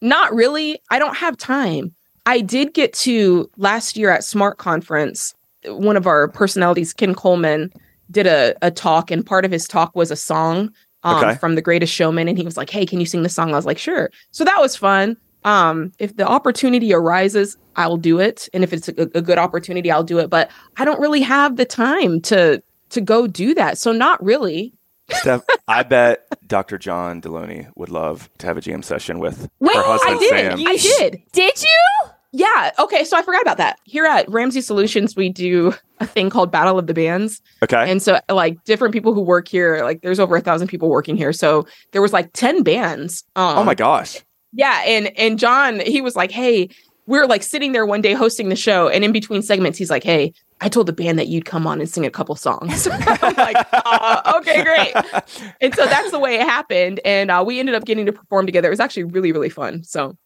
Not 0.00 0.34
really. 0.34 0.80
I 0.90 0.98
don't 0.98 1.16
have 1.16 1.36
time. 1.36 1.94
I 2.24 2.40
did 2.40 2.72
get 2.72 2.92
to 2.94 3.50
last 3.56 3.96
year 3.96 4.10
at 4.10 4.24
Smart 4.24 4.56
Conference. 4.58 5.34
One 5.66 5.96
of 5.96 6.06
our 6.06 6.28
personalities, 6.28 6.94
Ken 6.94 7.14
Coleman, 7.14 7.70
did 8.10 8.26
a, 8.26 8.54
a 8.62 8.70
talk, 8.70 9.10
and 9.10 9.24
part 9.24 9.44
of 9.44 9.50
his 9.52 9.66
talk 9.68 9.94
was 9.94 10.10
a 10.10 10.16
song 10.16 10.72
um, 11.02 11.24
Okay. 11.24 11.36
from 11.38 11.54
The 11.54 11.62
Greatest 11.62 11.92
Showman. 11.94 12.28
And 12.28 12.36
he 12.36 12.44
was 12.44 12.56
like, 12.56 12.70
Hey, 12.70 12.84
can 12.86 13.00
you 13.00 13.06
sing 13.06 13.22
the 13.22 13.28
song? 13.28 13.52
I 13.52 13.56
was 13.56 13.66
like, 13.66 13.78
Sure. 13.78 14.10
So 14.32 14.44
that 14.44 14.60
was 14.60 14.76
fun. 14.76 15.16
Um, 15.44 15.92
if 15.98 16.14
the 16.16 16.26
opportunity 16.28 16.92
arises, 16.92 17.56
I'll 17.76 17.96
do 17.96 18.20
it. 18.20 18.48
And 18.52 18.62
if 18.62 18.72
it's 18.74 18.88
a, 18.88 19.08
a 19.14 19.22
good 19.22 19.38
opportunity, 19.38 19.90
I'll 19.90 20.04
do 20.04 20.18
it. 20.18 20.28
But 20.28 20.50
I 20.76 20.84
don't 20.84 21.00
really 21.00 21.22
have 21.22 21.56
the 21.56 21.64
time 21.64 22.20
to 22.22 22.62
to 22.90 23.00
go 23.00 23.26
do 23.26 23.54
that. 23.54 23.78
So 23.78 23.92
not 23.92 24.22
really. 24.22 24.74
Steph, 25.12 25.42
I 25.66 25.82
bet 25.82 26.26
Dr. 26.46 26.76
John 26.78 27.20
Deloney 27.22 27.68
would 27.76 27.88
love 27.88 28.28
to 28.38 28.46
have 28.46 28.56
a 28.56 28.60
jam 28.60 28.82
session 28.82 29.18
with 29.18 29.48
Wait, 29.58 29.74
her 29.74 29.82
husband 29.82 30.16
I 30.16 30.18
did. 30.18 30.28
Sam. 30.30 30.66
I 30.66 30.76
did. 30.76 31.22
Did 31.32 31.62
you? 31.62 32.10
Yeah. 32.32 32.70
Okay. 32.78 33.04
So 33.04 33.16
I 33.16 33.22
forgot 33.22 33.42
about 33.42 33.56
that. 33.56 33.78
Here 33.84 34.04
at 34.04 34.28
Ramsey 34.30 34.60
Solutions, 34.60 35.16
we 35.16 35.28
do 35.28 35.74
a 35.98 36.06
thing 36.06 36.30
called 36.30 36.52
Battle 36.52 36.78
of 36.78 36.86
the 36.86 36.94
Bands. 36.94 37.40
Okay. 37.62 37.90
And 37.90 38.00
so, 38.00 38.20
like, 38.30 38.62
different 38.64 38.92
people 38.92 39.14
who 39.14 39.20
work 39.20 39.48
here, 39.48 39.82
like, 39.82 40.02
there's 40.02 40.20
over 40.20 40.36
a 40.36 40.40
thousand 40.40 40.68
people 40.68 40.88
working 40.88 41.16
here. 41.16 41.32
So 41.32 41.66
there 41.92 42.02
was 42.02 42.12
like 42.12 42.32
10 42.32 42.62
bands. 42.62 43.24
Um, 43.34 43.58
oh 43.58 43.64
my 43.64 43.74
gosh. 43.74 44.20
Yeah. 44.52 44.82
And, 44.86 45.16
and 45.18 45.38
John, 45.38 45.80
he 45.80 46.00
was 46.00 46.14
like, 46.14 46.30
hey, 46.30 46.68
we 47.06 47.18
are 47.18 47.26
like 47.26 47.42
sitting 47.42 47.72
there 47.72 47.84
one 47.84 48.00
day 48.00 48.12
hosting 48.12 48.48
the 48.48 48.56
show. 48.56 48.88
And 48.88 49.04
in 49.04 49.10
between 49.10 49.42
segments, 49.42 49.78
he's 49.78 49.90
like, 49.90 50.04
hey, 50.04 50.32
I 50.60 50.68
told 50.68 50.86
the 50.86 50.92
band 50.92 51.18
that 51.18 51.26
you'd 51.26 51.46
come 51.46 51.66
on 51.66 51.80
and 51.80 51.88
sing 51.88 52.06
a 52.06 52.10
couple 52.10 52.36
songs. 52.36 52.86
I'm 52.92 53.34
like, 53.34 53.56
uh, 53.72 54.32
okay, 54.38 54.62
great. 54.62 54.94
And 55.60 55.74
so 55.74 55.84
that's 55.86 56.10
the 56.10 56.18
way 56.18 56.36
it 56.36 56.42
happened. 56.42 57.00
And 57.04 57.30
uh, 57.30 57.42
we 57.46 57.58
ended 57.58 57.74
up 57.74 57.84
getting 57.84 58.06
to 58.06 58.12
perform 58.12 58.46
together. 58.46 58.68
It 58.68 58.70
was 58.70 58.80
actually 58.80 59.04
really, 59.04 59.32
really 59.32 59.48
fun. 59.48 59.82
So 59.84 60.16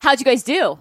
How'd 0.00 0.20
you 0.20 0.26
guys 0.26 0.42
do? 0.42 0.78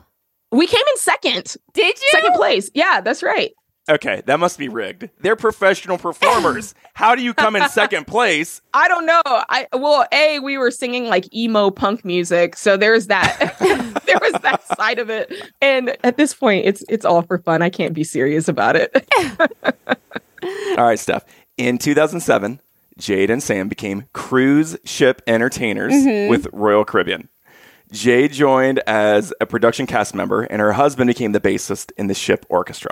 We 0.53 0.67
came 0.67 0.83
in 0.87 0.97
second, 0.97 1.55
Did 1.73 1.99
you? 1.99 2.09
second 2.11 2.35
place. 2.35 2.69
Yeah, 2.73 3.01
that's 3.01 3.23
right. 3.23 3.51
Okay, 3.89 4.21
that 4.27 4.39
must 4.39 4.57
be 4.57 4.69
rigged. 4.69 5.09
They're 5.19 5.35
professional 5.35 5.97
performers. 5.97 6.73
How 6.93 7.15
do 7.15 7.21
you 7.21 7.33
come 7.33 7.57
in 7.57 7.67
second 7.67 8.07
place? 8.07 8.61
I 8.73 8.87
don't 8.87 9.05
know. 9.05 9.21
I 9.25 9.67
well, 9.73 10.05
a 10.13 10.39
we 10.39 10.57
were 10.57 10.71
singing 10.71 11.07
like 11.07 11.33
emo 11.35 11.69
punk 11.69 12.05
music, 12.05 12.55
so 12.55 12.77
there's 12.77 13.07
that. 13.07 13.57
there 14.05 14.19
was 14.21 14.41
that 14.41 14.63
side 14.77 14.99
of 14.99 15.09
it, 15.09 15.33
and 15.59 15.97
at 16.05 16.15
this 16.15 16.33
point, 16.33 16.65
it's 16.65 16.83
it's 16.87 17.03
all 17.03 17.23
for 17.23 17.39
fun. 17.39 17.61
I 17.61 17.69
can't 17.69 17.93
be 17.93 18.05
serious 18.05 18.47
about 18.47 18.77
it. 18.77 19.05
All 20.77 20.85
right, 20.85 20.99
Steph. 20.99 21.25
In 21.57 21.77
2007, 21.77 22.61
Jade 22.97 23.29
and 23.29 23.43
Sam 23.43 23.67
became 23.67 24.05
cruise 24.13 24.77
ship 24.85 25.21
entertainers 25.27 25.93
mm-hmm. 25.93 26.29
with 26.29 26.47
Royal 26.53 26.85
Caribbean. 26.85 27.27
Jade 27.93 28.33
joined 28.33 28.79
as 28.87 29.31
a 29.39 29.45
production 29.45 29.85
cast 29.85 30.15
member, 30.15 30.41
and 30.41 30.59
her 30.59 30.73
husband 30.73 31.07
became 31.07 31.31
the 31.31 31.39
bassist 31.39 31.91
in 31.95 32.07
the 32.07 32.13
ship 32.15 32.45
orchestra. 32.49 32.89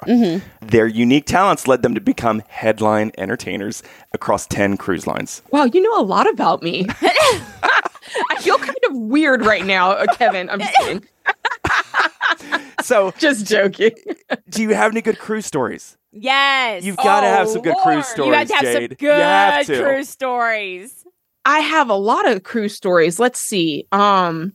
Their 0.61 0.85
unique 0.87 1.25
talents 1.25 1.67
led 1.67 1.81
them 1.81 1.95
to 1.95 2.01
become 2.01 2.43
headline 2.47 3.11
entertainers 3.17 3.81
across 4.13 4.45
10 4.47 4.77
cruise 4.77 5.07
lines. 5.07 5.41
wow, 5.51 5.65
you 5.65 5.81
know 5.81 5.99
a 5.99 6.05
lot 6.05 6.29
about 6.29 6.61
me. 6.61 6.85
I 7.01 8.37
feel 8.41 8.57
kind 8.57 8.75
of 8.89 8.95
weird 8.95 9.43
right 9.45 9.65
now, 9.65 9.91
uh, 9.91 10.05
Kevin. 10.15 10.49
I'm 10.49 10.59
just 10.59 10.75
kidding. 10.77 11.03
so, 12.81 13.11
Just 13.17 13.45
joking. 13.47 13.91
do 14.49 14.61
you 14.61 14.69
have 14.75 14.91
any 14.91 15.01
good 15.01 15.17
cruise 15.19 15.45
stories? 15.45 15.97
Yes. 16.11 16.83
You've 16.83 16.97
got 16.97 17.21
to 17.21 17.27
have 17.27 17.47
Oh, 17.47 17.53
some 17.53 17.61
good 17.61 17.73
Lord. 17.73 17.83
cruise 17.83 18.05
stories. 18.07 18.27
you 18.27 18.33
have 18.35 18.47
to 18.49 18.53
have 18.55 18.65
some 18.65 18.73
Jade. 18.81 18.97
good 18.97 19.05
You 19.05 19.11
have 19.11 19.65
cruise 19.65 20.09
stories. 20.09 21.05
I 21.45 21.59
have 21.59 21.89
a 21.89 21.95
lot 21.95 22.29
of 22.29 22.43
cruise 22.43 22.75
stories. 22.75 23.19
Let's 23.19 23.39
see. 23.39 23.87
Um 23.91 24.53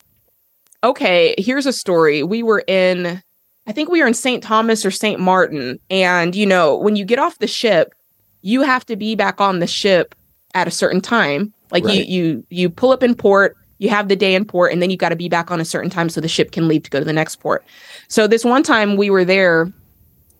okay, 0.87 1.35
here's 1.39 1.67
a 1.67 1.73
story. 1.73 2.23
We 2.23 2.43
were 2.43 2.65
in 2.67 3.23
I 3.69 3.73
think 3.73 3.89
we 3.89 4.01
were 4.01 4.07
in 4.07 4.15
St. 4.15 4.43
Thomas 4.43 4.87
or 4.87 4.91
St. 4.93 5.21
Martin 5.21 5.79
and 5.91 6.35
you 6.35 6.47
know, 6.47 6.77
when 6.77 6.97
you 6.97 7.05
get 7.05 7.19
off 7.19 7.39
the 7.39 7.47
ship, 7.49 7.95
you 8.43 8.63
have 8.63 8.87
to 8.87 8.97
be 8.97 9.15
back 9.17 9.41
on 9.41 9.59
the 9.59 9.67
ship 9.67 10.15
at 10.55 10.69
a 10.69 10.71
certain 10.71 11.01
time. 11.01 11.53
Like 11.71 11.85
Right. 11.85 12.07
you 12.07 12.23
you 12.23 12.47
you 12.51 12.71
pull 12.71 12.93
up 12.93 13.03
in 13.03 13.15
port, 13.15 13.57
you 13.79 13.89
have 13.89 14.09
the 14.09 14.17
day 14.17 14.35
in 14.35 14.45
port 14.45 14.73
and 14.73 14.81
then 14.81 14.91
you 14.91 14.97
got 14.97 15.09
to 15.11 15.17
be 15.17 15.29
back 15.29 15.51
on 15.51 15.61
a 15.61 15.65
certain 15.65 15.91
time 15.91 16.09
so 16.09 16.21
the 16.21 16.29
ship 16.29 16.53
can 16.53 16.69
leave 16.69 16.85
to 16.85 16.91
go 16.91 16.99
to 17.01 17.05
the 17.05 17.13
next 17.13 17.37
port. 17.37 17.65
So 18.09 18.27
this 18.27 18.45
one 18.45 18.63
time 18.63 18.97
we 18.97 19.11
were 19.11 19.25
there 19.25 19.73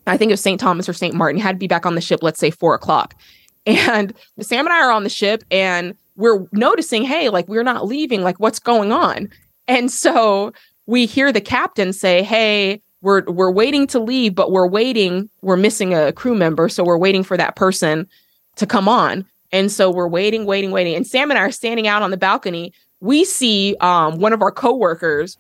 I 0.07 0.17
think 0.17 0.31
it 0.31 0.35
was 0.35 0.41
St. 0.41 0.61
Thomas 0.61 0.89
or 0.89 0.93
St. 0.93 1.15
Martin, 1.15 1.41
had 1.41 1.57
to 1.57 1.59
be 1.59 1.67
back 1.67 1.85
on 1.85 1.97
the 1.97 2.01
ship, 2.01 2.23
let's 2.23 2.39
say 2.39 2.51
four 2.51 2.75
o'clock. 2.75 3.15
And 3.69 4.15
Sam 4.41 4.65
and 4.65 4.73
I 4.73 4.81
are 4.87 4.93
on 4.93 5.03
the 5.03 5.11
ship 5.11 5.43
and 5.51 5.97
we're 6.15 6.47
noticing, 6.53 7.03
hey, 7.03 7.31
like 7.31 7.49
we're 7.49 7.65
not 7.65 7.85
leaving, 7.85 8.23
like 8.23 8.39
what's 8.39 8.61
going 8.61 8.93
on? 8.93 9.29
And 9.69 9.91
so 9.91 10.53
we 10.87 11.07
hear 11.07 11.33
the 11.33 11.41
captain 11.41 11.93
say, 11.93 12.23
Hey, 12.23 12.83
we're 13.03 13.25
we're 13.25 13.51
waiting 13.51 13.87
to 13.89 14.01
leave, 14.01 14.35
but 14.35 14.51
we're 14.51 14.67
waiting, 14.67 15.29
we're 15.43 15.57
missing 15.57 15.95
a 15.95 16.13
crew 16.13 16.35
member, 16.35 16.69
so 16.69 16.85
we're 16.85 16.99
waiting 16.99 17.23
for 17.23 17.37
that 17.37 17.57
person 17.57 18.09
to 18.57 18.67
come 18.67 18.89
on. 18.89 19.27
And 19.53 19.71
so 19.71 19.91
we're 19.91 20.09
waiting, 20.09 20.45
waiting, 20.45 20.71
waiting. 20.71 20.95
And 20.95 21.07
Sam 21.07 21.31
and 21.31 21.39
I 21.39 21.43
are 21.43 21.53
standing 21.53 21.87
out 21.87 22.03
on 22.03 22.11
the 22.11 22.17
balcony. 22.17 22.73
We 23.01 23.25
see 23.25 23.77
um, 23.81 24.19
one 24.19 24.33
of 24.33 24.43
our 24.43 24.51
coworkers 24.51 25.37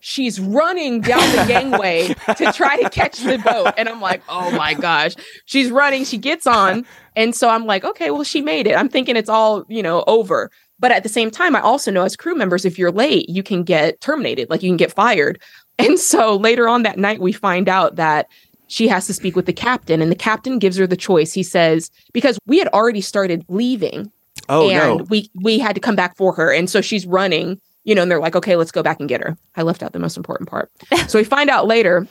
she's 0.00 0.40
running 0.40 1.00
down 1.00 1.20
the 1.36 1.44
gangway 1.48 2.08
to 2.36 2.52
try 2.52 2.82
to 2.82 2.90
catch 2.90 3.20
the 3.20 3.38
boat. 3.38 3.74
And 3.76 3.88
I'm 3.88 4.00
like, 4.00 4.22
oh 4.28 4.50
my 4.52 4.74
gosh. 4.74 5.14
She's 5.44 5.70
running, 5.70 6.04
she 6.04 6.18
gets 6.18 6.46
on. 6.46 6.84
And 7.14 7.34
so 7.36 7.48
I'm 7.48 7.66
like, 7.66 7.84
okay, 7.84 8.10
well, 8.10 8.24
she 8.24 8.40
made 8.40 8.66
it. 8.66 8.74
I'm 8.74 8.88
thinking 8.88 9.16
it's 9.16 9.28
all, 9.28 9.64
you 9.68 9.82
know, 9.82 10.02
over. 10.06 10.50
But 10.80 10.90
at 10.92 11.02
the 11.02 11.08
same 11.08 11.30
time, 11.30 11.54
I 11.54 11.60
also 11.60 11.90
know 11.90 12.02
as 12.02 12.16
crew 12.16 12.34
members, 12.34 12.64
if 12.64 12.78
you're 12.78 12.90
late, 12.90 13.28
you 13.28 13.42
can 13.42 13.62
get 13.62 14.00
terminated, 14.00 14.50
like 14.50 14.62
you 14.62 14.70
can 14.70 14.76
get 14.76 14.92
fired. 14.92 15.40
And 15.78 15.98
so 15.98 16.36
later 16.36 16.68
on 16.68 16.82
that 16.82 16.98
night, 16.98 17.22
we 17.22 17.32
find 17.32 17.66
out 17.66 17.96
that 17.96 18.28
she 18.66 18.86
has 18.88 19.06
to 19.06 19.14
speak 19.14 19.34
with 19.34 19.46
the 19.46 19.52
captain, 19.54 20.02
and 20.02 20.12
the 20.12 20.14
captain 20.16 20.58
gives 20.58 20.76
her 20.76 20.86
the 20.86 20.94
choice. 20.94 21.32
He 21.32 21.42
says, 21.42 21.90
because 22.12 22.38
we 22.44 22.58
had 22.58 22.68
already 22.68 23.00
started 23.00 23.46
leaving 23.48 24.12
Oh 24.50 24.68
and 24.68 24.98
no. 24.98 25.04
we 25.04 25.30
we 25.36 25.58
had 25.58 25.74
to 25.74 25.80
come 25.80 25.94
back 25.96 26.16
for 26.16 26.32
her 26.34 26.52
and 26.52 26.68
so 26.68 26.80
she's 26.80 27.06
running 27.06 27.60
you 27.84 27.94
know 27.94 28.02
and 28.02 28.10
they're 28.10 28.20
like 28.20 28.34
okay 28.34 28.56
let's 28.56 28.72
go 28.72 28.82
back 28.82 28.98
and 28.98 29.08
get 29.08 29.20
her 29.20 29.36
i 29.56 29.62
left 29.62 29.82
out 29.82 29.92
the 29.92 29.98
most 29.98 30.16
important 30.16 30.48
part 30.48 30.70
so 31.08 31.18
we 31.18 31.24
find 31.24 31.48
out 31.50 31.66
later 31.66 32.06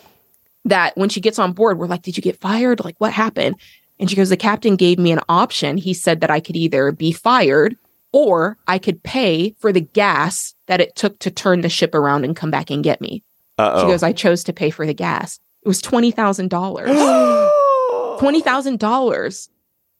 that 0.63 0.95
when 0.95 1.09
she 1.09 1.19
gets 1.19 1.37
on 1.37 1.51
board 1.51 1.77
we're 1.77 1.87
like 1.87 2.01
did 2.01 2.15
you 2.15 2.23
get 2.23 2.39
fired 2.39 2.83
like 2.83 2.95
what 2.99 3.11
happened 3.11 3.55
and 3.99 4.09
she 4.09 4.15
goes 4.15 4.29
the 4.29 4.37
captain 4.37 4.75
gave 4.77 4.97
me 4.99 5.11
an 5.11 5.19
option 5.27 5.75
he 5.77 5.93
said 5.93 6.21
that 6.21 6.31
i 6.31 6.39
could 6.39 6.55
either 6.55 6.91
be 6.91 7.11
fired 7.11 7.75
or 8.11 8.57
i 8.67 8.77
could 8.77 9.01
pay 9.03 9.55
for 9.59 9.71
the 9.71 9.81
gas 9.81 10.55
that 10.67 10.81
it 10.81 10.95
took 10.95 11.19
to 11.19 11.29
turn 11.31 11.61
the 11.61 11.69
ship 11.69 11.93
around 11.95 12.23
and 12.25 12.35
come 12.35 12.51
back 12.51 12.69
and 12.69 12.83
get 12.83 12.99
me 13.01 13.23
Uh 13.57 13.81
she 13.81 13.87
goes 13.87 14.03
i 14.03 14.11
chose 14.13 14.43
to 14.43 14.53
pay 14.53 14.69
for 14.69 14.85
the 14.85 14.93
gas 14.93 15.39
it 15.63 15.67
was 15.67 15.81
$20000 15.81 16.49
oh. 16.87 18.17
$20,000 18.21 19.49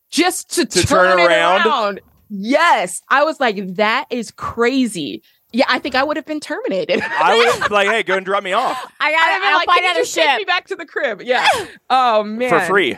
just 0.10 0.50
to, 0.56 0.66
To 0.66 0.88
turn, 0.88 1.18
turn 1.18 1.20
it 1.20 1.26
around? 1.28 1.66
around. 1.66 2.02
Yes. 2.30 3.02
I 3.10 3.24
was 3.24 3.40
like, 3.40 3.76
that 3.76 4.06
is 4.10 4.32
crazy. 4.32 5.22
Yeah, 5.52 5.66
I 5.68 5.80
think 5.80 5.96
I 5.96 6.04
would 6.04 6.16
have 6.18 6.26
been 6.28 6.40
terminated. 6.40 7.02
I 7.02 7.36
would 7.36 7.62
have 7.62 7.72
like, 7.72 7.88
hey, 7.90 8.04
go 8.04 8.16
and 8.16 8.26
drop 8.26 8.44
me 8.44 8.54
off 8.54 8.78
I 9.00 9.08
I'd 9.08 9.12
got 9.12 9.20
have 9.20 9.34
to 9.34 9.40
been 9.40 9.48
I'll 9.50 9.58
like, 9.58 9.66
find 9.68 9.80
another 9.86 10.00
just 10.02 10.14
take 10.16 10.30
ship. 10.30 10.38
me 10.38 10.46
back 10.46 10.68
to 10.68 10.76
the 10.76 10.86
crib. 10.86 11.22
Yeah. 11.24 11.48
Oh 11.90 12.24
man. 12.24 12.50
for 12.50 12.60
free. 12.62 12.98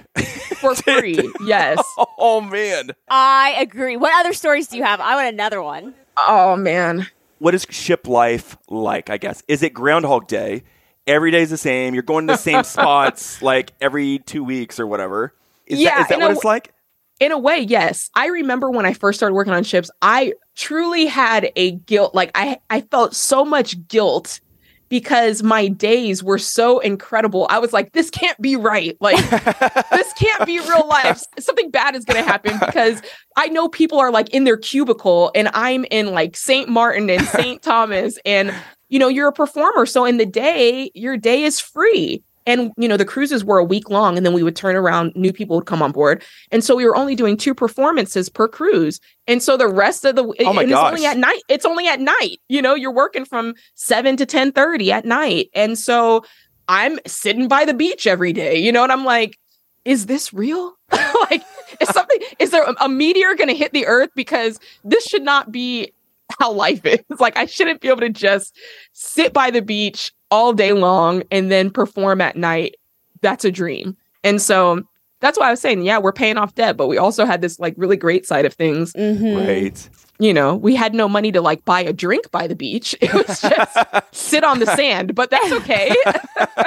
For 0.57 0.75
free. 0.99 1.31
Yes. 1.45 1.81
Oh 2.19 2.41
man. 2.41 2.91
I 3.09 3.55
agree. 3.59 3.95
What 3.97 4.13
other 4.19 4.33
stories 4.33 4.67
do 4.67 4.77
you 4.77 4.83
have? 4.83 4.99
I 4.99 5.15
want 5.15 5.33
another 5.33 5.61
one. 5.61 5.93
Oh 6.17 6.55
man. 6.57 7.07
What 7.39 7.55
is 7.55 7.65
ship 7.69 8.05
life 8.07 8.57
like? 8.69 9.09
I 9.09 9.17
guess 9.17 9.41
is 9.47 9.63
it 9.63 9.73
Groundhog 9.73 10.27
Day? 10.27 10.63
Every 11.07 11.31
day's 11.31 11.49
the 11.49 11.57
same. 11.57 11.93
You're 11.93 12.03
going 12.03 12.27
to 12.27 12.33
the 12.33 12.37
same 12.37 12.63
spots 12.63 13.41
like 13.41 13.71
every 13.81 14.19
two 14.19 14.43
weeks 14.43 14.79
or 14.79 14.85
whatever. 14.85 15.33
Is 15.65 15.79
Yeah, 15.79 15.95
that, 15.95 16.01
is 16.01 16.07
that 16.09 16.19
what 16.19 16.31
a 16.31 16.33
it's 16.33 16.43
like? 16.43 16.73
In 17.21 17.31
a 17.31 17.37
way, 17.37 17.59
yes. 17.59 18.09
I 18.15 18.25
remember 18.25 18.71
when 18.71 18.87
I 18.87 18.93
first 18.93 19.19
started 19.19 19.35
working 19.35 19.53
on 19.53 19.63
ships, 19.63 19.91
I 20.01 20.33
truly 20.55 21.05
had 21.05 21.51
a 21.55 21.73
guilt. 21.73 22.15
Like 22.15 22.31
I, 22.33 22.57
I 22.71 22.81
felt 22.81 23.15
so 23.15 23.45
much 23.45 23.87
guilt 23.87 24.41
because 24.89 25.43
my 25.43 25.67
days 25.67 26.23
were 26.23 26.39
so 26.39 26.79
incredible. 26.79 27.45
I 27.51 27.59
was 27.59 27.73
like, 27.73 27.91
this 27.91 28.09
can't 28.09 28.41
be 28.41 28.55
right. 28.55 28.97
Like 28.99 29.17
this 29.91 30.11
can't 30.13 30.47
be 30.47 30.59
real 30.61 30.87
life. 30.87 31.21
Something 31.39 31.69
bad 31.69 31.95
is 31.95 32.05
going 32.05 32.23
to 32.23 32.27
happen 32.27 32.57
because 32.57 33.03
I 33.37 33.49
know 33.49 33.69
people 33.69 33.99
are 33.99 34.11
like 34.11 34.29
in 34.31 34.43
their 34.43 34.57
cubicle 34.57 35.31
and 35.35 35.47
I'm 35.53 35.85
in 35.91 36.13
like 36.13 36.35
St. 36.35 36.67
Martin 36.69 37.07
and 37.11 37.23
St. 37.27 37.61
Thomas 37.61 38.17
and 38.25 38.51
you 38.89 38.97
know, 38.97 39.07
you're 39.07 39.29
a 39.29 39.33
performer. 39.33 39.85
So 39.85 40.05
in 40.05 40.17
the 40.17 40.25
day, 40.25 40.89
your 40.95 41.17
day 41.17 41.43
is 41.43 41.59
free. 41.59 42.23
And 42.45 42.71
you 42.77 42.87
know, 42.87 42.97
the 42.97 43.05
cruises 43.05 43.43
were 43.43 43.57
a 43.57 43.63
week 43.63 43.89
long 43.89 44.17
and 44.17 44.25
then 44.25 44.33
we 44.33 44.43
would 44.43 44.55
turn 44.55 44.75
around, 44.75 45.13
new 45.15 45.31
people 45.31 45.55
would 45.57 45.65
come 45.65 45.81
on 45.81 45.91
board. 45.91 46.23
And 46.51 46.63
so 46.63 46.75
we 46.75 46.85
were 46.85 46.95
only 46.95 47.15
doing 47.15 47.37
two 47.37 47.53
performances 47.53 48.29
per 48.29 48.47
cruise. 48.47 48.99
And 49.27 49.43
so 49.43 49.57
the 49.57 49.67
rest 49.67 50.05
of 50.05 50.15
the 50.15 50.23
Oh 50.23 50.53
my 50.53 50.63
and 50.63 50.71
it's 50.71 50.79
only 50.79 51.05
at 51.05 51.17
night. 51.17 51.41
It's 51.49 51.65
only 51.65 51.87
at 51.87 51.99
night. 51.99 52.39
You 52.49 52.61
know, 52.61 52.75
you're 52.75 52.93
working 52.93 53.25
from 53.25 53.53
7 53.75 54.17
to 54.17 54.25
10:30 54.25 54.89
at 54.89 55.05
night. 55.05 55.49
And 55.53 55.77
so 55.77 56.23
I'm 56.67 56.99
sitting 57.05 57.47
by 57.47 57.65
the 57.65 57.73
beach 57.73 58.07
every 58.07 58.33
day, 58.33 58.57
you 58.57 58.71
know, 58.71 58.83
and 58.83 58.91
I'm 58.91 59.05
like, 59.05 59.37
is 59.85 60.05
this 60.05 60.33
real? 60.33 60.73
like, 61.29 61.43
is 61.79 61.89
something, 61.89 62.19
is 62.39 62.51
there 62.51 62.63
a, 62.63 62.75
a 62.81 62.89
meteor 62.89 63.35
going 63.35 63.49
to 63.49 63.55
hit 63.55 63.73
the 63.73 63.87
earth? 63.87 64.09
Because 64.15 64.59
this 64.83 65.03
should 65.05 65.23
not 65.23 65.51
be 65.51 65.93
how 66.39 66.51
life 66.51 66.81
is. 66.85 67.19
Like, 67.19 67.37
I 67.37 67.45
shouldn't 67.45 67.81
be 67.81 67.89
able 67.89 68.01
to 68.01 68.09
just 68.09 68.55
sit 68.93 69.33
by 69.33 69.51
the 69.51 69.61
beach 69.61 70.13
all 70.31 70.53
day 70.53 70.73
long 70.73 71.23
and 71.29 71.51
then 71.51 71.69
perform 71.69 72.21
at 72.21 72.35
night. 72.35 72.75
That's 73.21 73.45
a 73.45 73.51
dream. 73.51 73.95
And 74.23 74.41
so 74.41 74.81
that's 75.21 75.37
why 75.37 75.47
I 75.47 75.51
was 75.51 75.61
saying, 75.61 75.83
yeah, 75.83 75.99
we're 75.99 76.11
paying 76.11 76.37
off 76.37 76.55
debt, 76.55 76.75
but 76.75 76.87
we 76.87 76.97
also 76.97 77.25
had 77.25 77.41
this 77.41 77.59
like 77.59 77.75
really 77.77 77.95
great 77.95 78.25
side 78.25 78.45
of 78.45 78.53
things. 78.53 78.93
Mm-hmm. 78.93 79.37
Right. 79.37 79.89
You 80.19 80.33
know, 80.33 80.55
we 80.55 80.75
had 80.75 80.93
no 80.93 81.07
money 81.07 81.31
to 81.31 81.41
like 81.41 81.63
buy 81.63 81.81
a 81.81 81.93
drink 81.93 82.29
by 82.31 82.47
the 82.47 82.55
beach. 82.55 82.95
It 83.01 83.13
was 83.13 83.41
just 83.41 83.77
sit 84.11 84.43
on 84.43 84.59
the 84.59 84.65
sand, 84.65 85.15
but 85.15 85.29
that's 85.29 85.51
okay. 85.51 85.95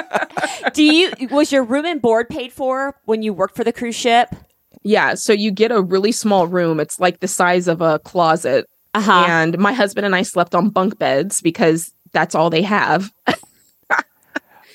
Do 0.73 0.83
you 0.83 1.11
was 1.31 1.51
your 1.51 1.63
room 1.63 1.85
and 1.85 2.01
board 2.01 2.29
paid 2.29 2.51
for 2.51 2.95
when 3.05 3.21
you 3.21 3.33
worked 3.33 3.55
for 3.55 3.63
the 3.63 3.73
cruise 3.73 3.95
ship? 3.95 4.33
Yeah, 4.83 5.15
so 5.15 5.33
you 5.33 5.51
get 5.51 5.71
a 5.71 5.81
really 5.81 6.11
small 6.11 6.47
room. 6.47 6.79
It's 6.79 6.99
like 6.99 7.19
the 7.19 7.27
size 7.27 7.67
of 7.67 7.81
a 7.81 7.99
closet. 7.99 8.69
Uh 8.93 9.01
huh. 9.01 9.25
And 9.27 9.57
my 9.57 9.73
husband 9.73 10.05
and 10.05 10.15
I 10.15 10.21
slept 10.21 10.53
on 10.53 10.69
bunk 10.69 10.99
beds 10.99 11.41
because 11.41 11.93
that's 12.11 12.35
all 12.35 12.49
they 12.49 12.61
have. 12.61 13.11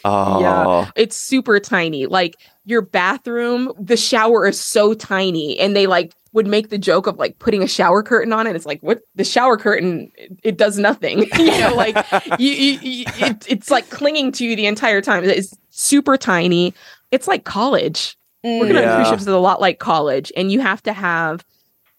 Oh. 0.04 0.40
Yeah. 0.40 0.90
It's 0.96 1.16
super 1.16 1.60
tiny. 1.60 2.06
Like 2.06 2.36
your 2.64 2.82
bathroom, 2.82 3.72
the 3.78 3.96
shower 3.96 4.46
is 4.46 4.60
so 4.60 4.94
tiny 4.94 5.58
and 5.58 5.74
they 5.74 5.86
like 5.86 6.14
would 6.32 6.46
make 6.46 6.68
the 6.70 6.78
joke 6.78 7.06
of 7.06 7.18
like 7.18 7.38
putting 7.38 7.62
a 7.62 7.66
shower 7.68 8.02
curtain 8.02 8.32
on 8.32 8.46
it. 8.46 8.54
It's 8.54 8.66
like 8.66 8.80
what 8.82 9.00
the 9.16 9.24
shower 9.24 9.56
curtain 9.56 10.12
it, 10.16 10.32
it 10.44 10.56
does 10.56 10.78
nothing. 10.78 11.20
you 11.38 11.58
know, 11.58 11.74
like 11.74 11.96
you, 12.38 12.50
you, 12.52 12.78
you 12.80 13.04
it, 13.18 13.46
it's 13.48 13.70
like 13.70 13.90
clinging 13.90 14.32
to 14.32 14.44
you 14.44 14.54
the 14.56 14.66
entire 14.66 15.00
time. 15.00 15.24
It's 15.24 15.56
super 15.70 16.16
tiny. 16.16 16.74
It's 17.10 17.26
like 17.28 17.44
college. 17.44 18.16
Working 18.42 18.76
on 18.76 18.82
mm, 18.82 18.86
Yeah. 18.86 18.94
cruise 18.96 19.08
ships 19.08 19.22
is 19.22 19.28
a 19.28 19.36
lot 19.38 19.60
like 19.60 19.78
college, 19.80 20.32
and 20.34 20.50
you 20.50 20.60
have 20.60 20.82
to 20.84 20.94
have 20.94 21.44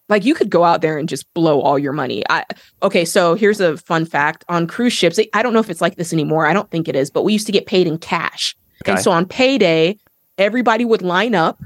like 0.08 0.24
you 0.24 0.34
could 0.34 0.50
go 0.50 0.64
out 0.64 0.80
there 0.80 0.98
and 0.98 1.08
just 1.08 1.32
blow 1.34 1.60
all 1.60 1.78
your 1.78 1.92
money. 1.92 2.22
I 2.28 2.44
okay, 2.82 3.04
so 3.04 3.34
here's 3.34 3.60
a 3.60 3.76
fun 3.76 4.04
fact 4.04 4.44
on 4.48 4.66
cruise 4.66 4.92
ships. 4.92 5.18
I 5.32 5.42
don't 5.42 5.52
know 5.52 5.60
if 5.60 5.70
it's 5.70 5.80
like 5.80 5.96
this 5.96 6.12
anymore. 6.12 6.46
I 6.46 6.52
don't 6.52 6.70
think 6.70 6.88
it 6.88 6.96
is, 6.96 7.10
but 7.10 7.22
we 7.22 7.32
used 7.32 7.46
to 7.46 7.52
get 7.52 7.66
paid 7.66 7.86
in 7.86 7.98
cash. 7.98 8.56
Okay. 8.82 8.92
And 8.92 9.00
so 9.00 9.10
on 9.10 9.26
payday, 9.26 9.98
everybody 10.38 10.84
would 10.84 11.02
line 11.02 11.34
up 11.34 11.62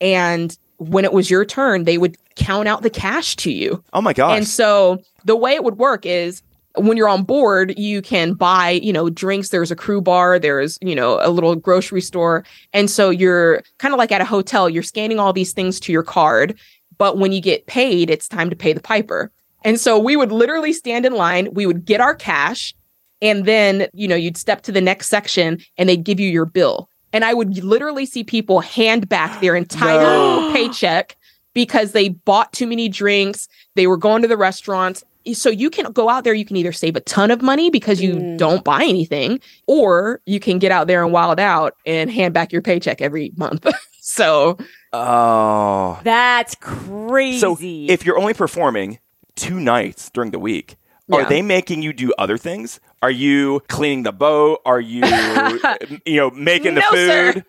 and 0.00 0.56
when 0.78 1.04
it 1.04 1.12
was 1.12 1.30
your 1.30 1.44
turn, 1.44 1.84
they 1.84 1.96
would 1.98 2.16
count 2.34 2.66
out 2.66 2.82
the 2.82 2.90
cash 2.90 3.36
to 3.36 3.52
you. 3.52 3.82
Oh 3.92 4.00
my 4.00 4.12
gosh. 4.12 4.36
And 4.36 4.46
so 4.46 5.00
the 5.24 5.36
way 5.36 5.52
it 5.52 5.64
would 5.64 5.78
work 5.78 6.04
is 6.04 6.42
when 6.76 6.96
you're 6.96 7.08
on 7.08 7.22
board, 7.22 7.78
you 7.78 8.02
can 8.02 8.34
buy, 8.34 8.70
you 8.70 8.92
know, 8.92 9.10
drinks. 9.10 9.50
There's 9.50 9.70
a 9.70 9.76
crew 9.76 10.00
bar, 10.00 10.38
there's, 10.38 10.78
you 10.80 10.94
know, 10.94 11.18
a 11.22 11.30
little 11.30 11.54
grocery 11.54 12.00
store. 12.00 12.44
And 12.72 12.90
so 12.90 13.10
you're 13.10 13.62
kind 13.78 13.92
of 13.94 13.98
like 13.98 14.10
at 14.10 14.20
a 14.20 14.24
hotel, 14.24 14.68
you're 14.68 14.82
scanning 14.82 15.18
all 15.18 15.32
these 15.32 15.52
things 15.52 15.78
to 15.80 15.92
your 15.92 16.02
card. 16.02 16.58
But 17.02 17.18
when 17.18 17.32
you 17.32 17.40
get 17.40 17.66
paid, 17.66 18.10
it's 18.10 18.28
time 18.28 18.48
to 18.48 18.54
pay 18.54 18.72
the 18.72 18.80
piper. 18.80 19.32
And 19.64 19.80
so 19.80 19.98
we 19.98 20.14
would 20.14 20.30
literally 20.30 20.72
stand 20.72 21.04
in 21.04 21.14
line, 21.14 21.48
we 21.52 21.66
would 21.66 21.84
get 21.84 22.00
our 22.00 22.14
cash, 22.14 22.76
and 23.20 23.44
then, 23.44 23.88
you 23.92 24.06
know, 24.06 24.14
you'd 24.14 24.36
step 24.36 24.62
to 24.62 24.70
the 24.72 24.80
next 24.80 25.08
section 25.08 25.58
and 25.76 25.88
they'd 25.88 26.04
give 26.04 26.20
you 26.20 26.28
your 26.30 26.44
bill. 26.46 26.88
And 27.12 27.24
I 27.24 27.34
would 27.34 27.64
literally 27.64 28.06
see 28.06 28.22
people 28.22 28.60
hand 28.60 29.08
back 29.08 29.40
their 29.40 29.56
entire 29.56 30.00
No. 30.00 30.52
paycheck 30.52 31.16
because 31.54 31.90
they 31.90 32.10
bought 32.10 32.52
too 32.52 32.68
many 32.68 32.88
drinks, 32.88 33.48
they 33.74 33.88
were 33.88 33.96
going 33.96 34.22
to 34.22 34.28
the 34.28 34.36
restaurants. 34.36 35.02
so 35.32 35.50
you 35.50 35.70
can 35.70 35.90
go 35.90 36.08
out 36.08 36.22
there, 36.22 36.34
you 36.34 36.44
can 36.44 36.56
either 36.56 36.70
save 36.72 36.94
a 36.94 37.00
ton 37.00 37.32
of 37.32 37.42
money 37.42 37.68
because 37.68 38.00
you 38.00 38.14
Mm. 38.14 38.38
don't 38.38 38.62
buy 38.62 38.84
anything, 38.84 39.40
or 39.66 40.20
you 40.24 40.38
can 40.38 40.60
get 40.60 40.70
out 40.70 40.86
there 40.86 41.02
and 41.02 41.12
wild 41.12 41.40
out 41.40 41.74
and 41.84 42.12
hand 42.12 42.32
back 42.32 42.52
your 42.52 42.62
paycheck 42.62 43.00
every 43.02 43.32
month. 43.36 43.66
so 44.00 44.56
Oh. 44.92 46.00
That's 46.04 46.54
crazy. 46.56 47.38
So 47.38 47.56
if 47.60 48.04
you're 48.04 48.18
only 48.18 48.34
performing 48.34 48.98
two 49.36 49.58
nights 49.58 50.10
during 50.10 50.30
the 50.30 50.38
week, 50.38 50.76
are 51.10 51.28
they 51.28 51.42
making 51.42 51.82
you 51.82 51.92
do 51.92 52.12
other 52.18 52.38
things? 52.38 52.80
Are 53.02 53.10
you 53.10 53.60
cleaning 53.68 54.02
the 54.04 54.12
boat? 54.12 54.60
Are 54.64 54.80
you, 54.80 55.02
you 56.06 56.16
know, 56.16 56.30
making 56.30 56.74
the 56.74 56.80
No, 56.80 56.90
sir. 56.92 57.32
food? 57.32 57.44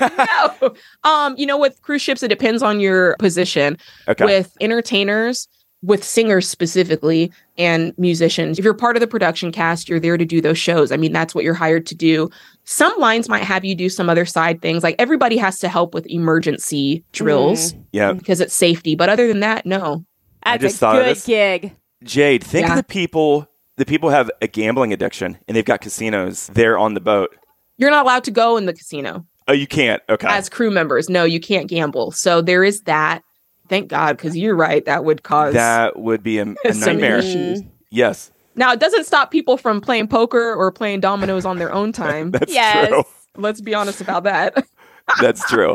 no. 0.00 0.74
Um, 1.04 1.34
you 1.36 1.44
know, 1.44 1.58
with 1.58 1.82
cruise 1.82 2.00
ships, 2.02 2.22
it 2.22 2.28
depends 2.28 2.62
on 2.62 2.80
your 2.80 3.16
position. 3.18 3.76
Okay. 4.08 4.24
With 4.24 4.56
entertainers, 4.60 5.48
with 5.82 6.04
singers 6.04 6.48
specifically, 6.48 7.32
and 7.58 7.92
musicians, 7.98 8.58
if 8.58 8.64
you're 8.64 8.72
part 8.74 8.96
of 8.96 9.00
the 9.00 9.06
production 9.08 9.50
cast, 9.50 9.88
you're 9.88 9.98
there 10.00 10.16
to 10.16 10.24
do 10.24 10.40
those 10.40 10.56
shows. 10.58 10.92
I 10.92 10.96
mean, 10.96 11.12
that's 11.12 11.34
what 11.34 11.42
you're 11.44 11.54
hired 11.54 11.84
to 11.86 11.94
do. 11.96 12.30
Some 12.64 12.96
lines 12.98 13.28
might 13.28 13.42
have 13.42 13.64
you 13.64 13.74
do 13.74 13.88
some 13.88 14.08
other 14.08 14.24
side 14.24 14.62
things. 14.62 14.82
Like 14.82 14.96
everybody 14.98 15.36
has 15.36 15.58
to 15.60 15.68
help 15.68 15.94
with 15.94 16.06
emergency 16.06 17.04
drills 17.12 17.72
mm-hmm. 17.72 17.82
yeah. 17.92 18.12
because 18.12 18.40
it's 18.40 18.54
safety. 18.54 18.94
But 18.94 19.08
other 19.08 19.26
than 19.26 19.40
that, 19.40 19.66
no. 19.66 20.04
I 20.44 20.58
just 20.58 20.76
a 20.76 20.78
thought 20.78 20.96
of 20.96 21.04
good 21.04 21.16
this. 21.16 21.26
gig. 21.26 21.76
Jade, 22.04 22.44
think 22.44 22.66
Yeah. 22.66 22.72
of 22.72 22.76
the 22.76 22.84
people. 22.84 23.48
The 23.78 23.86
people 23.86 24.10
have 24.10 24.30
a 24.42 24.46
gambling 24.46 24.92
addiction, 24.92 25.38
and 25.48 25.56
they've 25.56 25.64
got 25.64 25.80
casinos 25.80 26.48
there 26.48 26.76
on 26.76 26.92
the 26.94 27.00
boat. 27.00 27.34
You're 27.78 27.90
not 27.90 28.04
allowed 28.04 28.24
to 28.24 28.30
go 28.30 28.56
in 28.58 28.66
the 28.66 28.74
casino 28.74 29.24
Oh, 29.48 29.52
you 29.52 29.66
can't. 29.66 30.02
Okay. 30.08 30.28
as 30.28 30.48
crew 30.48 30.70
members. 30.70 31.08
No, 31.08 31.24
you 31.24 31.40
can't 31.40 31.68
gamble. 31.68 32.12
So 32.12 32.42
there 32.42 32.62
is 32.64 32.82
that. 32.82 33.22
Thank 33.68 33.88
God, 33.88 34.16
because 34.16 34.36
you're 34.36 34.54
right. 34.54 34.84
That 34.84 35.04
would 35.04 35.22
cause 35.22 35.54
that 35.54 35.98
would 35.98 36.22
be 36.22 36.38
a, 36.38 36.42
a 36.42 36.74
nightmare. 36.74 37.18
issues. 37.18 37.62
Yes, 37.90 38.30
Now, 38.54 38.72
it 38.72 38.80
doesn't 38.80 39.04
stop 39.06 39.30
people 39.30 39.56
from 39.56 39.80
playing 39.80 40.08
poker 40.08 40.54
or 40.54 40.70
playing 40.70 41.00
dominoes 41.00 41.44
on 41.46 41.58
their 41.58 41.72
own 41.72 41.92
time. 42.04 42.30
that's 42.32 42.52
Yes. 42.52 42.88
true. 42.88 43.04
Let's 43.36 43.60
be 43.60 43.74
honest 43.74 44.00
about 44.02 44.24
that. 44.24 44.66
That's 45.20 45.42
true. 45.48 45.74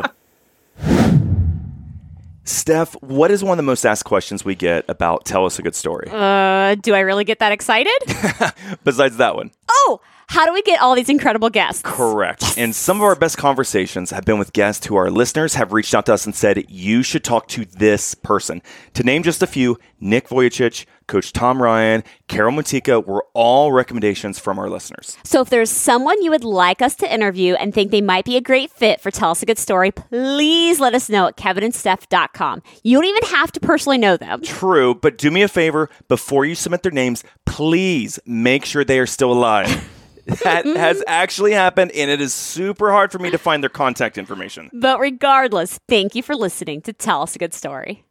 Steph, 2.44 2.94
what 3.02 3.30
is 3.30 3.44
one 3.44 3.52
of 3.52 3.56
the 3.58 3.62
most 3.62 3.84
asked 3.84 4.04
questions 4.06 4.42
we 4.44 4.54
get 4.54 4.84
about 4.88 5.26
Tell 5.26 5.44
Us 5.44 5.58
a 5.58 5.62
Good 5.62 5.74
Story? 5.74 6.08
Uh, 6.10 6.76
do 6.76 6.94
I 6.94 7.00
really 7.00 7.24
get 7.24 7.40
that 7.40 7.52
excited? 7.52 7.92
Besides 8.84 9.18
that 9.18 9.34
one. 9.36 9.50
oh, 9.68 10.00
how 10.28 10.44
do 10.44 10.52
we 10.52 10.60
get 10.60 10.80
all 10.82 10.94
these 10.94 11.08
incredible 11.08 11.48
guests? 11.48 11.80
Correct. 11.82 12.44
And 12.58 12.74
some 12.74 12.98
of 12.98 13.02
our 13.02 13.16
best 13.16 13.38
conversations 13.38 14.10
have 14.10 14.26
been 14.26 14.38
with 14.38 14.52
guests 14.52 14.86
who 14.86 14.94
our 14.94 15.10
listeners 15.10 15.54
have 15.54 15.72
reached 15.72 15.94
out 15.94 16.04
to 16.06 16.14
us 16.14 16.26
and 16.26 16.34
said, 16.34 16.66
you 16.68 17.02
should 17.02 17.24
talk 17.24 17.48
to 17.48 17.64
this 17.64 18.14
person. 18.14 18.60
To 18.94 19.02
name 19.02 19.22
just 19.22 19.42
a 19.42 19.46
few, 19.46 19.78
Nick 20.00 20.28
Vujicic, 20.28 20.84
Coach 21.06 21.32
Tom 21.32 21.62
Ryan, 21.62 22.04
Carol 22.28 22.52
Mutika 22.52 23.04
were 23.04 23.24
all 23.32 23.72
recommendations 23.72 24.38
from 24.38 24.58
our 24.58 24.68
listeners. 24.68 25.16
So 25.24 25.40
if 25.40 25.48
there's 25.48 25.70
someone 25.70 26.22
you 26.22 26.30
would 26.30 26.44
like 26.44 26.82
us 26.82 26.94
to 26.96 27.12
interview 27.12 27.54
and 27.54 27.72
think 27.72 27.90
they 27.90 28.02
might 28.02 28.26
be 28.26 28.36
a 28.36 28.42
great 28.42 28.70
fit 28.70 29.00
for 29.00 29.10
Tell 29.10 29.30
Us 29.30 29.42
a 29.42 29.46
Good 29.46 29.58
Story, 29.58 29.90
please 29.90 30.78
let 30.78 30.94
us 30.94 31.08
know 31.08 31.28
at 31.28 31.38
kevinandsteph.com. 31.38 32.62
You 32.82 32.98
don't 32.98 33.06
even 33.06 33.30
have 33.30 33.50
to 33.52 33.60
personally 33.60 33.98
know 33.98 34.18
them. 34.18 34.42
True, 34.42 34.94
but 34.94 35.16
do 35.16 35.30
me 35.30 35.40
a 35.40 35.48
favor 35.48 35.88
before 36.06 36.44
you 36.44 36.54
submit 36.54 36.82
their 36.82 36.92
names, 36.92 37.24
please 37.46 38.20
make 38.26 38.66
sure 38.66 38.84
they 38.84 38.98
are 38.98 39.06
still 39.06 39.32
alive. 39.32 39.88
that 40.44 40.66
has 40.66 41.02
actually 41.06 41.52
happened, 41.52 41.90
and 41.92 42.10
it 42.10 42.20
is 42.20 42.34
super 42.34 42.90
hard 42.92 43.10
for 43.10 43.18
me 43.18 43.30
to 43.30 43.38
find 43.38 43.62
their 43.62 43.70
contact 43.70 44.18
information. 44.18 44.68
But 44.72 45.00
regardless, 45.00 45.80
thank 45.88 46.14
you 46.14 46.22
for 46.22 46.36
listening 46.36 46.82
to 46.82 46.92
Tell 46.92 47.22
Us 47.22 47.34
a 47.34 47.38
Good 47.38 47.54
Story. 47.54 48.04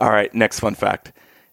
All 0.00 0.10
right, 0.10 0.32
next 0.34 0.60
fun 0.60 0.74
fact. 0.74 1.12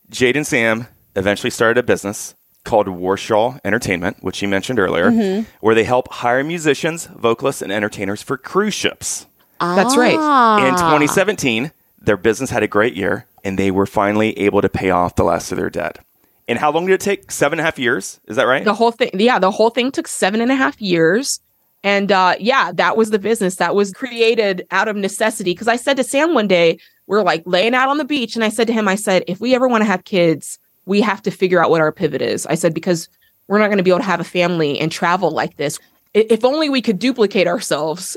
Jade 0.09 0.37
and 0.37 0.45
Sam 0.45 0.87
eventually 1.15 1.49
started 1.49 1.79
a 1.79 1.83
business 1.83 2.35
called 2.63 2.87
Warshaw 2.87 3.59
Entertainment, 3.65 4.17
which 4.21 4.41
you 4.41 4.47
mentioned 4.47 4.79
earlier, 4.79 5.43
where 5.61 5.75
they 5.75 5.83
help 5.83 6.11
hire 6.13 6.43
musicians, 6.43 7.07
vocalists, 7.07 7.61
and 7.61 7.71
entertainers 7.71 8.21
for 8.21 8.37
cruise 8.37 8.73
ships. 8.73 9.25
That's 9.59 9.97
right. 9.97 10.17
Ah. 10.17 10.67
In 10.67 10.73
2017, 10.75 11.71
their 12.01 12.17
business 12.17 12.49
had 12.49 12.63
a 12.63 12.67
great 12.67 12.95
year, 12.95 13.25
and 13.43 13.57
they 13.57 13.71
were 13.71 13.85
finally 13.85 14.37
able 14.37 14.61
to 14.61 14.69
pay 14.69 14.89
off 14.89 15.15
the 15.15 15.23
last 15.23 15.51
of 15.51 15.57
their 15.57 15.69
debt. 15.69 15.99
And 16.47 16.59
how 16.59 16.71
long 16.71 16.85
did 16.85 16.93
it 16.93 16.99
take? 17.01 17.31
Seven 17.31 17.59
and 17.59 17.61
a 17.61 17.65
half 17.65 17.79
years? 17.79 18.19
Is 18.27 18.35
that 18.35 18.47
right? 18.47 18.63
The 18.65 18.73
whole 18.73 18.91
thing, 18.91 19.11
yeah, 19.13 19.39
the 19.39 19.51
whole 19.51 19.69
thing 19.69 19.91
took 19.91 20.07
seven 20.07 20.41
and 20.41 20.51
a 20.51 20.55
half 20.55 20.81
years. 20.81 21.39
And 21.83 22.11
uh, 22.11 22.35
yeah, 22.39 22.71
that 22.73 22.95
was 22.97 23.09
the 23.09 23.19
business 23.19 23.55
that 23.57 23.75
was 23.75 23.91
created 23.91 24.65
out 24.71 24.87
of 24.87 24.95
necessity. 24.95 25.51
Because 25.51 25.67
I 25.67 25.75
said 25.75 25.97
to 25.97 26.03
Sam 26.03 26.33
one 26.33 26.47
day, 26.47 26.79
we're 27.07 27.23
like 27.23 27.43
laying 27.45 27.75
out 27.75 27.89
on 27.89 27.97
the 27.97 28.05
beach, 28.05 28.35
and 28.35 28.43
I 28.43 28.49
said 28.49 28.67
to 28.67 28.73
him, 28.73 28.87
I 28.87 28.95
said, 28.95 29.23
if 29.27 29.41
we 29.41 29.53
ever 29.53 29.67
want 29.67 29.81
to 29.81 29.85
have 29.85 30.05
kids, 30.05 30.57
we 30.85 31.01
have 31.01 31.21
to 31.23 31.31
figure 31.31 31.61
out 31.61 31.69
what 31.69 31.81
our 31.81 31.91
pivot 31.91 32.21
is. 32.21 32.45
I 32.45 32.55
said, 32.55 32.73
because 32.73 33.09
we're 33.47 33.59
not 33.59 33.67
going 33.67 33.77
to 33.77 33.83
be 33.83 33.91
able 33.91 33.99
to 33.99 34.05
have 34.05 34.21
a 34.21 34.25
family 34.25 34.79
and 34.79 34.91
travel 34.91 35.31
like 35.31 35.57
this. 35.57 35.77
If 36.13 36.45
only 36.45 36.69
we 36.69 36.81
could 36.81 36.99
duplicate 36.99 37.47
ourselves. 37.47 38.15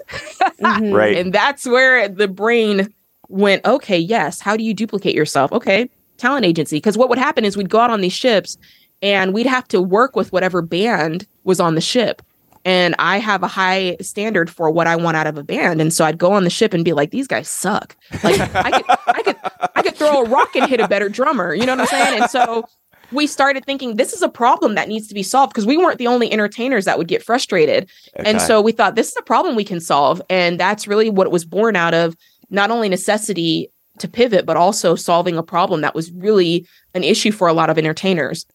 Mhm. 0.60 0.94
Right. 0.94 1.16
And 1.18 1.32
that's 1.32 1.66
where 1.66 2.08
the 2.08 2.28
brain 2.28 2.92
went, 3.28 3.64
okay, 3.64 3.98
yes. 3.98 4.40
How 4.40 4.56
do 4.56 4.62
you 4.62 4.72
duplicate 4.74 5.14
yourself? 5.14 5.50
Okay, 5.52 5.90
talent 6.18 6.44
agency. 6.44 6.76
Because 6.76 6.96
what 6.96 7.08
would 7.08 7.18
happen 7.18 7.44
is 7.44 7.56
we'd 7.56 7.70
go 7.70 7.80
out 7.80 7.90
on 7.90 8.00
these 8.00 8.12
ships 8.12 8.56
and 9.02 9.34
we'd 9.34 9.46
have 9.46 9.68
to 9.68 9.80
work 9.80 10.16
with 10.16 10.32
whatever 10.32 10.62
band 10.62 11.26
was 11.44 11.60
on 11.60 11.74
the 11.74 11.80
ship. 11.80 12.22
And 12.64 12.96
I 12.98 13.18
have 13.18 13.44
a 13.44 13.48
high 13.48 13.96
standard 14.00 14.50
for 14.50 14.70
what 14.70 14.88
I 14.88 14.96
want 14.96 15.16
out 15.16 15.28
of 15.28 15.38
a 15.38 15.44
band. 15.44 15.80
And 15.80 15.92
so 15.92 16.04
I'd 16.04 16.18
go 16.18 16.32
on 16.32 16.42
the 16.42 16.50
ship 16.50 16.74
and 16.74 16.84
be 16.84 16.92
like, 16.92 17.12
these 17.12 17.28
guys 17.28 17.48
suck. 17.48 17.96
Like 18.24 18.40
I 18.40 18.70
could 18.70 18.84
I 19.06 19.22
could 19.22 19.36
I 19.76 19.82
could 19.82 19.94
throw 19.94 20.22
a 20.22 20.28
rock 20.28 20.56
and 20.56 20.68
hit 20.68 20.80
a 20.80 20.88
better 20.88 21.08
drummer. 21.08 21.54
You 21.54 21.64
know 21.64 21.76
what 21.76 21.82
I'm 21.82 21.86
saying? 21.86 22.22
And 22.22 22.30
so 22.30 22.64
we 23.12 23.28
started 23.28 23.64
thinking 23.64 23.96
this 23.96 24.12
is 24.12 24.22
a 24.22 24.28
problem 24.28 24.74
that 24.74 24.88
needs 24.88 25.06
to 25.08 25.14
be 25.14 25.22
solved 25.22 25.52
because 25.52 25.64
we 25.66 25.76
weren't 25.76 25.98
the 25.98 26.08
only 26.08 26.32
entertainers 26.32 26.86
that 26.86 26.98
would 26.98 27.06
get 27.06 27.22
frustrated. 27.22 27.88
And 28.16 28.40
so 28.40 28.60
we 28.60 28.72
thought 28.72 28.96
this 28.96 29.08
is 29.08 29.16
a 29.16 29.22
problem 29.22 29.54
we 29.54 29.64
can 29.64 29.78
solve. 29.78 30.20
And 30.28 30.58
that's 30.58 30.88
really 30.88 31.08
what 31.08 31.28
it 31.28 31.30
was 31.30 31.44
born 31.44 31.76
out 31.76 31.94
of 31.94 32.16
not 32.50 32.72
only 32.72 32.88
necessity 32.88 33.70
to 33.98 34.08
pivot, 34.08 34.46
but 34.46 34.56
also 34.56 34.94
solving 34.94 35.36
a 35.36 35.42
problem 35.42 35.80
that 35.80 35.94
was 35.94 36.10
really 36.12 36.66
an 36.94 37.04
issue 37.04 37.32
for 37.32 37.48
a 37.48 37.52
lot 37.52 37.70
of 37.70 37.78
entertainers. 37.78 38.46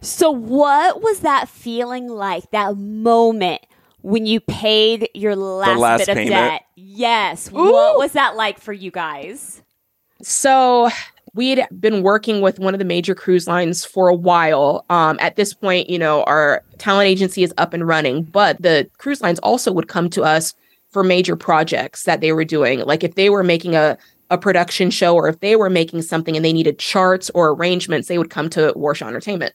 So, 0.00 0.30
what 0.30 1.02
was 1.02 1.20
that 1.20 1.48
feeling 1.48 2.08
like, 2.08 2.50
that 2.50 2.76
moment 2.76 3.60
when 4.02 4.26
you 4.26 4.40
paid 4.40 5.08
your 5.14 5.36
last, 5.36 5.78
last 5.78 5.98
bit 6.00 6.08
of 6.08 6.14
payment? 6.16 6.30
debt? 6.30 6.62
Yes. 6.76 7.50
Ooh. 7.52 7.72
What 7.72 7.98
was 7.98 8.12
that 8.12 8.36
like 8.36 8.58
for 8.58 8.72
you 8.72 8.90
guys? 8.90 9.62
So 10.22 10.90
we 11.34 11.50
had 11.50 11.68
been 11.80 12.02
working 12.02 12.40
with 12.40 12.58
one 12.58 12.74
of 12.74 12.78
the 12.78 12.84
major 12.84 13.14
cruise 13.14 13.46
lines 13.46 13.84
for 13.84 14.08
a 14.08 14.14
while. 14.14 14.84
Um, 14.90 15.16
at 15.20 15.36
this 15.36 15.54
point, 15.54 15.88
you 15.88 15.98
know, 15.98 16.24
our 16.24 16.62
talent 16.78 17.06
agency 17.06 17.42
is 17.42 17.54
up 17.56 17.72
and 17.72 17.86
running, 17.86 18.24
but 18.24 18.60
the 18.60 18.88
cruise 18.98 19.20
lines 19.20 19.38
also 19.40 19.72
would 19.72 19.88
come 19.88 20.10
to 20.10 20.22
us 20.22 20.54
for 20.90 21.04
major 21.04 21.36
projects 21.36 22.02
that 22.04 22.20
they 22.20 22.32
were 22.32 22.44
doing. 22.44 22.80
Like 22.80 23.04
if 23.04 23.14
they 23.14 23.30
were 23.30 23.44
making 23.44 23.76
a 23.76 23.96
a 24.30 24.38
production 24.38 24.90
show 24.90 25.14
or 25.14 25.28
if 25.28 25.40
they 25.40 25.56
were 25.56 25.70
making 25.70 26.02
something 26.02 26.36
and 26.36 26.44
they 26.44 26.52
needed 26.52 26.78
charts 26.78 27.30
or 27.30 27.50
arrangements, 27.50 28.08
they 28.08 28.18
would 28.18 28.30
come 28.30 28.48
to 28.50 28.72
Warshaw 28.74 29.08
Entertainment. 29.08 29.54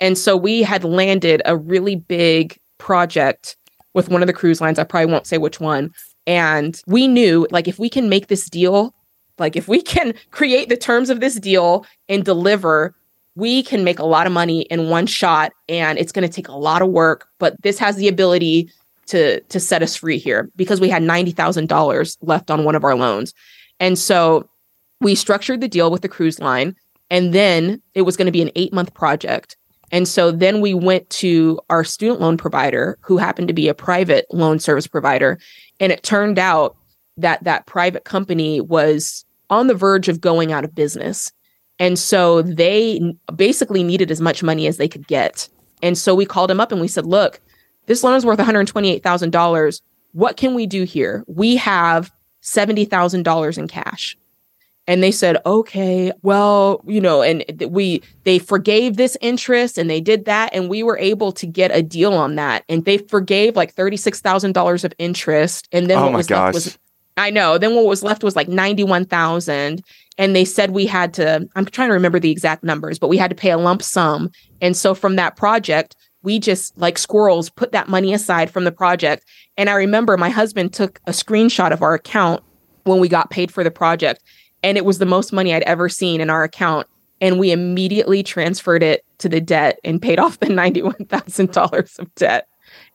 And 0.00 0.18
so 0.18 0.36
we 0.36 0.62
had 0.62 0.82
landed 0.82 1.42
a 1.44 1.56
really 1.56 1.96
big 1.96 2.58
project 2.78 3.56
with 3.92 4.08
one 4.08 4.22
of 4.22 4.26
the 4.26 4.32
cruise 4.32 4.60
lines. 4.60 4.78
I 4.78 4.84
probably 4.84 5.12
won't 5.12 5.26
say 5.26 5.38
which 5.38 5.60
one. 5.60 5.92
And 6.26 6.80
we 6.86 7.06
knew 7.06 7.46
like 7.50 7.68
if 7.68 7.78
we 7.78 7.88
can 7.88 8.08
make 8.08 8.28
this 8.28 8.48
deal 8.48 8.94
like 9.38 9.56
if 9.56 9.68
we 9.68 9.82
can 9.94 10.14
create 10.30 10.68
the 10.68 10.76
terms 10.76 11.10
of 11.10 11.20
this 11.20 11.36
deal 11.36 11.86
and 12.08 12.24
deliver, 12.24 12.94
we 13.36 13.62
can 13.62 13.84
make 13.84 13.98
a 13.98 14.04
lot 14.04 14.26
of 14.26 14.32
money 14.32 14.62
in 14.62 14.88
one 14.88 15.06
shot 15.06 15.52
and 15.68 15.98
it's 15.98 16.12
going 16.12 16.26
to 16.26 16.32
take 16.32 16.48
a 16.48 16.56
lot 16.56 16.82
of 16.82 16.88
work, 16.88 17.26
but 17.38 17.60
this 17.62 17.78
has 17.78 17.96
the 17.96 18.08
ability 18.08 18.70
to 19.06 19.40
to 19.40 19.60
set 19.60 19.82
us 19.82 19.96
free 19.96 20.16
here 20.16 20.50
because 20.56 20.80
we 20.80 20.88
had 20.88 21.02
$90,000 21.02 22.16
left 22.22 22.50
on 22.50 22.64
one 22.64 22.74
of 22.74 22.84
our 22.84 22.94
loans. 22.94 23.34
And 23.80 23.98
so 23.98 24.48
we 25.00 25.14
structured 25.14 25.60
the 25.60 25.68
deal 25.68 25.90
with 25.90 26.02
the 26.02 26.08
cruise 26.08 26.38
line 26.40 26.76
and 27.10 27.32
then 27.32 27.82
it 27.94 28.02
was 28.02 28.16
going 28.16 28.26
to 28.26 28.32
be 28.32 28.42
an 28.42 28.50
8-month 28.56 28.94
project. 28.94 29.56
And 29.92 30.08
so 30.08 30.30
then 30.32 30.60
we 30.60 30.74
went 30.74 31.08
to 31.10 31.60
our 31.70 31.84
student 31.84 32.20
loan 32.20 32.36
provider 32.36 32.98
who 33.02 33.18
happened 33.18 33.48
to 33.48 33.54
be 33.54 33.68
a 33.68 33.74
private 33.74 34.26
loan 34.32 34.58
service 34.58 34.86
provider 34.86 35.38
and 35.80 35.92
it 35.92 36.02
turned 36.02 36.38
out 36.38 36.76
that 37.16 37.44
that 37.44 37.66
private 37.66 38.04
company 38.04 38.60
was 38.60 39.24
on 39.50 39.66
the 39.66 39.74
verge 39.74 40.08
of 40.08 40.20
going 40.20 40.52
out 40.52 40.64
of 40.64 40.74
business. 40.74 41.30
And 41.78 41.98
so 41.98 42.42
they 42.42 43.14
basically 43.36 43.82
needed 43.82 44.10
as 44.10 44.20
much 44.20 44.42
money 44.42 44.66
as 44.66 44.78
they 44.78 44.88
could 44.88 45.06
get. 45.06 45.48
And 45.82 45.98
so 45.98 46.14
we 46.14 46.24
called 46.24 46.50
him 46.50 46.60
up 46.60 46.72
and 46.72 46.80
we 46.80 46.88
said, 46.88 47.06
look, 47.06 47.40
this 47.86 48.02
loan 48.02 48.16
is 48.16 48.24
worth 48.24 48.38
$128,000. 48.38 49.80
What 50.12 50.36
can 50.36 50.54
we 50.54 50.66
do 50.66 50.84
here? 50.84 51.24
We 51.26 51.56
have 51.56 52.10
$70,000 52.44 53.58
in 53.58 53.68
cash. 53.68 54.16
And 54.86 55.02
they 55.02 55.12
said, 55.12 55.38
okay, 55.46 56.12
well, 56.22 56.82
you 56.86 57.00
know, 57.00 57.22
and 57.22 57.42
we, 57.68 58.02
they 58.24 58.38
forgave 58.38 58.98
this 58.98 59.16
interest 59.22 59.78
and 59.78 59.88
they 59.88 60.00
did 60.00 60.26
that. 60.26 60.52
And 60.52 60.68
we 60.68 60.82
were 60.82 60.98
able 60.98 61.32
to 61.32 61.46
get 61.46 61.74
a 61.74 61.82
deal 61.82 62.12
on 62.12 62.34
that. 62.34 62.64
And 62.68 62.84
they 62.84 62.98
forgave 62.98 63.56
like 63.56 63.74
$36,000 63.74 64.84
of 64.84 64.92
interest. 64.98 65.68
And 65.72 65.88
then 65.88 65.98
Oh 65.98 66.02
what 66.02 66.12
my 66.12 66.16
was 66.18 66.30
left 66.30 66.40
gosh. 66.40 66.54
was 66.54 66.78
I 67.16 67.30
know. 67.30 67.58
Then 67.58 67.76
what 67.76 67.86
was 67.86 68.02
left 68.02 68.24
was 68.24 68.36
like 68.36 68.48
91,000 68.48 69.82
and 70.18 70.36
they 70.36 70.44
said 70.44 70.70
we 70.70 70.84
had 70.84 71.14
to 71.14 71.48
I'm 71.54 71.64
trying 71.64 71.88
to 71.88 71.94
remember 71.94 72.20
the 72.20 72.30
exact 72.30 72.62
numbers, 72.62 72.98
but 72.98 73.08
we 73.08 73.16
had 73.16 73.30
to 73.30 73.36
pay 73.36 73.50
a 73.50 73.58
lump 73.58 73.82
sum. 73.82 74.30
And 74.60 74.76
so 74.76 74.94
from 74.94 75.16
that 75.16 75.36
project, 75.36 75.96
we 76.24 76.40
just 76.40 76.76
like 76.78 76.98
squirrels 76.98 77.50
put 77.50 77.70
that 77.72 77.88
money 77.88 78.12
aside 78.12 78.50
from 78.50 78.64
the 78.64 78.72
project. 78.72 79.24
And 79.56 79.70
I 79.70 79.74
remember 79.74 80.16
my 80.16 80.30
husband 80.30 80.72
took 80.72 81.00
a 81.06 81.12
screenshot 81.12 81.70
of 81.70 81.82
our 81.82 81.94
account 81.94 82.42
when 82.84 82.98
we 82.98 83.08
got 83.08 83.30
paid 83.30 83.52
for 83.52 83.62
the 83.62 83.70
project 83.70 84.22
and 84.62 84.78
it 84.78 84.84
was 84.84 84.98
the 84.98 85.06
most 85.06 85.32
money 85.32 85.54
I'd 85.54 85.62
ever 85.64 85.88
seen 85.88 86.20
in 86.20 86.30
our 86.30 86.42
account 86.42 86.86
and 87.20 87.38
we 87.38 87.52
immediately 87.52 88.22
transferred 88.22 88.82
it 88.82 89.04
to 89.18 89.28
the 89.28 89.40
debt 89.40 89.78
and 89.84 90.02
paid 90.02 90.18
off 90.18 90.40
the 90.40 90.46
$91,000 90.46 91.98
of 91.98 92.14
debt. 92.14 92.48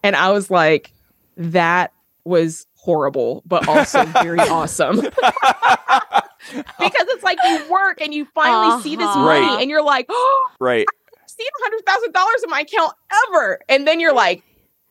And 0.03 0.15
I 0.15 0.31
was 0.31 0.49
like 0.49 0.91
that 1.37 1.93
was 2.25 2.65
horrible, 2.75 3.43
but 3.45 3.67
also 3.67 4.05
very 4.05 4.39
awesome. 4.49 4.97
because 4.99 6.71
it's 6.79 7.23
like 7.23 7.37
you 7.45 7.69
work 7.69 8.01
and 8.01 8.13
you 8.13 8.25
finally 8.33 8.73
uh-huh. 8.73 8.81
see 8.81 8.95
this 8.95 9.05
uh-huh. 9.05 9.19
money 9.19 9.45
right. 9.45 9.61
and 9.61 9.69
you're 9.69 9.83
like, 9.83 10.07
oh, 10.09 10.51
right. 10.59 10.87
I've 11.39 12.01
seen 12.03 12.13
$100,000 12.13 12.43
in 12.43 12.49
my 12.49 12.61
account 12.61 12.93
ever. 13.27 13.59
And 13.69 13.87
then 13.87 13.99
you're 13.99 14.13
like, 14.13 14.43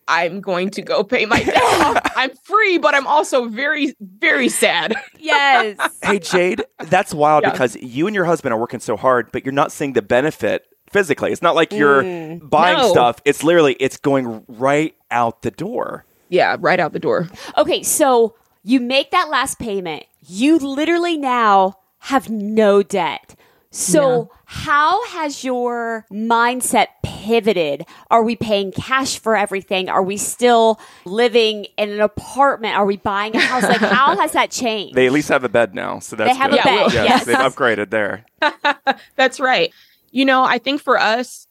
I'm 0.09 0.41
going 0.41 0.71
to 0.71 0.83
go 0.83 1.05
pay 1.05 1.27
my 1.27 1.43
debt 1.43 1.63
off. 1.63 2.01
I'm 2.17 2.31
free, 2.45 2.79
but 2.79 2.95
I'm 2.95 3.07
also 3.07 3.49
very, 3.49 3.95
very 4.01 4.49
sad. 4.49 4.95
Yes. 5.19 5.77
hey, 6.03 6.19
Jade, 6.19 6.65
that's 6.79 7.13
wild 7.13 7.45
yeah. 7.45 7.51
because 7.51 7.77
you 7.77 8.07
and 8.07 8.17
your 8.17 8.25
husband 8.25 8.55
are 8.55 8.59
working 8.59 8.81
so 8.81 8.97
hard, 8.97 9.31
but 9.33 9.45
you're 9.45 9.53
not 9.53 9.71
seeing 9.71 9.93
the 9.93 10.03
benefit 10.03 10.67
physically. 10.91 11.31
It's 11.31 11.43
not 11.43 11.55
like 11.55 11.73
you're 11.73 12.03
mm, 12.03 12.49
buying 12.49 12.79
no. 12.79 12.91
stuff. 12.91 13.21
It's 13.27 13.45
literally 13.45 13.77
it's 13.79 13.99
going 13.99 14.45
right 14.49 14.95
out 15.11 15.43
the 15.43 15.51
door. 15.51 16.07
Yeah, 16.31 16.57
right 16.59 16.81
out 16.81 16.93
the 16.93 16.99
door. 16.99 17.29
Okay, 17.57 17.83
so 17.83 18.35
you 18.65 18.81
make 18.81 19.11
that 19.11 19.29
last 19.29 19.59
payment. 19.59 20.05
You 20.27 20.59
literally 20.59 21.19
now 21.19 21.77
have 22.01 22.31
no 22.31 22.83
debt. 22.83 23.35
So, 23.71 24.31
yeah. 24.31 24.39
how 24.47 25.07
has 25.09 25.45
your 25.45 26.07
mindset 26.11 26.87
pivoted? 27.03 27.85
Are 28.11 28.23
we 28.23 28.35
paying 28.35 28.73
cash 28.73 29.19
for 29.19 29.37
everything? 29.37 29.91
Are 29.91 30.03
we 30.03 30.17
still 30.17 30.81
living 31.05 31.67
in 31.77 31.91
an 31.91 32.01
apartment? 32.01 32.77
Are 32.77 32.87
we 32.87 32.97
buying 32.97 33.37
a 33.37 33.41
house? 33.41 33.65
Like, 33.65 33.81
how 33.81 34.17
has 34.17 34.33
that 34.33 34.51
changed? 34.53 34.95
They 34.95 35.07
at 35.07 35.13
least 35.13 35.29
have 35.29 35.45
a 35.45 35.51
bed 35.51 35.75
now, 35.75 35.99
so 35.99 36.17
that's 36.17 36.33
they 36.33 36.39
have 36.39 36.51
good. 36.51 36.61
a 36.61 36.65
bed. 36.65 36.93
Yes, 36.93 36.95
yes. 36.95 37.25
they've 37.27 37.37
upgraded 37.37 37.91
there. 37.91 38.25
that's 39.17 39.39
right. 39.39 39.73
You 40.11 40.25
know, 40.25 40.43
I 40.45 40.57
think 40.59 40.81
for 40.81 40.99
us, 40.99 41.47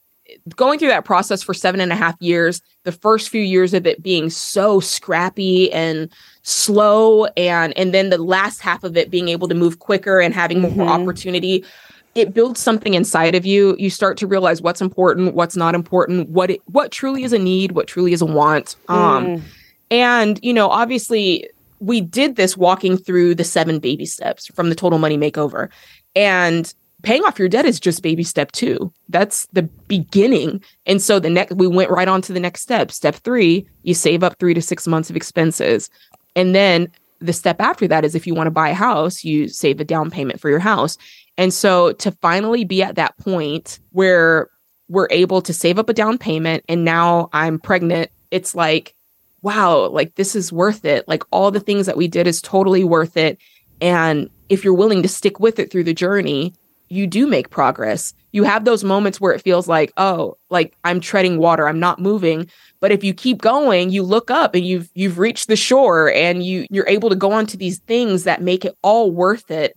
going 0.56 0.78
through 0.78 0.88
that 0.88 1.04
process 1.04 1.42
for 1.42 1.54
seven 1.54 1.80
and 1.80 1.92
a 1.92 1.96
half 1.96 2.16
years, 2.20 2.60
the 2.84 2.92
first 2.92 3.28
few 3.28 3.42
years 3.42 3.74
of 3.74 3.86
it 3.86 4.02
being 4.02 4.30
so 4.30 4.80
scrappy 4.80 5.72
and 5.72 6.12
slow, 6.42 7.26
and 7.36 7.76
and 7.78 7.94
then 7.94 8.10
the 8.10 8.18
last 8.18 8.60
half 8.60 8.84
of 8.84 8.96
it 8.96 9.10
being 9.10 9.28
able 9.28 9.48
to 9.48 9.54
move 9.54 9.78
quicker 9.78 10.20
and 10.20 10.34
having 10.34 10.62
mm-hmm. 10.62 10.80
more 10.80 10.88
opportunity, 10.88 11.64
it 12.18 12.34
builds 12.34 12.60
something 12.60 12.94
inside 12.94 13.34
of 13.34 13.46
you. 13.46 13.76
You 13.78 13.90
start 13.90 14.16
to 14.18 14.26
realize 14.26 14.60
what's 14.60 14.80
important, 14.80 15.34
what's 15.34 15.56
not 15.56 15.74
important, 15.74 16.28
what 16.28 16.50
it, 16.50 16.60
what 16.66 16.90
truly 16.90 17.22
is 17.22 17.32
a 17.32 17.38
need, 17.38 17.72
what 17.72 17.86
truly 17.86 18.12
is 18.12 18.20
a 18.20 18.26
want. 18.26 18.76
Um, 18.88 19.26
mm. 19.26 19.42
and 19.90 20.40
you 20.42 20.52
know, 20.52 20.68
obviously, 20.68 21.48
we 21.80 22.00
did 22.00 22.36
this 22.36 22.56
walking 22.56 22.96
through 22.96 23.36
the 23.36 23.44
seven 23.44 23.78
baby 23.78 24.04
steps 24.04 24.46
from 24.48 24.68
the 24.68 24.74
Total 24.74 24.98
Money 24.98 25.16
Makeover, 25.16 25.68
and 26.16 26.74
paying 27.02 27.22
off 27.22 27.38
your 27.38 27.48
debt 27.48 27.64
is 27.64 27.78
just 27.78 28.02
baby 28.02 28.24
step 28.24 28.50
two. 28.52 28.92
That's 29.08 29.46
the 29.52 29.62
beginning. 29.62 30.62
And 30.86 31.00
so 31.00 31.20
the 31.20 31.30
next, 31.30 31.54
we 31.54 31.68
went 31.68 31.90
right 31.90 32.08
on 32.08 32.20
to 32.22 32.32
the 32.32 32.40
next 32.40 32.62
step. 32.62 32.90
Step 32.90 33.14
three, 33.14 33.66
you 33.84 33.94
save 33.94 34.24
up 34.24 34.38
three 34.38 34.54
to 34.54 34.60
six 34.60 34.88
months 34.88 35.08
of 35.08 35.14
expenses. 35.14 35.88
And 36.34 36.54
then 36.54 36.90
the 37.20 37.32
step 37.32 37.60
after 37.60 37.86
that 37.88 38.04
is 38.04 38.14
if 38.14 38.26
you 38.26 38.34
want 38.34 38.48
to 38.48 38.52
buy 38.52 38.70
a 38.70 38.74
house, 38.74 39.24
you 39.24 39.48
save 39.48 39.80
a 39.80 39.84
down 39.84 40.10
payment 40.10 40.40
for 40.40 40.50
your 40.50 40.58
house. 40.58 40.98
And 41.38 41.54
so 41.54 41.92
to 41.92 42.10
finally 42.10 42.64
be 42.64 42.82
at 42.82 42.96
that 42.96 43.16
point 43.16 43.78
where 43.92 44.48
we're 44.88 45.08
able 45.10 45.40
to 45.42 45.52
save 45.52 45.78
up 45.78 45.88
a 45.88 45.94
down 45.94 46.18
payment 46.18 46.64
and 46.68 46.84
now 46.84 47.30
I'm 47.32 47.58
pregnant, 47.58 48.10
it's 48.30 48.54
like, 48.54 48.94
wow, 49.42 49.86
like 49.86 50.16
this 50.16 50.34
is 50.34 50.52
worth 50.52 50.84
it. 50.84 51.06
Like 51.06 51.22
all 51.30 51.50
the 51.50 51.60
things 51.60 51.86
that 51.86 51.96
we 51.96 52.08
did 52.08 52.26
is 52.26 52.42
totally 52.42 52.82
worth 52.82 53.16
it. 53.16 53.38
And 53.80 54.28
if 54.48 54.64
you're 54.64 54.74
willing 54.74 55.02
to 55.02 55.08
stick 55.08 55.38
with 55.38 55.60
it 55.60 55.70
through 55.70 55.84
the 55.84 55.94
journey, 55.94 56.54
you 56.88 57.06
do 57.06 57.26
make 57.26 57.50
progress. 57.50 58.14
You 58.32 58.44
have 58.44 58.64
those 58.64 58.82
moments 58.82 59.20
where 59.20 59.32
it 59.32 59.42
feels 59.42 59.68
like, 59.68 59.92
oh, 59.96 60.36
like 60.50 60.74
I'm 60.84 61.00
treading 61.00 61.38
water, 61.38 61.68
I'm 61.68 61.78
not 61.78 62.00
moving. 62.00 62.50
But 62.80 62.92
if 62.92 63.04
you 63.04 63.12
keep 63.14 63.40
going, 63.40 63.90
you 63.90 64.02
look 64.02 64.30
up 64.30 64.54
and 64.54 64.66
you've 64.66 64.88
you've 64.94 65.18
reached 65.18 65.48
the 65.48 65.56
shore 65.56 66.10
and 66.12 66.42
you 66.42 66.66
you're 66.70 66.88
able 66.88 67.10
to 67.10 67.16
go 67.16 67.32
on 67.32 67.46
to 67.46 67.56
these 67.56 67.78
things 67.80 68.24
that 68.24 68.42
make 68.42 68.64
it 68.64 68.76
all 68.82 69.10
worth 69.10 69.50
it. 69.50 69.76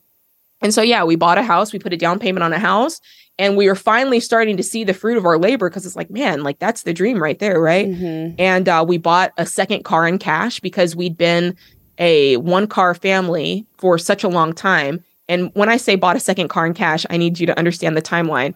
And 0.61 0.73
so 0.73 0.81
yeah, 0.81 1.03
we 1.03 1.15
bought 1.15 1.37
a 1.37 1.43
house, 1.43 1.73
we 1.73 1.79
put 1.79 1.93
a 1.93 1.97
down 1.97 2.19
payment 2.19 2.43
on 2.43 2.53
a 2.53 2.59
house, 2.59 3.01
and 3.39 3.57
we 3.57 3.67
are 3.67 3.75
finally 3.75 4.19
starting 4.19 4.57
to 4.57 4.63
see 4.63 4.83
the 4.83 4.93
fruit 4.93 5.17
of 5.17 5.25
our 5.25 5.37
labor 5.37 5.69
because 5.69 5.85
it's 5.85 5.95
like, 5.95 6.11
man, 6.11 6.43
like 6.43 6.59
that's 6.59 6.83
the 6.83 6.93
dream 6.93 7.21
right 7.21 7.39
there, 7.39 7.59
right? 7.59 7.87
Mm-hmm. 7.87 8.35
And 8.37 8.69
uh, 8.69 8.85
we 8.87 8.97
bought 8.97 9.31
a 9.37 9.45
second 9.45 9.83
car 9.83 10.07
in 10.07 10.17
cash 10.19 10.59
because 10.59 10.95
we'd 10.95 11.17
been 11.17 11.55
a 11.97 12.37
one 12.37 12.67
car 12.67 12.93
family 12.93 13.65
for 13.77 13.97
such 13.97 14.23
a 14.23 14.29
long 14.29 14.53
time 14.53 15.03
and 15.31 15.49
when 15.53 15.69
I 15.69 15.77
say 15.77 15.95
bought 15.95 16.17
a 16.17 16.19
second 16.19 16.49
car 16.49 16.65
in 16.65 16.73
cash, 16.73 17.05
I 17.09 17.15
need 17.15 17.39
you 17.39 17.45
to 17.45 17.57
understand 17.57 17.95
the 17.95 18.01
timeline. 18.01 18.53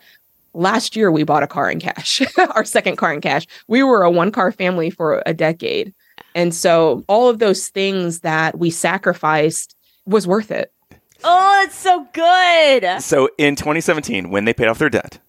Last 0.53 0.93
year, 0.97 1.09
we 1.09 1.23
bought 1.23 1.41
a 1.41 1.47
car 1.47 1.71
in 1.71 1.79
cash, 1.79 2.21
our 2.53 2.65
second 2.65 2.97
car 2.97 3.13
in 3.13 3.21
cash. 3.21 3.47
We 3.69 3.81
were 3.81 4.03
a 4.03 4.11
one 4.11 4.29
car 4.29 4.51
family 4.51 4.89
for 4.89 5.23
a 5.25 5.33
decade. 5.33 5.93
And 6.35 6.53
so 6.53 7.05
all 7.07 7.29
of 7.29 7.39
those 7.39 7.69
things 7.69 8.19
that 8.19 8.59
we 8.59 8.69
sacrificed 8.69 9.73
was 10.05 10.27
worth 10.27 10.51
it. 10.51 10.73
Oh, 11.25 11.63
it's 11.65 11.77
so 11.77 12.07
good. 12.13 13.01
So 13.01 13.29
in 13.37 13.55
2017, 13.55 14.29
when 14.29 14.45
they 14.45 14.53
paid 14.53 14.67
off 14.67 14.77
their 14.77 14.89
debt, 14.89 15.19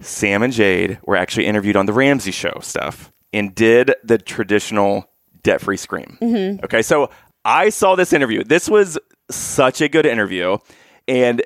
Sam 0.00 0.42
and 0.42 0.52
Jade 0.52 0.98
were 1.04 1.16
actually 1.16 1.46
interviewed 1.46 1.76
on 1.76 1.86
the 1.86 1.92
Ramsey 1.92 2.30
show 2.30 2.58
stuff 2.62 3.12
and 3.32 3.54
did 3.54 3.92
the 4.04 4.16
traditional 4.16 5.10
debt 5.42 5.60
free 5.60 5.76
scream. 5.76 6.18
Mm-hmm. 6.20 6.64
Okay. 6.64 6.82
So 6.82 7.10
I 7.44 7.70
saw 7.70 7.96
this 7.96 8.12
interview. 8.12 8.44
This 8.44 8.68
was 8.68 8.98
such 9.30 9.80
a 9.80 9.88
good 9.88 10.06
interview. 10.06 10.58
And 11.08 11.42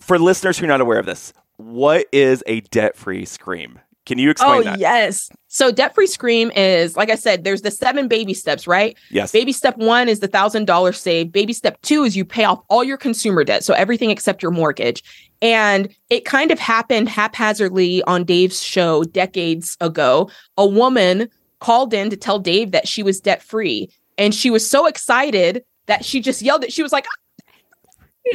for 0.00 0.18
listeners 0.18 0.58
who 0.58 0.66
are 0.66 0.68
not 0.68 0.80
aware 0.80 0.98
of 0.98 1.06
this, 1.06 1.32
what 1.56 2.06
is 2.12 2.44
a 2.46 2.60
debt 2.60 2.96
free 2.96 3.24
scream? 3.24 3.80
Can 4.04 4.18
you 4.18 4.30
explain 4.30 4.60
oh, 4.60 4.62
that? 4.62 4.78
yes. 4.78 5.30
So 5.56 5.72
debt 5.72 5.94
free 5.94 6.06
scream 6.06 6.50
is 6.54 6.98
like 6.98 7.08
I 7.08 7.14
said, 7.14 7.42
there's 7.42 7.62
the 7.62 7.70
seven 7.70 8.08
baby 8.08 8.34
steps, 8.34 8.66
right? 8.66 8.94
Yes. 9.10 9.32
Baby 9.32 9.52
step 9.52 9.74
one 9.78 10.06
is 10.06 10.20
the 10.20 10.28
thousand 10.28 10.66
dollars 10.66 11.00
saved. 11.00 11.32
Baby 11.32 11.54
step 11.54 11.80
two 11.80 12.04
is 12.04 12.14
you 12.14 12.26
pay 12.26 12.44
off 12.44 12.60
all 12.68 12.84
your 12.84 12.98
consumer 12.98 13.42
debt. 13.42 13.64
So 13.64 13.72
everything 13.72 14.10
except 14.10 14.42
your 14.42 14.52
mortgage. 14.52 15.02
And 15.40 15.88
it 16.10 16.26
kind 16.26 16.50
of 16.50 16.58
happened 16.58 17.08
haphazardly 17.08 18.02
on 18.02 18.24
Dave's 18.24 18.62
show 18.62 19.04
decades 19.04 19.78
ago. 19.80 20.28
A 20.58 20.66
woman 20.66 21.30
called 21.60 21.94
in 21.94 22.10
to 22.10 22.18
tell 22.18 22.38
Dave 22.38 22.72
that 22.72 22.86
she 22.86 23.02
was 23.02 23.18
debt 23.18 23.42
free. 23.42 23.88
And 24.18 24.34
she 24.34 24.50
was 24.50 24.68
so 24.70 24.84
excited 24.84 25.64
that 25.86 26.04
she 26.04 26.20
just 26.20 26.42
yelled 26.42 26.64
it. 26.64 26.72
She 26.74 26.82
was 26.82 26.92
like, 26.92 27.06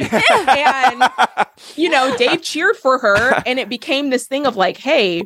and 1.38 1.48
you 1.76 1.88
know, 1.88 2.16
Dave 2.16 2.42
cheered 2.42 2.76
for 2.76 2.98
her, 2.98 3.42
and 3.46 3.60
it 3.60 3.68
became 3.68 4.10
this 4.10 4.26
thing 4.26 4.46
of 4.46 4.56
like, 4.56 4.78
hey, 4.78 5.22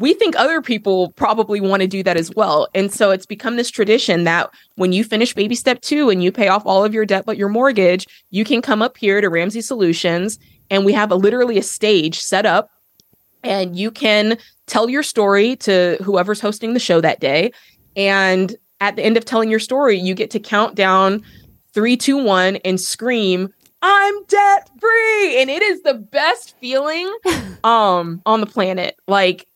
we 0.00 0.14
think 0.14 0.34
other 0.36 0.62
people 0.62 1.12
probably 1.12 1.60
want 1.60 1.82
to 1.82 1.86
do 1.86 2.02
that 2.02 2.16
as 2.16 2.34
well. 2.34 2.68
And 2.74 2.90
so 2.90 3.10
it's 3.10 3.26
become 3.26 3.56
this 3.56 3.70
tradition 3.70 4.24
that 4.24 4.50
when 4.76 4.92
you 4.92 5.04
finish 5.04 5.34
baby 5.34 5.54
step 5.54 5.82
two 5.82 6.08
and 6.08 6.24
you 6.24 6.32
pay 6.32 6.48
off 6.48 6.64
all 6.64 6.82
of 6.82 6.94
your 6.94 7.04
debt 7.04 7.26
but 7.26 7.36
your 7.36 7.50
mortgage, 7.50 8.06
you 8.30 8.42
can 8.42 8.62
come 8.62 8.80
up 8.80 8.96
here 8.96 9.20
to 9.20 9.28
Ramsey 9.28 9.60
Solutions 9.60 10.38
and 10.70 10.86
we 10.86 10.94
have 10.94 11.12
a 11.12 11.16
literally 11.16 11.58
a 11.58 11.62
stage 11.62 12.18
set 12.18 12.46
up 12.46 12.70
and 13.44 13.76
you 13.76 13.90
can 13.90 14.38
tell 14.66 14.88
your 14.88 15.02
story 15.02 15.56
to 15.56 15.98
whoever's 16.02 16.40
hosting 16.40 16.72
the 16.72 16.80
show 16.80 17.02
that 17.02 17.20
day. 17.20 17.52
And 17.94 18.56
at 18.80 18.96
the 18.96 19.02
end 19.02 19.18
of 19.18 19.26
telling 19.26 19.50
your 19.50 19.60
story, 19.60 19.98
you 19.98 20.14
get 20.14 20.30
to 20.30 20.40
count 20.40 20.76
down 20.76 21.22
three, 21.74 21.98
two, 21.98 22.16
one, 22.16 22.56
and 22.64 22.80
scream, 22.80 23.52
I'm 23.82 24.24
debt 24.24 24.70
free. 24.80 25.42
And 25.42 25.50
it 25.50 25.62
is 25.62 25.82
the 25.82 25.94
best 25.94 26.56
feeling 26.58 27.14
um 27.64 28.22
on 28.24 28.40
the 28.40 28.46
planet. 28.46 28.96
Like 29.06 29.46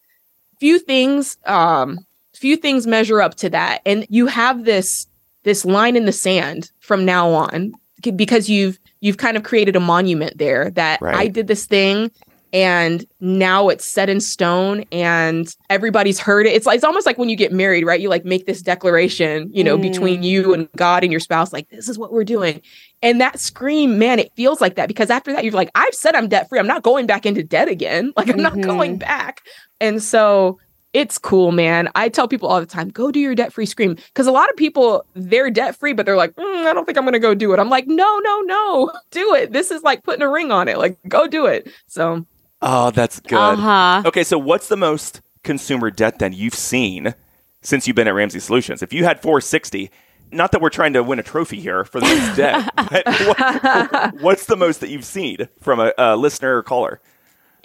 few 0.64 0.78
things 0.78 1.36
um 1.44 1.98
few 2.32 2.56
things 2.56 2.86
measure 2.86 3.20
up 3.20 3.34
to 3.34 3.50
that. 3.50 3.82
And 3.84 4.06
you 4.08 4.26
have 4.28 4.64
this 4.64 5.06
this 5.42 5.64
line 5.66 5.94
in 5.94 6.06
the 6.06 6.12
sand 6.12 6.70
from 6.80 7.04
now 7.04 7.28
on 7.28 7.74
because 8.16 8.48
you've 8.48 8.78
you've 9.00 9.18
kind 9.18 9.36
of 9.36 9.42
created 9.42 9.76
a 9.76 9.80
monument 9.80 10.38
there 10.38 10.70
that 10.70 11.02
right. 11.02 11.16
I 11.16 11.26
did 11.28 11.48
this 11.48 11.66
thing 11.66 12.10
and 12.54 13.04
now 13.18 13.68
it's 13.68 13.84
set 13.84 14.08
in 14.08 14.20
stone 14.20 14.84
and 14.92 15.56
everybody's 15.70 16.20
heard 16.20 16.46
it. 16.46 16.50
It's 16.50 16.68
it's 16.68 16.84
almost 16.84 17.04
like 17.04 17.18
when 17.18 17.28
you 17.28 17.34
get 17.34 17.52
married, 17.52 17.84
right? 17.84 18.00
You 18.00 18.08
like 18.08 18.24
make 18.24 18.46
this 18.46 18.62
declaration, 18.62 19.50
you 19.52 19.64
know, 19.64 19.76
mm. 19.76 19.82
between 19.82 20.22
you 20.22 20.54
and 20.54 20.68
God 20.76 21.02
and 21.02 21.12
your 21.12 21.18
spouse, 21.18 21.52
like 21.52 21.68
this 21.70 21.88
is 21.88 21.98
what 21.98 22.12
we're 22.12 22.22
doing. 22.22 22.62
And 23.02 23.20
that 23.20 23.40
scream, 23.40 23.98
man, 23.98 24.20
it 24.20 24.32
feels 24.36 24.60
like 24.60 24.76
that 24.76 24.86
because 24.86 25.10
after 25.10 25.32
that, 25.32 25.42
you're 25.42 25.52
like, 25.52 25.72
I've 25.74 25.94
said 25.94 26.14
I'm 26.14 26.28
debt 26.28 26.48
free. 26.48 26.60
I'm 26.60 26.68
not 26.68 26.84
going 26.84 27.06
back 27.06 27.26
into 27.26 27.42
debt 27.42 27.66
again. 27.66 28.12
Like 28.16 28.28
I'm 28.28 28.36
mm-hmm. 28.36 28.60
not 28.60 28.60
going 28.60 28.98
back. 28.98 29.42
And 29.80 30.00
so 30.00 30.60
it's 30.92 31.18
cool, 31.18 31.50
man. 31.50 31.88
I 31.96 32.08
tell 32.08 32.28
people 32.28 32.48
all 32.48 32.60
the 32.60 32.66
time, 32.66 32.88
go 32.88 33.10
do 33.10 33.18
your 33.18 33.34
debt 33.34 33.52
free 33.52 33.66
scream. 33.66 33.94
Because 33.94 34.28
a 34.28 34.32
lot 34.32 34.48
of 34.48 34.54
people, 34.54 35.04
they're 35.14 35.50
debt 35.50 35.74
free, 35.74 35.92
but 35.92 36.06
they're 36.06 36.16
like, 36.16 36.36
mm, 36.36 36.66
I 36.66 36.72
don't 36.72 36.84
think 36.84 36.96
I'm 36.96 37.02
going 37.02 37.14
to 37.14 37.18
go 37.18 37.34
do 37.34 37.52
it. 37.52 37.58
I'm 37.58 37.68
like, 37.68 37.88
no, 37.88 38.20
no, 38.20 38.40
no, 38.42 38.92
do 39.10 39.34
it. 39.34 39.52
This 39.52 39.72
is 39.72 39.82
like 39.82 40.04
putting 40.04 40.22
a 40.22 40.30
ring 40.30 40.52
on 40.52 40.68
it. 40.68 40.78
Like, 40.78 40.96
go 41.08 41.26
do 41.26 41.46
it. 41.46 41.68
So, 41.88 42.24
Oh, 42.66 42.90
that's 42.90 43.20
good. 43.20 43.38
Uh-huh. 43.38 44.02
Okay, 44.06 44.24
so 44.24 44.38
what's 44.38 44.68
the 44.68 44.76
most 44.76 45.20
consumer 45.42 45.90
debt 45.90 46.18
then 46.18 46.32
you've 46.32 46.54
seen 46.54 47.14
since 47.60 47.86
you've 47.86 47.96
been 47.96 48.08
at 48.08 48.14
Ramsey 48.14 48.40
Solutions? 48.40 48.82
If 48.82 48.92
you 48.92 49.04
had 49.04 49.20
460, 49.20 49.90
not 50.32 50.50
that 50.52 50.60
we're 50.60 50.70
trying 50.70 50.94
to 50.94 51.02
win 51.02 51.18
a 51.18 51.22
trophy 51.22 51.60
here 51.60 51.84
for 51.84 52.00
the 52.00 52.06
most 52.06 52.36
debt, 52.36 52.70
but 52.76 53.04
what, 53.06 54.20
what's 54.22 54.46
the 54.46 54.56
most 54.56 54.80
that 54.80 54.88
you've 54.88 55.04
seen 55.04 55.48
from 55.60 55.78
a, 55.78 55.92
a 55.98 56.16
listener 56.16 56.56
or 56.56 56.62
caller? 56.62 57.00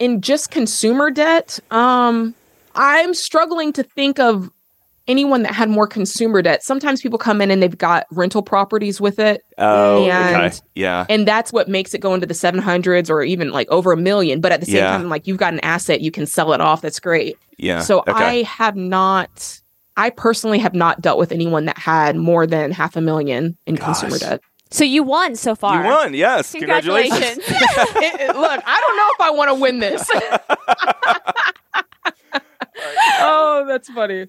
in 0.00 0.22
just 0.22 0.50
consumer 0.50 1.10
debt, 1.10 1.60
um, 1.70 2.34
I'm 2.74 3.14
struggling 3.14 3.72
to 3.74 3.84
think 3.84 4.18
of 4.18 4.50
anyone 5.10 5.42
that 5.42 5.52
had 5.52 5.68
more 5.68 5.86
consumer 5.86 6.40
debt. 6.40 6.62
Sometimes 6.62 7.02
people 7.02 7.18
come 7.18 7.40
in 7.40 7.50
and 7.50 7.62
they've 7.62 7.76
got 7.76 8.06
rental 8.12 8.42
properties 8.42 9.00
with 9.00 9.18
it. 9.18 9.42
Oh, 9.58 10.06
And- 10.08 10.36
okay. 10.52 10.56
Yeah. 10.74 11.04
And 11.10 11.26
that's 11.26 11.52
what 11.52 11.68
makes 11.68 11.92
it 11.92 12.00
go 12.00 12.14
into 12.14 12.26
the 12.26 12.34
700s 12.34 13.10
or 13.10 13.22
even 13.22 13.50
like 13.50 13.68
over 13.70 13.92
a 13.92 13.96
million. 13.96 14.40
But 14.40 14.52
at 14.52 14.60
the 14.60 14.66
same 14.66 14.76
Yeah. 14.76 14.96
time, 14.96 15.08
like 15.08 15.26
you've 15.26 15.38
got 15.38 15.52
an 15.52 15.60
asset, 15.60 16.00
you 16.00 16.10
can 16.10 16.26
sell 16.26 16.52
it 16.52 16.60
off. 16.60 16.80
That's 16.80 17.00
great. 17.00 17.36
Yeah. 17.58 17.80
So 17.80 18.00
okay. 18.00 18.12
I 18.12 18.42
have 18.44 18.76
not, 18.76 19.60
I 19.96 20.10
personally 20.10 20.58
have 20.60 20.74
not 20.74 21.00
dealt 21.02 21.18
with 21.18 21.32
anyone 21.32 21.64
that 21.66 21.76
had 21.76 22.16
more 22.16 22.46
than 22.46 22.70
half 22.70 22.96
a 22.96 23.00
million 23.00 23.56
in 23.66 23.76
consumer 23.76 24.16
debt. 24.18 24.40
So 24.70 24.84
you 24.84 25.02
won 25.02 25.34
so 25.34 25.56
far. 25.56 25.82
You 25.82 25.88
won, 25.90 26.14
yes. 26.14 26.52
Congratulations. 26.52 27.18
Congratulations. 27.20 27.48
It- 27.48 28.20
it- 28.30 28.36
look, 28.36 28.62
I 28.64 28.80
don't 28.80 28.96
know 28.96 29.08
if 29.14 29.20
I 29.20 29.30
want 29.32 29.48
to 29.48 29.54
win 29.56 29.80
this. 29.80 30.08
oh, 33.20 33.64
that's 33.66 33.88
funny. 33.90 34.28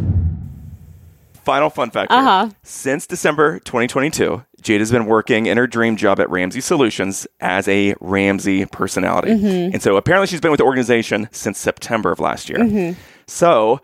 Final 1.43 1.69
fun 1.69 1.89
fact. 1.91 2.11
Uh-huh. 2.11 2.49
Since 2.63 3.07
December 3.07 3.59
2022, 3.59 4.43
Jade 4.61 4.79
has 4.81 4.91
been 4.91 5.05
working 5.07 5.47
in 5.47 5.57
her 5.57 5.65
dream 5.67 5.95
job 5.97 6.19
at 6.19 6.29
Ramsey 6.29 6.61
Solutions 6.61 7.25
as 7.39 7.67
a 7.67 7.95
Ramsey 7.99 8.65
personality. 8.67 9.31
Mm-hmm. 9.31 9.73
And 9.73 9.81
so 9.81 9.97
apparently 9.97 10.27
she's 10.27 10.41
been 10.41 10.51
with 10.51 10.59
the 10.59 10.63
organization 10.65 11.27
since 11.31 11.57
September 11.57 12.11
of 12.11 12.19
last 12.19 12.47
year. 12.49 12.59
Mm-hmm. 12.59 12.99
So 13.27 13.79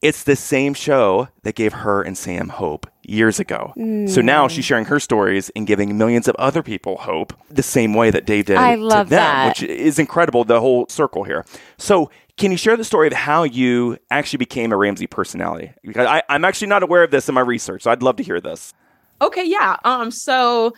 it's 0.00 0.24
the 0.24 0.34
same 0.36 0.74
show 0.74 1.28
that 1.42 1.54
gave 1.54 1.72
her 1.74 2.02
and 2.02 2.16
Sam 2.18 2.48
hope 2.48 2.86
years 3.04 3.38
ago. 3.38 3.72
So 4.08 4.20
now 4.20 4.46
Mm. 4.46 4.50
she's 4.50 4.64
sharing 4.64 4.86
her 4.86 4.98
stories 4.98 5.50
and 5.54 5.66
giving 5.66 5.96
millions 5.98 6.26
of 6.28 6.34
other 6.36 6.62
people 6.62 6.96
hope 6.98 7.32
the 7.50 7.62
same 7.62 7.94
way 7.94 8.10
that 8.10 8.24
Dave 8.26 8.46
did 8.46 8.56
I 8.56 8.76
to 8.76 8.88
them, 8.88 9.08
that. 9.08 9.48
which 9.48 9.62
is 9.62 9.98
incredible, 9.98 10.44
the 10.44 10.60
whole 10.60 10.86
circle 10.88 11.24
here. 11.24 11.44
So 11.78 12.10
can 12.42 12.50
you 12.50 12.56
share 12.56 12.76
the 12.76 12.82
story 12.82 13.06
of 13.06 13.12
how 13.12 13.44
you 13.44 13.96
actually 14.10 14.38
became 14.38 14.72
a 14.72 14.76
Ramsey 14.76 15.06
personality? 15.06 15.72
Because 15.84 16.08
I, 16.08 16.24
I'm 16.28 16.44
actually 16.44 16.66
not 16.66 16.82
aware 16.82 17.04
of 17.04 17.12
this 17.12 17.28
in 17.28 17.36
my 17.36 17.40
research, 17.40 17.82
so 17.82 17.90
I'd 17.92 18.02
love 18.02 18.16
to 18.16 18.24
hear 18.24 18.40
this. 18.40 18.74
Okay, 19.20 19.44
yeah. 19.44 19.76
Um, 19.84 20.10
so 20.10 20.74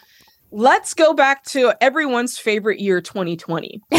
let's 0.50 0.92
go 0.92 1.14
back 1.14 1.42
to 1.44 1.72
everyone's 1.80 2.36
favorite 2.36 2.80
year, 2.80 3.00
2020. 3.00 3.80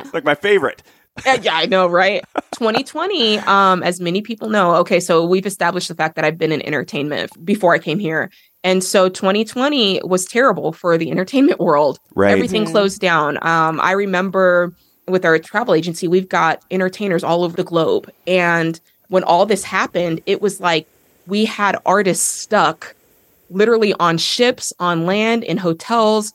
It's 0.00 0.14
like 0.14 0.24
my 0.24 0.34
favorite. 0.34 0.82
Uh, 1.26 1.38
yeah, 1.42 1.54
I 1.54 1.66
know, 1.66 1.86
right? 1.86 2.24
2020, 2.52 3.38
um, 3.40 3.82
as 3.82 4.00
many 4.00 4.20
people 4.20 4.48
know, 4.48 4.74
okay, 4.76 4.98
so 4.98 5.24
we've 5.24 5.46
established 5.46 5.88
the 5.88 5.94
fact 5.94 6.16
that 6.16 6.24
I've 6.24 6.38
been 6.38 6.52
in 6.52 6.62
entertainment 6.62 7.30
before 7.44 7.72
I 7.74 7.78
came 7.78 7.98
here. 7.98 8.30
And 8.64 8.82
so 8.82 9.08
2020 9.08 10.00
was 10.04 10.24
terrible 10.24 10.72
for 10.72 10.98
the 10.98 11.10
entertainment 11.10 11.60
world. 11.60 12.00
Right. 12.16 12.32
Everything 12.32 12.64
closed 12.64 13.00
down. 13.00 13.36
Um, 13.46 13.80
I 13.80 13.92
remember 13.92 14.74
with 15.08 15.24
our 15.24 15.38
travel 15.38 15.74
agency, 15.74 16.08
we've 16.08 16.28
got 16.28 16.62
entertainers 16.70 17.24
all 17.24 17.44
over 17.44 17.56
the 17.56 17.64
globe. 17.64 18.10
And 18.26 18.80
when 19.08 19.24
all 19.24 19.46
this 19.46 19.64
happened, 19.64 20.20
it 20.26 20.40
was 20.40 20.60
like 20.60 20.86
we 21.26 21.44
had 21.44 21.76
artists 21.84 22.26
stuck 22.26 22.94
literally 23.50 23.92
on 23.94 24.18
ships, 24.18 24.72
on 24.78 25.04
land, 25.06 25.44
in 25.44 25.58
hotels, 25.58 26.32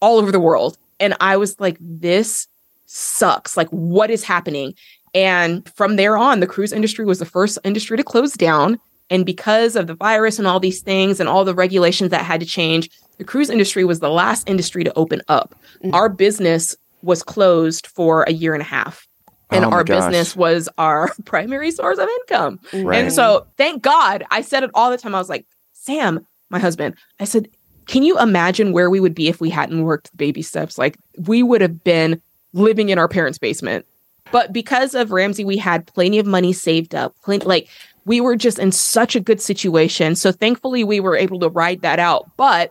all 0.00 0.18
over 0.18 0.32
the 0.32 0.40
world. 0.40 0.76
And 1.00 1.14
I 1.20 1.36
was 1.36 1.58
like, 1.60 1.76
this 1.80 2.48
sucks. 2.86 3.56
Like, 3.56 3.68
what 3.68 4.10
is 4.10 4.24
happening? 4.24 4.74
And 5.14 5.68
from 5.74 5.96
there 5.96 6.18
on, 6.18 6.40
the 6.40 6.46
cruise 6.46 6.72
industry 6.72 7.04
was 7.04 7.18
the 7.18 7.24
first 7.24 7.58
industry 7.64 7.96
to 7.96 8.04
close 8.04 8.32
down. 8.32 8.78
And 9.10 9.24
because 9.24 9.76
of 9.76 9.86
the 9.86 9.94
virus 9.94 10.38
and 10.38 10.46
all 10.46 10.60
these 10.60 10.82
things 10.82 11.20
and 11.20 11.28
all 11.28 11.44
the 11.44 11.54
regulations 11.54 12.10
that 12.10 12.24
had 12.24 12.40
to 12.40 12.46
change, 12.46 12.90
the 13.16 13.24
cruise 13.24 13.50
industry 13.50 13.84
was 13.84 14.00
the 14.00 14.10
last 14.10 14.48
industry 14.48 14.84
to 14.84 14.92
open 14.98 15.22
up. 15.28 15.54
Mm-hmm. 15.82 15.94
Our 15.94 16.08
business 16.08 16.76
was 17.02 17.22
closed 17.22 17.86
for 17.86 18.22
a 18.24 18.32
year 18.32 18.54
and 18.54 18.62
a 18.62 18.66
half. 18.66 19.06
And 19.50 19.64
Oh 19.64 19.70
our 19.70 19.84
gosh. 19.84 20.04
business 20.04 20.36
was 20.36 20.68
our 20.78 21.10
primary 21.24 21.70
source 21.70 21.98
of 21.98 22.08
income. 22.08 22.60
Right. 22.72 23.02
And 23.02 23.12
so, 23.12 23.46
thank 23.56 23.82
God, 23.82 24.24
I 24.30 24.42
said 24.42 24.62
it 24.62 24.70
all 24.74 24.90
the 24.90 24.98
time. 24.98 25.14
I 25.14 25.18
was 25.18 25.30
like, 25.30 25.46
Sam, 25.72 26.26
my 26.50 26.58
husband, 26.58 26.96
I 27.18 27.24
said, 27.24 27.48
can 27.86 28.02
you 28.02 28.18
imagine 28.18 28.72
where 28.72 28.90
we 28.90 29.00
would 29.00 29.14
be 29.14 29.28
if 29.28 29.40
we 29.40 29.48
hadn't 29.48 29.82
worked 29.82 30.14
baby 30.16 30.42
steps? 30.42 30.76
Like, 30.76 30.98
we 31.26 31.42
would 31.42 31.62
have 31.62 31.82
been 31.82 32.20
living 32.52 32.90
in 32.90 32.98
our 32.98 33.08
parents' 33.08 33.38
basement. 33.38 33.86
But 34.30 34.52
because 34.52 34.94
of 34.94 35.10
Ramsey, 35.10 35.46
we 35.46 35.56
had 35.56 35.86
plenty 35.86 36.18
of 36.18 36.26
money 36.26 36.52
saved 36.52 36.94
up. 36.94 37.14
Plenty, 37.24 37.46
like, 37.46 37.68
we 38.04 38.20
were 38.20 38.36
just 38.36 38.58
in 38.58 38.72
such 38.72 39.16
a 39.16 39.20
good 39.20 39.40
situation. 39.40 40.14
So, 40.14 40.32
thankfully, 40.32 40.84
we 40.84 41.00
were 41.00 41.16
able 41.16 41.38
to 41.40 41.48
ride 41.48 41.80
that 41.80 41.98
out. 41.98 42.30
But 42.36 42.70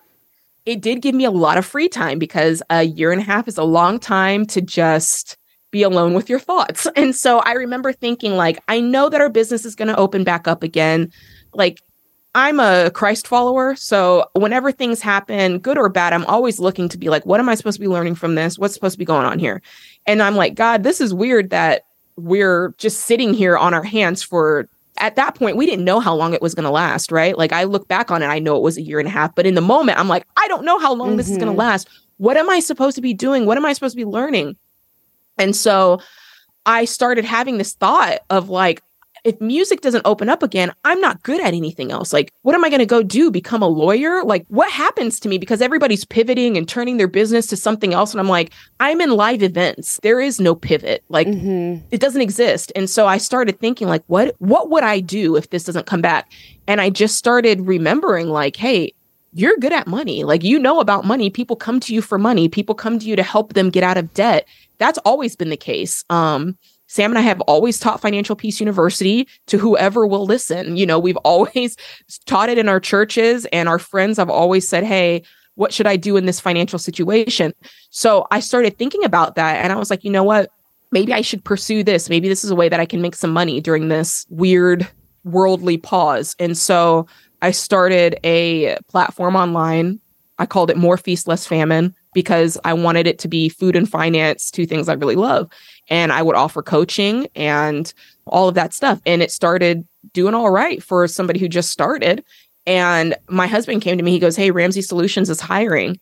it 0.68 0.82
did 0.82 1.02
give 1.02 1.16
me 1.16 1.24
a 1.24 1.32
lot 1.32 1.58
of 1.58 1.66
free 1.66 1.88
time 1.88 2.20
because 2.20 2.62
a 2.70 2.84
year 2.84 3.14
and 3.14 3.22
a 3.22 3.24
half 3.24 3.48
is 3.48 3.58
a 3.58 3.64
long 3.64 3.98
time 3.98 4.46
to 4.48 4.62
just 4.62 5.38
be 5.72 5.82
alone 5.82 6.14
with 6.14 6.30
your 6.30 6.40
thoughts. 6.40 6.86
And 6.98 7.16
so 7.16 7.40
I 7.40 7.54
remember 7.54 7.94
thinking 7.94 8.36
like 8.36 8.60
I 8.68 8.82
know 8.82 9.08
that 9.08 9.22
our 9.22 9.30
business 9.30 9.64
is 9.64 9.76
going 9.76 9.88
to 9.88 9.96
open 9.96 10.26
back 10.26 10.46
up 10.46 10.64
again. 10.64 11.10
Like 11.54 11.82
I'm 12.36 12.60
a 12.60 12.92
Christ 12.92 13.28
follower, 13.28 13.78
so 13.78 14.26
whenever 14.34 14.72
things 14.74 15.02
happen, 15.02 15.60
good 15.60 15.78
or 15.78 15.88
bad, 15.88 16.12
I'm 16.12 16.26
always 16.26 16.60
looking 16.60 16.90
to 16.90 16.98
be 16.98 17.08
like 17.10 17.26
what 17.26 17.40
am 17.40 17.48
I 17.48 17.56
supposed 17.56 17.78
to 17.78 17.82
be 17.82 17.88
learning 17.88 18.16
from 18.16 18.36
this? 18.36 18.60
What's 18.60 18.74
supposed 18.74 18.96
to 18.96 19.00
be 19.00 19.06
going 19.06 19.26
on 19.26 19.40
here? 19.40 19.62
And 20.06 20.22
I'm 20.22 20.36
like, 20.36 20.54
God, 20.54 20.84
this 20.84 21.00
is 21.00 21.14
weird 21.14 21.50
that 21.52 21.84
we're 22.18 22.74
just 22.78 23.06
sitting 23.06 23.34
here 23.34 23.58
on 23.58 23.74
our 23.74 23.84
hands 23.84 24.22
for 24.22 24.68
at 25.00 25.16
that 25.16 25.36
point 25.36 25.58
we 25.58 25.66
didn't 25.66 25.86
know 25.86 26.00
how 26.00 26.14
long 26.14 26.34
it 26.34 26.42
was 26.42 26.54
going 26.54 26.64
to 26.64 26.70
last 26.72 27.12
right? 27.12 27.38
Like 27.38 27.52
i 27.52 27.64
look 27.64 27.88
back 27.88 28.12
on 28.12 28.22
it 28.22 28.28
i 28.28 28.40
know 28.40 28.56
it 28.56 28.64
was 28.64 28.78
a 28.78 28.82
year 28.82 29.00
and 29.00 29.08
a 29.08 29.12
half 29.12 29.34
but 29.36 29.46
in 29.46 29.56
the 29.56 29.62
moment 29.62 30.00
i'm 30.00 30.08
like 30.08 30.26
i 30.38 30.48
don't 30.48 30.66
know 30.66 30.80
how 30.80 30.94
long 30.94 31.18
this 31.18 31.30
is 31.30 31.38
going 31.38 31.48
to 31.48 31.52
mm-hmm. 31.52 31.60
last. 31.60 31.88
What 32.18 32.38
am 32.38 32.50
i 32.50 32.60
supposed 32.60 32.96
to 32.96 33.02
be 33.02 33.14
doing? 33.14 33.46
What 33.46 33.58
am 33.58 33.66
i 33.66 33.74
supposed 33.74 33.94
to 33.94 33.98
be 33.98 34.06
learning? 34.06 34.56
And 35.38 35.56
so 35.56 36.02
i 36.66 36.86
started 36.86 37.26
having 37.26 37.58
this 37.58 37.74
thought 37.74 38.20
of 38.30 38.50
like 38.50 38.82
if 39.28 39.40
music 39.42 39.82
doesn't 39.82 40.04
open 40.06 40.30
up 40.30 40.42
again 40.42 40.72
i'm 40.86 41.02
not 41.02 41.22
good 41.24 41.42
at 41.42 41.54
anything 41.54 41.92
else. 41.92 42.14
Like 42.14 42.32
what 42.44 42.56
am 42.56 42.64
i 42.64 42.70
going 42.70 42.80
to 42.80 42.86
go 42.86 43.04
do? 43.04 43.30
Become 43.30 43.62
a 43.62 43.68
lawyer? 43.68 44.24
Like 44.24 44.46
what 44.48 44.72
happens 44.72 45.20
to 45.20 45.30
me 45.30 45.38
because 45.38 45.62
everybody's 45.62 46.06
pivoting 46.06 46.58
and 46.58 46.68
turning 46.68 46.98
their 46.98 47.10
business 47.10 47.46
to 47.48 47.58
something 47.58 47.94
else? 47.94 48.12
And 48.14 48.22
i'm 48.22 48.30
like 48.30 48.54
i'm 48.80 49.02
in 49.02 49.12
live 49.12 49.44
events. 49.44 50.00
There 50.02 50.22
is 50.22 50.40
no 50.40 50.56
pivot. 50.56 51.04
Like 51.10 51.28
it 51.92 52.00
doesn't 52.00 52.22
exist. 52.22 52.72
And 52.76 52.90
so 52.90 53.06
i 53.06 53.18
started 53.18 53.60
thinking 53.60 53.88
like 53.88 54.04
what 54.08 54.36
what 54.40 54.70
would 54.70 54.84
i 54.84 55.00
do 55.02 55.36
if 55.36 55.50
this 55.50 55.66
doesn't 55.66 55.86
come 55.86 56.02
back? 56.02 56.32
And 56.68 56.80
i 56.80 56.90
just 56.90 57.18
started 57.18 57.68
remembering 57.68 58.30
like 58.30 58.56
hey 58.56 58.94
you're 59.34 59.58
good 59.58 59.74
at 59.74 59.88
money. 59.88 60.24
Like 60.24 60.44
you 60.44 60.58
know 60.58 60.80
about 60.80 61.06
money. 61.06 61.30
People 61.30 61.58
come 61.58 61.80
to 61.82 61.94
you 61.94 62.02
for 62.02 62.18
money. 62.18 62.48
People 62.48 62.74
come 62.74 62.98
to 62.98 63.06
you 63.06 63.16
to 63.16 63.24
help 63.24 63.54
them 63.54 63.70
get 63.70 63.84
out 63.84 63.98
of 63.98 64.12
debt. 64.14 64.48
That's 64.80 64.98
always 65.00 65.36
been 65.36 65.50
the 65.50 65.58
case. 65.58 66.06
Um 66.10 66.58
Sam 66.88 67.12
and 67.12 67.20
I 67.20 67.22
have 67.22 67.42
always 67.42 67.80
taught 67.80 68.02
Financial 68.02 68.36
Peace 68.36 68.60
University 68.60 69.28
to 69.48 69.58
whoever 69.58 70.08
will 70.08 70.26
listen. 70.26 70.78
You 70.78 70.86
know, 70.86 71.00
we've 71.00 71.18
always 71.24 71.78
taught 72.26 72.50
it 72.50 72.58
in 72.58 72.70
our 72.70 72.80
churches, 72.80 73.46
and 73.54 73.70
our 73.70 73.80
friends 73.80 74.18
have 74.18 74.30
always 74.30 74.68
said, 74.68 74.84
Hey, 74.84 75.24
what 75.56 75.74
should 75.74 75.88
I 75.88 75.96
do 75.96 76.18
in 76.18 76.26
this 76.26 76.40
financial 76.40 76.78
situation? 76.78 77.54
So 77.90 78.28
I 78.30 78.40
started 78.40 78.78
thinking 78.78 79.04
about 79.04 79.36
that, 79.36 79.64
and 79.64 79.74
I 79.74 79.76
was 79.76 79.90
like, 79.90 80.04
you 80.04 80.12
know 80.12 80.24
what? 80.24 80.52
maybe 80.92 81.14
I 81.14 81.22
should 81.22 81.44
pursue 81.44 81.84
this. 81.84 82.10
Maybe 82.10 82.28
this 82.28 82.44
is 82.44 82.52
a 82.52 82.56
way 82.56 82.70
that 82.70 82.80
I 82.80 82.86
can 82.86 83.02
make 83.02 83.16
some 83.16 83.32
money 83.32 83.62
during 83.62 83.88
this 83.88 84.26
weird 84.30 84.88
worldly 85.24 85.78
pause. 85.78 86.36
And 86.40 86.58
so 86.58 87.08
I 87.42 87.52
started 87.52 88.20
a 88.24 88.78
platform 88.88 89.36
online. 89.36 90.00
I 90.40 90.46
called 90.46 90.70
it 90.70 90.78
More 90.78 90.98
Feast, 90.98 91.28
Less 91.28 91.46
Famine. 91.46 91.94
because 92.14 92.58
I 92.64 92.74
wanted 92.74 93.06
it 93.06 93.20
to 93.20 93.28
be 93.28 93.48
food 93.48 93.76
and 93.76 93.88
finance, 93.88 94.50
two 94.50 94.66
things 94.66 94.90
I 94.90 94.94
really 94.94 95.16
love. 95.16 95.52
And 95.90 96.12
I 96.12 96.22
would 96.22 96.36
offer 96.36 96.62
coaching 96.62 97.28
and 97.36 97.94
all 98.26 98.50
of 98.50 98.56
that 98.56 98.74
stuff. 98.74 99.02
And 99.06 99.22
it 99.22 99.32
started 99.32 99.88
doing 100.14 100.34
all 100.34 100.50
right 100.50 100.84
for 100.84 101.08
somebody 101.08 101.40
who 101.40 101.48
just 101.48 101.72
started. 101.72 102.24
And 102.66 103.16
my 103.30 103.48
husband 103.48 103.82
came 103.82 103.98
to 103.98 104.04
me, 104.04 104.12
he 104.12 104.20
goes, 104.20 104.36
Hey, 104.36 104.52
Ramsey 104.52 104.82
Solutions 104.82 105.30
is 105.30 105.40
hiring. 105.40 106.00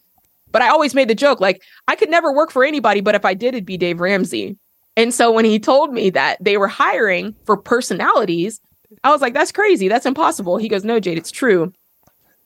But 0.51 0.61
I 0.61 0.69
always 0.69 0.95
made 0.95 1.09
the 1.09 1.15
joke 1.15 1.41
like, 1.41 1.61
I 1.87 1.95
could 1.95 2.09
never 2.09 2.31
work 2.31 2.49
for 2.49 2.63
anybody, 2.63 3.01
but 3.01 3.13
if 3.13 3.25
I 3.25 3.33
did, 3.33 3.49
it'd 3.49 3.65
be 3.65 3.77
Dave 3.77 3.99
Ramsey. 3.99 4.57
And 4.97 5.13
so 5.13 5.31
when 5.31 5.45
he 5.45 5.59
told 5.59 5.93
me 5.93 6.09
that 6.11 6.37
they 6.41 6.57
were 6.57 6.69
hiring 6.69 7.35
for 7.45 7.57
personalities, 7.57 8.61
I 9.03 9.11
was 9.11 9.21
like, 9.21 9.33
that's 9.33 9.51
crazy. 9.51 9.87
That's 9.87 10.05
impossible. 10.05 10.57
He 10.57 10.69
goes, 10.69 10.85
no, 10.85 10.99
Jade, 10.99 11.17
it's 11.17 11.31
true. 11.31 11.73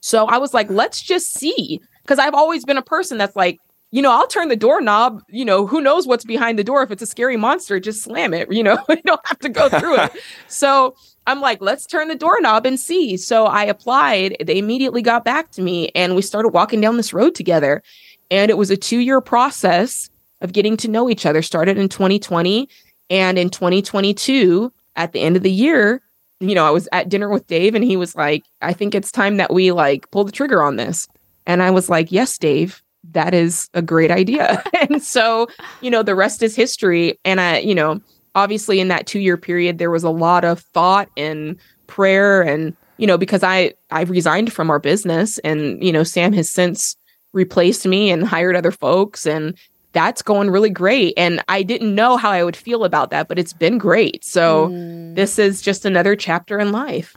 So 0.00 0.26
I 0.26 0.38
was 0.38 0.52
like, 0.52 0.68
let's 0.70 1.00
just 1.00 1.32
see. 1.32 1.80
Cause 2.06 2.18
I've 2.18 2.34
always 2.34 2.64
been 2.64 2.78
a 2.78 2.82
person 2.82 3.18
that's 3.18 3.36
like, 3.36 3.60
you 3.92 4.02
know, 4.02 4.12
I'll 4.12 4.26
turn 4.26 4.48
the 4.48 4.56
doorknob, 4.56 5.22
you 5.28 5.44
know, 5.44 5.66
who 5.66 5.80
knows 5.80 6.06
what's 6.06 6.24
behind 6.24 6.58
the 6.58 6.64
door. 6.64 6.82
If 6.82 6.90
it's 6.90 7.02
a 7.02 7.06
scary 7.06 7.36
monster, 7.36 7.80
just 7.80 8.02
slam 8.02 8.32
it, 8.32 8.50
you 8.52 8.62
know, 8.62 8.78
you 8.88 9.02
don't 9.04 9.26
have 9.26 9.38
to 9.40 9.48
go 9.48 9.68
through 9.68 9.96
it. 9.96 10.12
So 10.48 10.94
I'm 11.26 11.40
like, 11.40 11.60
let's 11.60 11.86
turn 11.86 12.08
the 12.08 12.14
doorknob 12.14 12.66
and 12.66 12.78
see. 12.78 13.16
So 13.16 13.46
I 13.46 13.64
applied. 13.64 14.36
They 14.44 14.58
immediately 14.58 15.00
got 15.00 15.24
back 15.24 15.50
to 15.52 15.62
me 15.62 15.90
and 15.94 16.14
we 16.14 16.22
started 16.22 16.48
walking 16.48 16.80
down 16.80 16.96
this 16.96 17.12
road 17.12 17.34
together. 17.34 17.82
And 18.30 18.50
it 18.50 18.56
was 18.56 18.70
a 18.70 18.76
two 18.76 18.98
year 18.98 19.20
process 19.20 20.10
of 20.40 20.52
getting 20.52 20.76
to 20.78 20.88
know 20.88 21.08
each 21.08 21.26
other. 21.26 21.42
Started 21.42 21.78
in 21.78 21.88
2020. 21.88 22.68
And 23.10 23.38
in 23.38 23.50
2022, 23.50 24.72
at 24.96 25.12
the 25.12 25.20
end 25.20 25.36
of 25.36 25.42
the 25.42 25.50
year, 25.50 26.02
you 26.40 26.54
know, 26.54 26.66
I 26.66 26.70
was 26.70 26.88
at 26.92 27.08
dinner 27.08 27.28
with 27.28 27.46
Dave 27.46 27.74
and 27.74 27.84
he 27.84 27.96
was 27.96 28.16
like, 28.16 28.44
I 28.62 28.72
think 28.72 28.94
it's 28.94 29.12
time 29.12 29.36
that 29.36 29.52
we 29.52 29.72
like 29.72 30.10
pull 30.10 30.24
the 30.24 30.32
trigger 30.32 30.62
on 30.62 30.76
this. 30.76 31.08
And 31.46 31.62
I 31.62 31.70
was 31.70 31.88
like, 31.88 32.10
yes, 32.12 32.38
Dave, 32.38 32.82
that 33.04 33.34
is 33.34 33.68
a 33.74 33.82
great 33.82 34.10
idea. 34.10 34.62
and 34.88 35.02
so, 35.02 35.48
you 35.80 35.90
know, 35.90 36.02
the 36.02 36.14
rest 36.14 36.42
is 36.42 36.54
history. 36.54 37.18
And 37.24 37.40
I, 37.40 37.58
you 37.58 37.74
know, 37.74 38.00
obviously 38.34 38.80
in 38.80 38.88
that 38.88 39.06
two 39.06 39.20
year 39.20 39.36
period, 39.36 39.78
there 39.78 39.90
was 39.90 40.04
a 40.04 40.10
lot 40.10 40.44
of 40.44 40.60
thought 40.60 41.08
and 41.16 41.56
prayer 41.86 42.42
and, 42.42 42.76
you 42.98 43.06
know, 43.06 43.18
because 43.18 43.42
I, 43.42 43.74
I 43.90 44.02
resigned 44.02 44.52
from 44.52 44.70
our 44.70 44.78
business 44.78 45.38
and, 45.38 45.82
you 45.82 45.92
know, 45.92 46.02
Sam 46.02 46.32
has 46.34 46.50
since 46.50 46.96
replaced 47.32 47.86
me 47.86 48.10
and 48.10 48.26
hired 48.26 48.56
other 48.56 48.70
folks 48.70 49.26
and 49.26 49.56
that's 49.92 50.22
going 50.22 50.50
really 50.50 50.70
great. 50.70 51.14
And 51.16 51.42
I 51.48 51.62
didn't 51.62 51.94
know 51.94 52.16
how 52.16 52.30
I 52.30 52.44
would 52.44 52.56
feel 52.56 52.84
about 52.84 53.10
that, 53.10 53.26
but 53.28 53.38
it's 53.38 53.52
been 53.52 53.78
great. 53.78 54.24
So 54.24 54.68
mm. 54.68 55.14
this 55.16 55.38
is 55.38 55.62
just 55.62 55.84
another 55.84 56.14
chapter 56.14 56.58
in 56.58 56.70
life. 56.70 57.16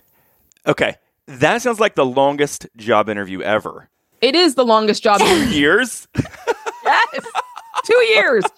Okay. 0.66 0.96
That 1.28 1.62
sounds 1.62 1.80
like 1.80 1.96
the 1.96 2.06
longest 2.06 2.68
job 2.76 3.10
interview 3.10 3.42
ever. 3.42 3.90
It 4.24 4.36
is 4.36 4.56
the 4.56 4.64
longest 4.64 5.04
job. 5.04 5.20
Two 5.20 5.50
years? 5.50 6.08
yes. 6.86 7.26
Two 7.86 8.02
years. 8.02 8.44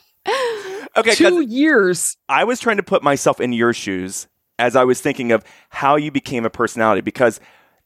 Okay. 0.97 1.13
Two 1.13 1.41
years. 1.41 2.15
I 2.29 2.45
was 2.45 2.61
trying 2.61 2.77
to 2.77 2.83
put 2.83 3.03
myself 3.03 3.41
in 3.41 3.51
your 3.51 3.73
shoes 3.73 4.27
as 4.57 4.75
I 4.77 4.85
was 4.85 5.01
thinking 5.01 5.33
of 5.33 5.43
how 5.69 5.97
you 5.97 6.09
became 6.09 6.45
a 6.45 6.49
personality 6.49 7.01
because 7.01 7.41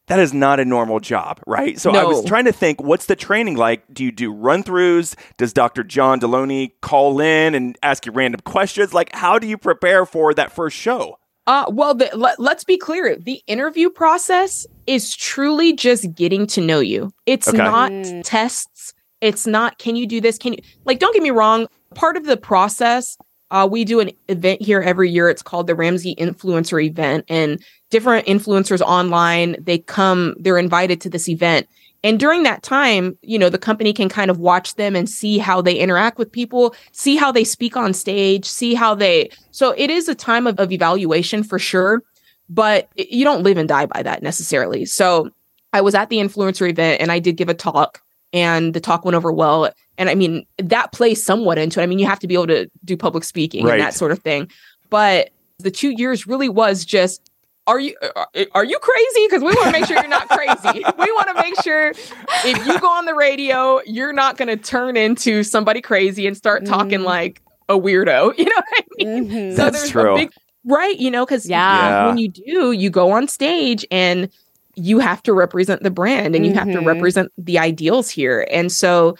that 0.08 0.20
is 0.20 0.34
not 0.34 0.60
a 0.60 0.66
normal 0.66 1.00
job, 1.00 1.42
right? 1.48 1.80
So 1.80 1.92
no. 1.92 2.00
I 2.00 2.04
was 2.04 2.24
trying 2.26 2.46
to 2.46 2.52
think, 2.52 2.82
what's 2.82 3.08
the 3.08 3.16
training 3.16 3.58
like? 3.58 3.84
Do 3.94 4.04
you 4.04 4.12
do 4.12 4.32
run 4.32 4.64
throughs? 4.64 5.16
Does 5.38 5.54
Dr. 5.54 5.84
John 5.84 6.20
Deloney 6.20 6.72
call 6.82 7.20
in 7.20 7.56
and 7.56 7.78
ask 7.84 8.06
you 8.06 8.12
random 8.12 8.42
questions? 8.46 8.94
Like, 8.94 9.14
how 9.14 9.38
do 9.40 9.48
you 9.48 9.58
prepare 9.58 10.06
for 10.06 10.34
that 10.34 10.52
first 10.52 10.78
show? 10.78 11.19
Uh, 11.50 11.66
well, 11.70 11.96
the, 11.96 12.08
let, 12.14 12.40
let's 12.40 12.64
be 12.64 12.78
clear. 12.78 13.16
The 13.16 13.42
interview 13.48 13.90
process 13.90 14.68
is 14.86 15.16
truly 15.16 15.74
just 15.74 16.14
getting 16.14 16.46
to 16.46 16.62
know 16.62 16.80
you. 16.80 17.12
It's 17.26 17.48
okay. 17.48 17.58
not 17.58 17.92
mm. 17.92 18.22
tests. 18.24 18.94
It's 19.20 19.48
not, 19.48 19.80
can 19.80 19.96
you 19.96 20.06
do 20.06 20.22
this? 20.22 20.38
Can 20.38 20.54
you, 20.54 20.60
like, 20.86 21.00
don't 21.00 21.12
get 21.12 21.24
me 21.24 21.32
wrong. 21.32 21.66
Part 21.96 22.18
of 22.18 22.26
the 22.26 22.38
process, 22.38 23.18
uh, 23.50 23.68
we 23.70 23.84
do 23.84 24.00
an 24.00 24.12
event 24.28 24.62
here 24.62 24.80
every 24.80 25.10
year. 25.10 25.28
It's 25.28 25.42
called 25.42 25.66
the 25.66 25.74
Ramsey 25.74 26.14
Influencer 26.20 26.86
Event. 26.86 27.26
And 27.30 27.60
different 27.90 28.28
influencers 28.28 28.82
online 28.82 29.56
they 29.60 29.80
come 29.80 30.36
they're 30.40 30.60
invited 30.60 31.02
to 31.02 31.10
this 31.10 31.28
event 31.28 31.68
and 32.04 32.20
during 32.20 32.44
that 32.44 32.64
time 32.64 33.18
you 33.22 33.38
know 33.38 33.50
the 33.50 33.58
company 33.58 33.94
can 33.94 34.10
kind 34.10 34.32
of 34.32 34.40
watch 34.40 34.76
them 34.76 34.96
and 34.96 35.10
see 35.10 35.38
how 35.38 35.62
they 35.62 35.76
interact 35.76 36.18
with 36.18 36.32
people 36.32 36.76
see 36.92 37.16
how 37.16 37.32
they 37.32 37.44
speak 37.44 37.76
on 37.76 37.94
stage 37.94 38.46
see 38.46 38.74
how 38.74 38.96
they 38.96 39.30
so 39.52 39.74
it 39.78 39.90
is 39.90 40.08
a 40.08 40.16
time 40.16 40.48
of, 40.48 40.60
of 40.60 40.72
evaluation 40.72 41.44
for 41.44 41.60
sure 41.60 42.04
but 42.50 42.90
you 42.96 43.24
don't 43.24 43.44
live 43.44 43.58
and 43.58 43.70
die 43.70 43.86
by 43.86 44.02
that 44.04 44.24
necessarily. 44.24 44.86
So 44.86 45.30
i 45.72 45.82
was 45.82 45.94
at 45.94 46.10
the 46.10 46.18
influencer 46.18 46.68
event 46.70 47.00
and 47.00 47.12
i 47.12 47.20
did 47.20 47.38
give 47.38 47.48
a 47.48 47.54
talk 47.54 48.02
and 48.34 48.74
the 48.74 48.80
talk 48.80 49.06
went 49.06 49.16
over 49.16 49.32
well. 49.32 49.72
And 49.98 50.10
i 50.10 50.16
mean 50.16 50.46
that 50.58 50.92
plays 50.92 51.24
somewhat 51.24 51.58
into 51.58 51.80
it. 51.80 51.84
I 51.84 51.86
mean 51.86 52.00
you 52.00 52.08
have 52.08 52.20
to 52.20 52.28
be 52.28 52.34
able 52.34 52.48
to 52.48 52.70
do 52.84 52.98
public 52.98 53.24
speaking 53.24 53.66
right. 53.66 53.74
and 53.74 53.82
that 53.82 53.94
sort 53.94 54.12
of 54.12 54.20
thing. 54.20 54.50
But 54.90 55.30
the 55.60 55.72
two 55.72 55.92
years 55.92 56.26
really 56.26 56.50
was 56.50 56.84
just 56.84 57.29
are 57.70 57.80
you 57.80 57.96
uh, 58.02 58.26
uh, 58.36 58.46
are 58.54 58.66
you 58.66 58.80
crazy? 58.80 59.28
Because 59.28 59.42
we 59.44 59.54
want 59.54 59.66
to 59.66 59.72
make 59.72 59.86
sure 59.86 59.98
you're 59.98 60.08
not 60.08 60.28
crazy. 60.28 60.84
we 60.98 61.12
want 61.12 61.28
to 61.28 61.36
make 61.36 61.62
sure 61.62 61.90
if 61.92 62.66
you 62.66 62.80
go 62.80 62.90
on 62.90 63.06
the 63.06 63.14
radio, 63.14 63.80
you're 63.86 64.12
not 64.12 64.38
going 64.38 64.48
to 64.48 64.58
turn 64.58 64.98
into 64.98 65.44
somebody 65.44 65.80
crazy 65.80 66.26
and 66.26 66.36
start 66.36 66.66
talking 66.66 67.00
mm-hmm. 67.00 67.06
like 67.06 67.42
a 67.70 67.74
weirdo. 67.74 68.34
You 68.40 68.46
know 68.46 68.56
what 68.56 68.66
I 68.68 68.84
mean? 68.98 69.30
Mm-hmm. 69.30 69.56
So 69.56 69.64
That's 69.64 69.78
there's 69.78 69.92
true. 69.92 70.14
a 70.14 70.16
big 70.16 70.32
right. 70.66 70.98
You 70.98 71.12
know, 71.12 71.26
because 71.26 71.48
yeah. 71.48 71.90
yeah. 71.90 72.08
when 72.08 72.18
you 72.18 72.30
do, 72.30 72.72
you 72.72 72.90
go 72.90 73.12
on 73.12 73.28
stage 73.28 73.86
and 73.92 74.30
you 74.76 74.98
have 74.98 75.22
to 75.24 75.34
represent 75.34 75.84
the 75.84 75.92
brand 75.92 76.36
and 76.36 76.46
you 76.46 76.52
mm-hmm. 76.52 76.60
have 76.60 76.68
to 76.70 76.80
mm-hmm. 76.80 76.88
represent 76.88 77.32
the 77.38 77.60
ideals 77.60 78.10
here. 78.10 78.48
And 78.50 78.72
so 78.72 79.16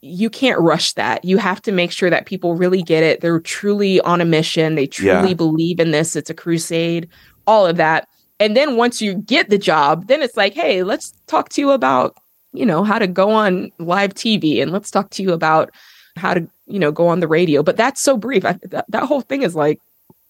you 0.00 0.28
can't 0.28 0.58
rush 0.58 0.94
that. 0.94 1.24
You 1.24 1.38
have 1.38 1.62
to 1.62 1.70
make 1.70 1.92
sure 1.92 2.10
that 2.10 2.26
people 2.26 2.56
really 2.56 2.82
get 2.82 3.04
it. 3.04 3.20
They're 3.20 3.38
truly 3.38 4.00
on 4.00 4.20
a 4.20 4.24
mission. 4.24 4.74
They 4.74 4.88
truly 4.88 5.28
yeah. 5.28 5.34
believe 5.34 5.78
in 5.78 5.92
this. 5.92 6.16
It's 6.16 6.30
a 6.30 6.34
crusade 6.34 7.08
all 7.52 7.66
of 7.66 7.76
that. 7.76 8.08
And 8.40 8.56
then 8.56 8.76
once 8.76 9.02
you 9.02 9.14
get 9.14 9.50
the 9.50 9.58
job, 9.58 10.08
then 10.08 10.22
it's 10.22 10.36
like, 10.36 10.54
hey, 10.54 10.82
let's 10.82 11.12
talk 11.26 11.50
to 11.50 11.60
you 11.60 11.70
about, 11.70 12.16
you 12.52 12.64
know, 12.64 12.82
how 12.82 12.98
to 12.98 13.06
go 13.06 13.30
on 13.30 13.70
live 13.78 14.14
TV 14.14 14.62
and 14.62 14.72
let's 14.72 14.90
talk 14.90 15.10
to 15.10 15.22
you 15.22 15.32
about 15.32 15.70
how 16.16 16.34
to, 16.34 16.48
you 16.66 16.78
know, 16.78 16.90
go 16.90 17.06
on 17.06 17.20
the 17.20 17.28
radio. 17.28 17.62
But 17.62 17.76
that's 17.76 18.00
so 18.00 18.16
brief. 18.16 18.44
I, 18.44 18.58
that, 18.70 18.86
that 18.88 19.04
whole 19.04 19.20
thing 19.20 19.42
is 19.42 19.54
like, 19.54 19.80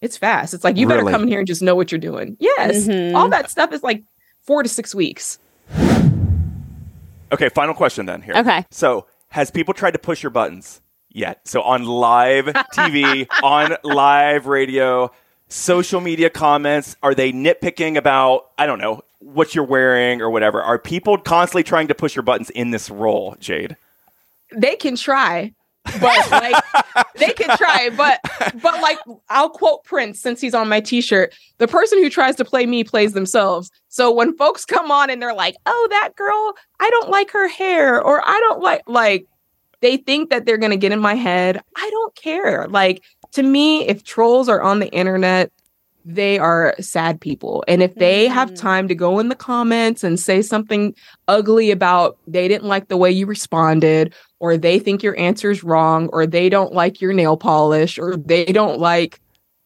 it's 0.01 0.17
fast. 0.17 0.53
It's 0.53 0.65
like, 0.65 0.75
you 0.75 0.85
better 0.85 1.09
come 1.09 1.23
in 1.23 1.27
here 1.29 1.39
and 1.39 1.47
just 1.47 1.61
know 1.61 1.75
what 1.75 1.91
you're 1.91 1.99
doing. 1.99 2.35
Yes. 2.39 2.87
Mm-hmm. 2.87 3.15
All 3.15 3.29
that 3.29 3.49
stuff 3.49 3.71
is 3.71 3.81
like 3.83 4.03
four 4.41 4.61
to 4.61 4.69
six 4.69 4.93
weeks. 4.93 5.39
Okay. 7.31 7.49
Final 7.49 7.73
question 7.73 8.05
then 8.05 8.21
here. 8.21 8.35
Okay. 8.35 8.65
So 8.69 9.07
has 9.29 9.49
people 9.49 9.73
tried 9.73 9.91
to 9.91 9.99
push 9.99 10.21
your 10.21 10.29
buttons 10.29 10.81
yet? 11.09 11.47
So 11.47 11.61
on 11.61 11.85
live 11.85 12.47
TV, 12.75 13.27
on 13.43 13.77
live 13.83 14.45
radio, 14.45 15.09
social 15.53 16.01
media 16.01 16.29
comments? 16.29 16.95
Are 17.03 17.13
they 17.13 17.31
nitpicking 17.31 17.95
about, 17.95 18.49
I 18.57 18.65
don't 18.65 18.79
know, 18.79 19.01
what 19.19 19.55
you're 19.55 19.63
wearing 19.63 20.21
or 20.21 20.29
whatever? 20.29 20.61
Are 20.61 20.79
people 20.79 21.17
constantly 21.17 21.63
trying 21.63 21.87
to 21.87 21.95
push 21.95 22.15
your 22.15 22.23
buttons 22.23 22.49
in 22.49 22.71
this 22.71 22.89
role, 22.89 23.35
Jade? 23.39 23.77
They 24.55 24.75
can 24.75 24.95
try. 24.95 25.53
but 25.99 26.31
like 26.31 26.63
they 27.17 27.33
can 27.33 27.57
try 27.57 27.89
but 27.97 28.21
but 28.61 28.81
like 28.81 28.97
i'll 29.29 29.49
quote 29.49 29.83
prince 29.83 30.17
since 30.17 30.39
he's 30.39 30.53
on 30.53 30.69
my 30.69 30.79
t-shirt 30.79 31.33
the 31.57 31.67
person 31.67 32.01
who 32.01 32.09
tries 32.09 32.37
to 32.37 32.45
play 32.45 32.65
me 32.65 32.85
plays 32.85 33.11
themselves 33.11 33.69
so 33.89 34.09
when 34.09 34.33
folks 34.37 34.63
come 34.63 34.89
on 34.91 35.09
and 35.09 35.21
they're 35.21 35.33
like 35.33 35.57
oh 35.65 35.87
that 35.89 36.15
girl 36.15 36.53
i 36.79 36.89
don't 36.89 37.09
like 37.09 37.29
her 37.31 37.49
hair 37.49 38.01
or 38.01 38.25
i 38.25 38.39
don't 38.39 38.61
like 38.61 38.81
like 38.87 39.27
they 39.83 39.97
think 39.97 40.31
that 40.31 40.45
they're 40.45 40.57
gonna 40.57 40.77
get 40.77 40.91
in 40.91 40.99
my 40.99 41.13
head 41.13 41.61
i 41.75 41.89
don't 41.91 42.15
care 42.15 42.67
like 42.69 43.03
to 43.33 43.43
me, 43.43 43.87
if 43.87 44.03
trolls 44.03 44.47
are 44.47 44.61
on 44.61 44.79
the 44.79 44.91
internet, 44.91 45.51
they 46.05 46.37
are 46.37 46.75
sad 46.79 47.19
people. 47.19 47.63
And 47.67 47.81
if 47.81 47.95
they 47.95 48.25
mm-hmm. 48.25 48.33
have 48.33 48.53
time 48.53 48.87
to 48.87 48.95
go 48.95 49.19
in 49.19 49.29
the 49.29 49.35
comments 49.35 50.03
and 50.03 50.19
say 50.19 50.41
something 50.41 50.93
ugly 51.27 51.71
about 51.71 52.17
they 52.27 52.47
didn't 52.47 52.67
like 52.67 52.87
the 52.87 52.97
way 52.97 53.09
you 53.09 53.25
responded, 53.25 54.13
or 54.39 54.57
they 54.57 54.79
think 54.79 55.01
your 55.01 55.17
answer 55.17 55.49
is 55.49 55.63
wrong, 55.63 56.09
or 56.13 56.27
they 56.27 56.49
don't 56.49 56.73
like 56.73 57.01
your 57.01 57.13
nail 57.13 57.37
polish, 57.37 57.97
or 57.97 58.17
they 58.17 58.45
don't 58.45 58.79
like, 58.79 59.19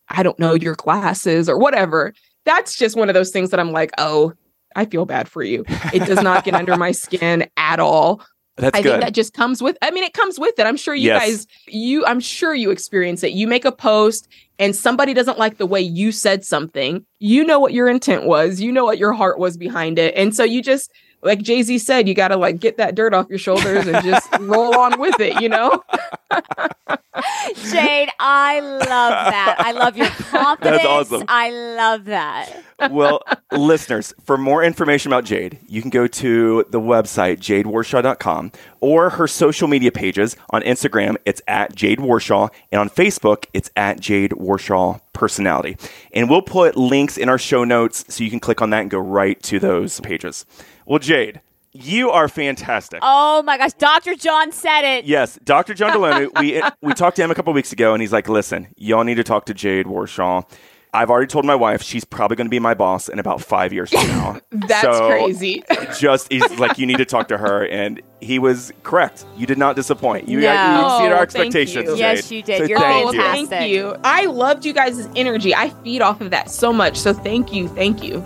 I 0.10 0.24
don't 0.24 0.40
know, 0.40 0.54
your 0.54 0.76
glasses 0.76 1.50
or 1.50 1.58
whatever, 1.58 2.14
that's 2.46 2.78
just 2.78 2.96
one 2.96 3.10
of 3.10 3.16
those 3.16 3.32
things 3.32 3.50
that 3.50 3.60
I'm 3.60 3.72
like, 3.72 3.92
oh, 3.98 4.34
I 4.76 4.86
feel 4.86 5.06
bad 5.06 5.28
for 5.28 5.44
you. 5.44 5.66
It 5.92 6.06
does 6.06 6.22
not 6.22 6.46
get 6.46 6.54
under 6.54 6.78
my 6.78 6.92
skin 6.94 7.50
at 7.58 7.80
all. 7.80 8.22
That's 8.58 8.78
I 8.78 8.82
good. 8.82 8.90
think 8.90 9.04
that 9.04 9.14
just 9.14 9.34
comes 9.34 9.62
with 9.62 9.78
I 9.82 9.92
mean 9.92 10.04
it 10.04 10.14
comes 10.14 10.40
with 10.40 10.58
it. 10.58 10.66
I'm 10.66 10.78
sure 10.78 10.96
you 10.96 11.08
yes. 11.08 11.22
guys 11.22 11.48
you 11.68 12.06
I'm 12.06 12.20
sure 12.20 12.54
you 12.54 12.72
experience 12.72 13.24
it. 13.24 13.32
You 13.32 13.48
make 13.48 13.66
a 13.66 13.72
post 13.72 14.28
and 14.60 14.76
somebody 14.76 15.14
doesn't 15.14 15.38
like 15.38 15.58
the 15.58 15.66
way 15.66 15.82
you 15.82 16.12
said 16.12 16.44
something. 16.44 17.06
You 17.20 17.44
know 17.44 17.60
what 17.60 17.74
your 17.74 17.88
intent 17.88 18.26
was. 18.26 18.60
You 18.60 18.72
know 18.72 18.86
what 18.86 18.98
your 18.98 19.14
heart 19.14 19.38
was 19.38 19.58
behind 19.58 20.00
it. 20.00 20.16
And 20.16 20.36
so 20.36 20.44
you 20.44 20.62
just 20.62 20.92
like 21.22 21.42
Jay-Z 21.42 21.78
said, 21.80 22.08
you 22.08 22.14
got 22.14 22.30
to 22.30 22.38
like 22.38 22.60
get 22.60 22.78
that 22.78 22.96
dirt 22.96 23.14
off 23.14 23.28
your 23.30 23.40
shoulders 23.40 23.88
and 23.88 24.04
just 24.06 24.28
roll 24.40 24.78
on 24.78 25.00
with 25.00 25.20
it, 25.20 25.42
you 25.42 25.50
know? 25.50 25.84
Jade, 27.72 28.10
I 28.20 28.60
love 28.60 28.82
that. 28.88 29.56
I 29.60 29.72
love 29.72 29.98
your 29.98 30.08
confidence. 30.10 30.78
That's 30.78 30.86
awesome. 30.86 31.24
I 31.28 31.50
love 31.50 32.06
that. 32.06 32.64
well, 32.92 33.24
listeners, 33.52 34.14
for 34.24 34.38
more 34.38 34.64
information 34.64 35.12
about 35.12 35.26
Jade, 35.26 35.58
you 35.68 35.82
can 35.82 35.90
go 35.90 36.06
to 36.06 36.66
the 36.70 36.80
website 36.80 37.38
jadewarshaw.com 37.40 38.52
or 38.80 39.10
her 39.10 39.28
social 39.28 39.68
media 39.68 39.92
pages. 39.92 40.36
On 40.52 40.62
Instagram, 40.62 41.18
it's 41.26 41.42
at 41.48 41.76
Jade 41.76 42.00
Warshaw, 42.00 42.50
and 42.72 42.80
on 42.80 42.90
Facebook, 42.90 43.46
it's 43.54 43.72
at 43.76 44.00
Jade 44.00 44.32
Warshaw 44.32 45.00
Personality. 45.14 45.78
And 46.14 46.30
we'll 46.30 46.44
put 46.44 46.76
links 46.78 47.18
in 47.18 47.30
our 47.30 47.40
show 47.40 47.64
notes 47.64 48.06
so 48.10 48.24
you 48.24 48.30
can 48.30 48.40
click 48.40 48.62
on 48.62 48.70
that 48.70 48.82
and 48.82 48.92
go 48.92 49.00
right 49.00 49.42
to 49.44 49.60
those 49.60 50.00
pages. 50.02 50.46
Well, 50.88 51.00
Jade, 51.00 51.42
you 51.74 52.10
are 52.12 52.28
fantastic. 52.30 53.00
Oh 53.02 53.44
my 53.44 53.58
gosh, 53.58 53.74
Dr. 53.74 54.16
John 54.16 54.52
said 54.54 54.82
it. 54.84 55.06
Yes, 55.06 55.38
Dr. 55.44 55.74
John 55.74 55.92
Deloney. 55.98 56.30
we 56.40 56.62
we 56.82 56.94
talked 56.94 57.18
to 57.18 57.24
him 57.24 57.30
a 57.30 57.36
couple 57.36 57.52
weeks 57.54 57.72
ago, 57.74 57.94
and 57.94 58.02
he's 58.02 58.14
like, 58.14 58.30
"Listen, 58.30 58.68
y'all 58.78 59.04
need 59.04 59.16
to 59.16 59.24
talk 59.24 59.46
to 59.48 59.54
Jade 59.54 59.86
Warshaw." 59.86 60.50
I've 60.94 61.10
already 61.12 61.28
told 61.28 61.44
my 61.44 61.54
wife 61.54 61.84
she's 61.84 62.06
probably 62.06 62.38
going 62.38 62.48
to 62.48 62.50
be 62.50 62.60
my 62.60 62.74
boss 62.74 63.10
in 63.10 63.20
about 63.20 63.42
five 63.42 63.74
years 63.74 63.92
from 63.92 64.08
now. 64.08 64.40
That's 64.52 64.82
So, 64.82 65.10
crazy. 65.10 65.62
Just 66.00 66.32
he's 66.32 66.50
like, 66.58 66.78
you 66.80 66.86
need 66.88 66.98
to 66.98 67.06
talk 67.06 67.28
to 67.28 67.38
her, 67.38 67.68
and 67.68 68.02
he 68.22 68.40
was 68.40 68.72
correct. 68.84 69.26
You 69.36 69.46
did 69.46 69.58
not 69.58 69.76
disappoint. 69.76 70.30
You, 70.30 70.40
No. 70.40 70.48
you 70.48 70.86
exceeded 70.86 71.12
our 71.12 71.24
Oh, 71.24 71.26
thank 71.26 71.54
expectations. 71.54 71.90
you. 71.90 71.96
Yes, 71.98 72.32
you 72.32 72.42
did. 72.42 72.60
So 72.60 72.64
You're 72.64 72.80
thank 72.80 73.14
you. 73.14 73.20
fantastic. 73.22 73.50
thank 73.50 73.72
you. 73.74 73.96
I 74.06 74.26
loved 74.28 74.64
you 74.66 74.72
guys' 74.74 75.08
energy. 75.16 75.54
I 75.54 75.70
feed 75.84 76.02
off 76.02 76.22
of 76.22 76.32
that 76.32 76.50
so 76.50 76.72
much. 76.72 76.98
So 76.98 77.14
thank 77.14 77.54
you. 77.54 77.68
Thank 77.68 78.02
you. 78.02 78.26